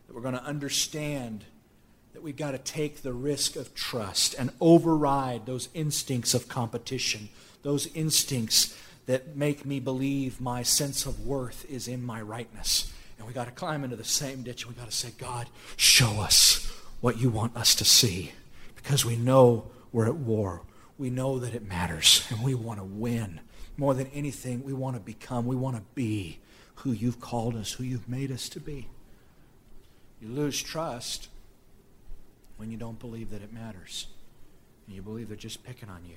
That 0.08 0.16
we're 0.16 0.22
going 0.22 0.36
to 0.36 0.44
understand 0.44 1.46
that 2.14 2.24
we've 2.24 2.38
got 2.38 2.52
to 2.52 2.58
take 2.58 3.02
the 3.02 3.14
risk 3.14 3.56
of 3.56 3.76
trust 3.76 4.36
and 4.40 4.50
override 4.62 5.46
those 5.46 5.68
instincts 5.74 6.34
of 6.34 6.48
competition, 6.48 7.30
those 7.62 7.88
instincts 7.94 8.78
that 9.06 9.36
make 9.36 9.66
me 9.66 9.80
believe 9.80 10.40
my 10.40 10.64
sense 10.64 11.06
of 11.06 11.26
worth 11.26 11.70
is 11.70 11.88
in 11.88 12.04
my 12.04 12.22
rightness. 12.22 12.92
And 13.18 13.28
we 13.28 13.34
got 13.34 13.46
to 13.46 13.52
climb 13.52 13.84
into 13.84 13.96
the 13.96 14.04
same 14.04 14.44
ditch 14.44 14.64
and 14.64 14.74
we 14.74 14.80
got 14.80 14.90
to 14.90 14.96
say, 14.96 15.12
God, 15.18 15.48
show 15.76 16.22
us 16.22 16.72
what 17.02 17.20
you 17.20 17.30
want 17.30 17.56
us 17.56 17.76
to 17.76 17.86
see. 17.86 18.32
Because 18.76 19.06
we 19.06 19.16
know 19.16 19.66
we're 19.92 20.08
at 20.08 20.16
war. 20.16 20.62
We 20.98 21.10
know 21.10 21.40
that 21.40 21.54
it 21.54 21.68
matters 21.68 22.26
and 22.30 22.44
we 22.44 22.56
want 22.56 22.80
to 22.80 22.86
win 22.86 23.42
more 23.78 23.94
than 23.94 24.08
anything, 24.08 24.64
we 24.64 24.74
want 24.74 24.96
to 24.96 25.02
become, 25.02 25.46
we 25.46 25.56
want 25.56 25.76
to 25.76 25.84
be 25.94 26.40
who 26.76 26.92
you've 26.92 27.20
called 27.20 27.56
us, 27.56 27.74
who 27.74 27.84
you've 27.84 28.10
made 28.10 28.32
us 28.32 28.50
to 28.50 28.60
be. 28.60 28.88
You 30.22 30.30
lose 30.30 30.62
trust 30.62 31.30
when 32.58 32.72
you 32.72 32.78
don't 32.78 33.00
believe 33.00 33.32
that 33.32 33.42
it 33.42 33.54
matters. 33.54 34.08
And 34.88 34.96
you 34.96 35.02
believe 35.02 35.28
they're 35.28 35.38
just 35.38 35.64
picking 35.64 35.90
on 35.90 36.06
you. 36.06 36.16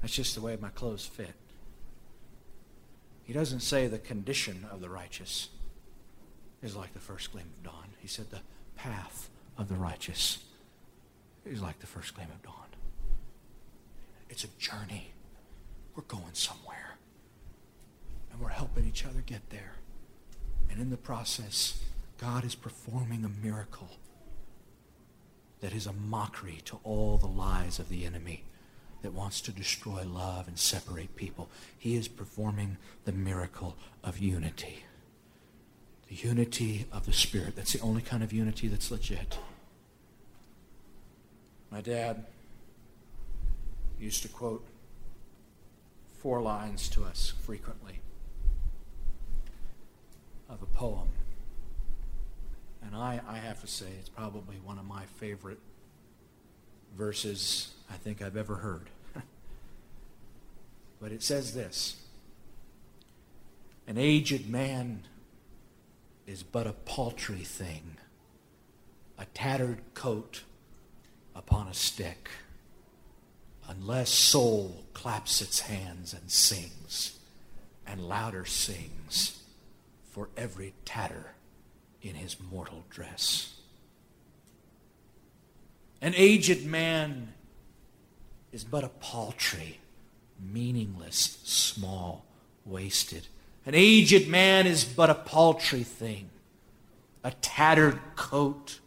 That's 0.00 0.14
just 0.14 0.34
the 0.34 0.40
way 0.40 0.56
my 0.60 0.68
clothes 0.70 1.06
fit. 1.06 1.34
He 3.24 3.32
doesn't 3.32 3.60
say 3.60 3.86
the 3.86 3.98
condition 3.98 4.66
of 4.70 4.80
the 4.80 4.88
righteous 4.88 5.48
is 6.62 6.74
like 6.74 6.94
the 6.94 7.00
first 7.00 7.32
gleam 7.32 7.46
of 7.58 7.72
dawn. 7.72 7.88
He 7.98 8.08
said 8.08 8.30
the 8.30 8.40
path 8.76 9.28
of 9.58 9.68
the 9.68 9.74
righteous 9.74 10.38
is 11.44 11.60
like 11.60 11.78
the 11.80 11.86
first 11.86 12.14
gleam 12.14 12.28
of 12.34 12.42
dawn. 12.42 12.54
It's 14.30 14.44
a 14.44 14.48
journey. 14.58 15.12
We're 15.98 16.04
going 16.04 16.32
somewhere. 16.32 16.96
And 18.30 18.40
we're 18.40 18.50
helping 18.50 18.86
each 18.86 19.04
other 19.04 19.20
get 19.20 19.50
there. 19.50 19.72
And 20.70 20.80
in 20.80 20.90
the 20.90 20.96
process, 20.96 21.82
God 22.18 22.44
is 22.44 22.54
performing 22.54 23.24
a 23.24 23.44
miracle 23.44 23.96
that 25.58 25.72
is 25.72 25.88
a 25.88 25.92
mockery 25.92 26.60
to 26.66 26.78
all 26.84 27.16
the 27.16 27.26
lies 27.26 27.80
of 27.80 27.88
the 27.88 28.06
enemy 28.06 28.44
that 29.02 29.12
wants 29.12 29.40
to 29.40 29.50
destroy 29.50 30.04
love 30.04 30.46
and 30.46 30.56
separate 30.56 31.16
people. 31.16 31.48
He 31.76 31.96
is 31.96 32.06
performing 32.06 32.76
the 33.04 33.10
miracle 33.10 33.74
of 34.04 34.20
unity. 34.20 34.84
The 36.08 36.14
unity 36.14 36.86
of 36.92 37.06
the 37.06 37.12
Spirit. 37.12 37.56
That's 37.56 37.72
the 37.72 37.80
only 37.80 38.02
kind 38.02 38.22
of 38.22 38.32
unity 38.32 38.68
that's 38.68 38.92
legit. 38.92 39.36
My 41.72 41.80
dad 41.80 42.24
used 43.98 44.22
to 44.22 44.28
quote 44.28 44.64
four 46.18 46.42
lines 46.42 46.88
to 46.90 47.04
us 47.04 47.32
frequently 47.40 48.00
of 50.48 50.62
a 50.62 50.66
poem. 50.66 51.08
And 52.82 52.94
I, 52.94 53.20
I 53.28 53.38
have 53.38 53.60
to 53.60 53.66
say, 53.66 53.86
it's 53.98 54.08
probably 54.08 54.56
one 54.64 54.78
of 54.78 54.84
my 54.84 55.04
favorite 55.16 55.60
verses 56.96 57.74
I 57.90 57.94
think 57.94 58.22
I've 58.22 58.36
ever 58.36 58.56
heard. 58.56 58.88
but 61.00 61.12
it 61.12 61.22
says 61.22 61.54
this 61.54 61.96
An 63.86 63.98
aged 63.98 64.48
man 64.48 65.02
is 66.26 66.42
but 66.42 66.66
a 66.66 66.72
paltry 66.72 67.44
thing, 67.44 67.96
a 69.18 69.24
tattered 69.26 69.80
coat 69.94 70.42
upon 71.34 71.68
a 71.68 71.74
stick, 71.74 72.28
unless 73.68 74.08
soul 74.08 74.84
claps 74.94 75.42
its 75.42 75.60
hands 75.60 76.14
and 76.14 76.30
sings, 76.30 77.18
and 77.86 78.08
louder 78.08 78.46
sings 78.46 79.42
for 80.10 80.30
every 80.36 80.72
tatter 80.84 81.34
in 82.02 82.14
his 82.14 82.36
mortal 82.50 82.84
dress. 82.90 83.54
An 86.00 86.14
aged 86.16 86.64
man 86.64 87.34
is 88.52 88.64
but 88.64 88.84
a 88.84 88.88
paltry, 88.88 89.78
meaningless, 90.40 91.38
small, 91.44 92.24
wasted. 92.64 93.26
An 93.66 93.74
aged 93.74 94.28
man 94.28 94.66
is 94.66 94.84
but 94.84 95.10
a 95.10 95.14
paltry 95.14 95.82
thing, 95.82 96.30
a 97.22 97.32
tattered 97.32 98.00
coat 98.16 98.78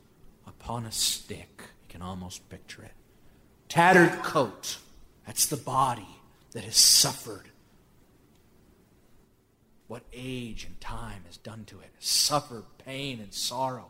upon 0.48 0.86
a 0.86 0.92
stick. 0.92 1.50
You 1.60 1.90
can 1.90 2.02
almost 2.02 2.50
picture 2.50 2.84
it. 2.84 2.94
Tattered 3.72 4.22
coat, 4.22 4.80
that's 5.26 5.46
the 5.46 5.56
body 5.56 6.20
that 6.52 6.66
has 6.66 6.76
suffered. 6.76 7.46
What 9.88 10.04
age 10.12 10.66
and 10.66 10.82
time 10.82 11.22
has 11.26 11.38
done 11.38 11.64
to 11.68 11.80
it, 11.80 11.90
has 11.96 12.06
suffered 12.06 12.66
pain 12.86 13.22
and 13.22 13.34
sorrow, 13.34 13.90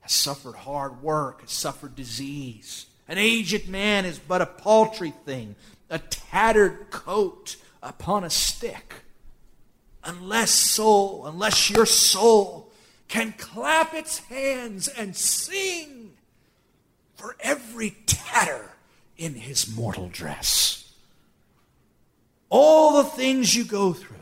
has 0.00 0.10
suffered 0.10 0.56
hard 0.56 1.04
work, 1.04 1.42
has 1.42 1.52
suffered 1.52 1.94
disease. 1.94 2.86
An 3.06 3.16
aged 3.16 3.68
man 3.68 4.06
is 4.06 4.18
but 4.18 4.42
a 4.42 4.46
paltry 4.46 5.12
thing, 5.24 5.54
a 5.88 6.00
tattered 6.00 6.90
coat 6.90 7.54
upon 7.84 8.24
a 8.24 8.30
stick. 8.30 8.92
Unless 10.02 10.50
soul, 10.50 11.26
unless 11.26 11.70
your 11.70 11.86
soul 11.86 12.72
can 13.06 13.34
clap 13.38 13.94
its 13.94 14.18
hands 14.18 14.88
and 14.88 15.14
sing 15.14 16.14
for 17.14 17.36
every 17.38 17.90
tatter 18.06 18.72
in 19.16 19.34
his 19.34 19.74
mortal 19.74 20.08
dress. 20.08 20.92
All 22.48 23.02
the 23.02 23.08
things 23.10 23.54
you 23.54 23.64
go 23.64 23.92
through, 23.92 24.16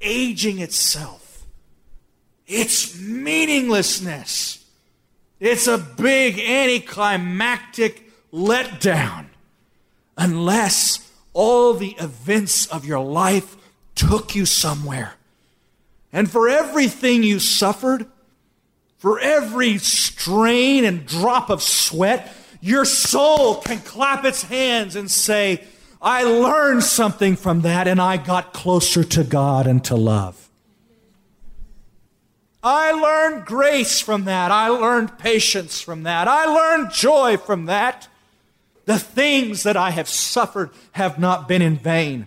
aging 0.00 0.58
itself. 0.58 1.46
It's 2.46 2.98
meaninglessness. 2.98 4.64
It's 5.38 5.66
a 5.66 5.78
big 5.78 6.38
anticlimactic 6.38 8.10
letdown 8.32 9.26
unless 10.16 11.10
all 11.32 11.74
the 11.74 11.96
events 11.98 12.66
of 12.66 12.84
your 12.84 13.00
life 13.00 13.56
took 13.94 14.34
you 14.34 14.44
somewhere. 14.44 15.14
And 16.12 16.30
for 16.30 16.48
everything 16.48 17.22
you 17.22 17.38
suffered, 17.38 18.06
for 18.98 19.18
every 19.18 19.78
strain 19.78 20.84
and 20.84 21.06
drop 21.06 21.48
of 21.50 21.62
sweat, 21.62 22.34
your 22.60 22.84
soul 22.84 23.56
can 23.56 23.78
clap 23.78 24.24
its 24.24 24.42
hands 24.42 24.96
and 24.96 25.10
say, 25.10 25.64
I 26.02 26.24
learned 26.24 26.84
something 26.84 27.36
from 27.36 27.62
that 27.62 27.86
and 27.86 28.00
I 28.00 28.16
got 28.16 28.52
closer 28.52 29.04
to 29.04 29.24
God 29.24 29.66
and 29.66 29.84
to 29.84 29.96
love. 29.96 30.48
I 32.62 32.92
learned 32.92 33.46
grace 33.46 34.00
from 34.00 34.24
that. 34.24 34.50
I 34.50 34.68
learned 34.68 35.18
patience 35.18 35.80
from 35.80 36.02
that. 36.02 36.28
I 36.28 36.44
learned 36.44 36.92
joy 36.92 37.38
from 37.38 37.66
that. 37.66 38.08
The 38.84 38.98
things 38.98 39.62
that 39.62 39.76
I 39.76 39.90
have 39.90 40.08
suffered 40.08 40.70
have 40.92 41.18
not 41.18 41.48
been 41.48 41.62
in 41.62 41.76
vain. 41.76 42.26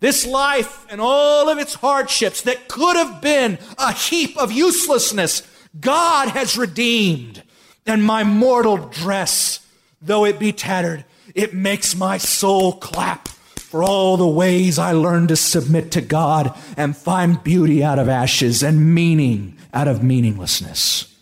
This 0.00 0.26
life 0.26 0.86
and 0.90 1.00
all 1.00 1.48
of 1.48 1.58
its 1.58 1.74
hardships 1.74 2.42
that 2.42 2.68
could 2.68 2.96
have 2.96 3.20
been 3.20 3.58
a 3.78 3.92
heap 3.92 4.36
of 4.36 4.52
uselessness, 4.52 5.42
God 5.80 6.28
has 6.28 6.58
redeemed. 6.58 7.42
And 7.86 8.02
my 8.02 8.24
mortal 8.24 8.76
dress, 8.76 9.60
though 10.02 10.24
it 10.24 10.38
be 10.38 10.52
tattered, 10.52 11.04
it 11.34 11.54
makes 11.54 11.94
my 11.94 12.18
soul 12.18 12.72
clap 12.72 13.28
for 13.28 13.82
all 13.82 14.16
the 14.16 14.26
ways 14.26 14.78
I 14.78 14.92
learned 14.92 15.28
to 15.28 15.36
submit 15.36 15.90
to 15.92 16.00
God 16.00 16.56
and 16.76 16.96
find 16.96 17.42
beauty 17.42 17.84
out 17.84 17.98
of 17.98 18.08
ashes 18.08 18.62
and 18.62 18.94
meaning 18.94 19.58
out 19.74 19.88
of 19.88 20.02
meaninglessness. 20.02 21.12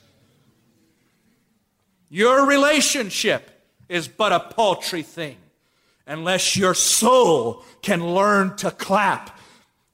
Your 2.09 2.47
relationship 2.47 3.51
is 3.89 4.07
but 4.07 4.33
a 4.33 4.41
paltry 4.41 5.03
thing 5.03 5.37
unless 6.07 6.57
your 6.57 6.75
soul 6.75 7.65
can 7.83 8.15
learn 8.15 8.57
to 8.57 8.71
clap 8.71 9.39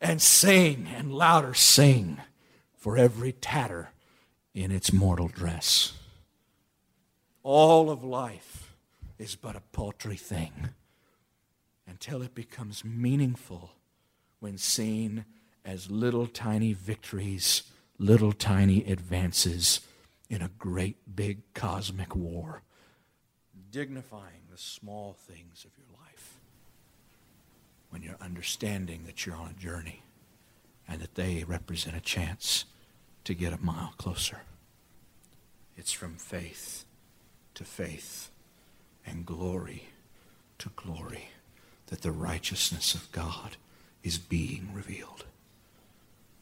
and 0.01 0.21
sing 0.21 0.87
and 0.95 1.15
louder 1.15 1.55
sing 1.55 2.21
for 2.77 2.97
every 2.99 3.33
tatter 3.33 3.91
in 4.55 4.71
its 4.71 4.93
mortal 4.93 5.29
dress. 5.29 5.93
All 7.43 7.91
of 7.91 8.05
life 8.05 8.75
is 9.19 9.35
but 9.35 9.57
a 9.57 9.63
paltry 9.73 10.17
thing 10.17 10.71
until 11.87 12.23
it 12.23 12.35
becomes 12.35 12.85
meaningful 12.85 13.73
when 14.41 14.59
seen 14.59 15.25
as 15.65 15.91
little 15.91 16.27
tiny 16.27 16.75
victories, 16.75 17.63
little 17.99 18.33
tiny 18.33 18.85
advances 18.85 19.81
in 20.29 20.43
a 20.43 20.51
great 20.59 20.97
big 21.17 21.41
cosmic 21.55 22.15
war, 22.15 22.63
dignifying 23.71 24.43
the 24.51 24.59
small 24.59 25.15
things 25.15 25.65
of 25.65 25.71
your 25.79 25.99
life 25.99 26.41
when 27.89 28.03
you're 28.03 28.17
understanding 28.21 29.05
that 29.07 29.25
you're 29.25 29.37
on 29.37 29.51
a 29.51 29.61
journey 29.61 30.03
and 30.87 31.01
that 31.01 31.15
they 31.15 31.45
represent 31.45 31.97
a 31.97 32.01
chance 32.01 32.67
to 33.25 33.35
get 33.35 33.53
a 33.53 33.59
mile 33.59 33.95
closer. 33.97 34.43
It's 35.77 35.93
from 35.93 36.17
faith 36.17 36.85
to 37.61 37.65
faith 37.67 38.31
and 39.05 39.27
glory 39.27 39.85
to 40.57 40.71
glory 40.77 41.29
that 41.89 42.01
the 42.01 42.11
righteousness 42.11 42.95
of 42.95 43.13
God 43.13 43.59
is 44.03 44.17
being 44.17 44.71
revealed. 44.73 45.27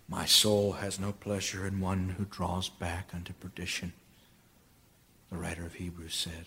My 0.09 0.27
soul 0.27 0.75
has 0.75 1.01
no 1.01 1.11
pleasure 1.11 1.67
in 1.67 1.81
one 1.81 2.11
who 2.11 2.25
draws 2.25 2.69
back 2.69 3.11
unto 3.13 3.33
perdition, 3.33 3.95
the 5.29 5.39
writer 5.39 5.67
of 5.67 5.75
Hebrews 5.75 6.15
said. 6.15 6.47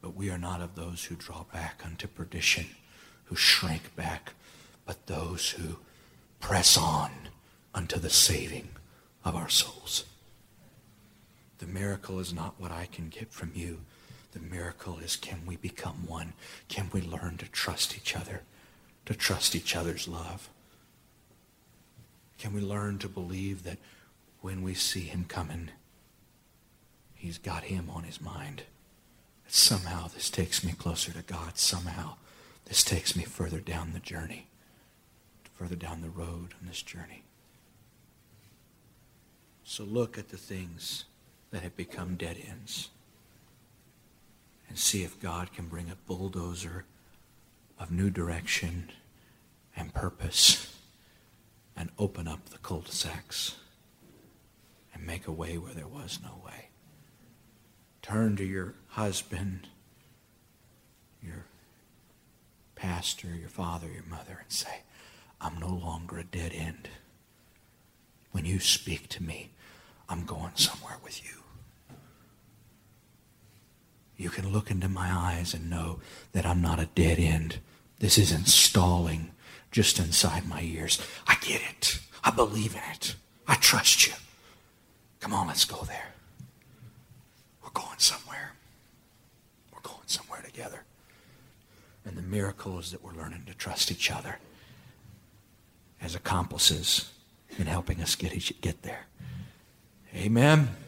But 0.00 0.14
we 0.14 0.30
are 0.30 0.38
not 0.38 0.60
of 0.60 0.76
those 0.76 1.06
who 1.06 1.16
draw 1.16 1.42
back 1.52 1.82
unto 1.84 2.06
perdition, 2.06 2.66
who 3.24 3.34
shrink 3.34 3.96
back, 3.96 4.34
but 4.86 5.08
those 5.08 5.50
who 5.50 5.78
press 6.38 6.78
on 6.78 7.10
unto 7.74 7.98
the 7.98 8.10
saving 8.10 8.68
of 9.24 9.34
our 9.34 9.48
souls. 9.48 10.04
The 11.64 11.72
miracle 11.72 12.20
is 12.20 12.34
not 12.34 12.56
what 12.58 12.70
I 12.70 12.84
can 12.92 13.08
get 13.08 13.32
from 13.32 13.52
you. 13.54 13.80
The 14.32 14.40
miracle 14.40 14.98
is 14.98 15.16
can 15.16 15.46
we 15.46 15.56
become 15.56 16.06
one? 16.06 16.34
Can 16.68 16.90
we 16.92 17.00
learn 17.00 17.38
to 17.38 17.48
trust 17.48 17.96
each 17.96 18.14
other, 18.14 18.42
to 19.06 19.14
trust 19.14 19.56
each 19.56 19.74
other's 19.74 20.06
love? 20.06 20.50
Can 22.36 22.52
we 22.52 22.60
learn 22.60 22.98
to 22.98 23.08
believe 23.08 23.62
that 23.62 23.78
when 24.42 24.62
we 24.62 24.74
see 24.74 25.04
him 25.04 25.24
coming, 25.26 25.70
he's 27.14 27.38
got 27.38 27.64
him 27.64 27.88
on 27.88 28.02
his 28.02 28.20
mind? 28.20 28.64
That 29.46 29.54
Somehow 29.54 30.08
this 30.08 30.28
takes 30.28 30.62
me 30.62 30.72
closer 30.72 31.12
to 31.12 31.22
God. 31.22 31.56
Somehow 31.56 32.16
this 32.66 32.84
takes 32.84 33.16
me 33.16 33.24
further 33.24 33.60
down 33.60 33.94
the 33.94 34.00
journey, 34.00 34.48
further 35.54 35.76
down 35.76 36.02
the 36.02 36.10
road 36.10 36.52
on 36.60 36.68
this 36.68 36.82
journey. 36.82 37.22
So 39.64 39.82
look 39.82 40.18
at 40.18 40.28
the 40.28 40.36
things 40.36 41.06
that 41.54 41.62
have 41.62 41.76
become 41.76 42.16
dead 42.16 42.36
ends 42.50 42.88
and 44.68 44.76
see 44.76 45.04
if 45.04 45.22
God 45.22 45.52
can 45.52 45.68
bring 45.68 45.88
a 45.88 45.94
bulldozer 45.94 46.84
of 47.78 47.92
new 47.92 48.10
direction 48.10 48.90
and 49.76 49.94
purpose 49.94 50.74
and 51.76 51.90
open 51.96 52.26
up 52.26 52.48
the 52.48 52.58
cul-de-sacs 52.58 53.54
and 54.92 55.06
make 55.06 55.28
a 55.28 55.32
way 55.32 55.56
where 55.56 55.72
there 55.72 55.86
was 55.86 56.18
no 56.24 56.42
way. 56.44 56.70
Turn 58.02 58.34
to 58.34 58.44
your 58.44 58.74
husband, 58.88 59.68
your 61.22 61.46
pastor, 62.74 63.28
your 63.28 63.48
father, 63.48 63.86
your 63.86 64.02
mother, 64.10 64.40
and 64.42 64.50
say, 64.50 64.80
I'm 65.40 65.60
no 65.60 65.72
longer 65.72 66.18
a 66.18 66.24
dead 66.24 66.52
end. 66.52 66.88
When 68.32 68.44
you 68.44 68.58
speak 68.58 69.08
to 69.10 69.22
me, 69.22 69.50
I'm 70.08 70.24
going 70.24 70.56
somewhere 70.56 70.98
with 71.04 71.24
you. 71.24 71.43
You 74.16 74.30
can 74.30 74.52
look 74.52 74.70
into 74.70 74.88
my 74.88 75.10
eyes 75.10 75.54
and 75.54 75.68
know 75.68 76.00
that 76.32 76.46
I'm 76.46 76.62
not 76.62 76.78
a 76.78 76.88
dead 76.94 77.18
end. 77.18 77.58
This 77.98 78.18
isn't 78.18 78.48
stalling 78.48 79.30
just 79.70 79.98
inside 79.98 80.48
my 80.48 80.62
ears. 80.62 81.00
I 81.26 81.36
get 81.40 81.60
it. 81.60 81.98
I 82.22 82.30
believe 82.30 82.74
in 82.74 82.82
it. 82.92 83.16
I 83.46 83.56
trust 83.56 84.06
you. 84.06 84.12
Come 85.20 85.34
on, 85.34 85.48
let's 85.48 85.64
go 85.64 85.82
there. 85.84 86.12
We're 87.62 87.70
going 87.70 87.98
somewhere. 87.98 88.52
We're 89.72 89.80
going 89.80 90.06
somewhere 90.06 90.42
together. 90.42 90.84
And 92.04 92.16
the 92.16 92.22
miracle 92.22 92.78
is 92.78 92.92
that 92.92 93.02
we're 93.02 93.14
learning 93.14 93.44
to 93.46 93.54
trust 93.54 93.90
each 93.90 94.10
other 94.10 94.38
as 96.00 96.14
accomplices 96.14 97.10
in 97.58 97.66
helping 97.66 98.00
us 98.00 98.14
get, 98.14 98.34
each, 98.34 98.60
get 98.60 98.82
there. 98.82 99.06
Amen. 100.14 100.58
Amen. 100.58 100.83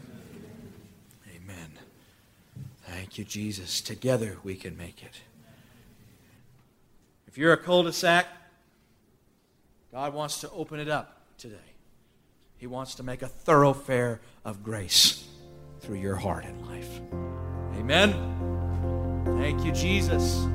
Thank 2.87 3.19
you, 3.19 3.25
Jesus. 3.25 3.81
Together 3.81 4.39
we 4.43 4.55
can 4.55 4.77
make 4.77 5.03
it. 5.03 5.21
If 7.27 7.37
you're 7.37 7.53
a 7.53 7.57
cul-de-sac, 7.57 8.27
God 9.93 10.15
wants 10.15 10.41
to 10.41 10.51
open 10.51 10.81
it 10.81 10.89
up 10.89 11.21
today. 11.37 11.57
He 12.57 12.67
wants 12.67 12.95
to 12.95 13.03
make 13.03 13.23
a 13.23 13.29
thoroughfare 13.29 14.21
of 14.45 14.63
grace 14.63 15.29
through 15.81 15.97
your 15.97 16.17
heart 16.17 16.45
and 16.45 16.67
life. 16.67 17.01
Amen. 17.79 18.15
Thank 19.39 19.65
you, 19.65 19.73
Jesus. 19.73 20.47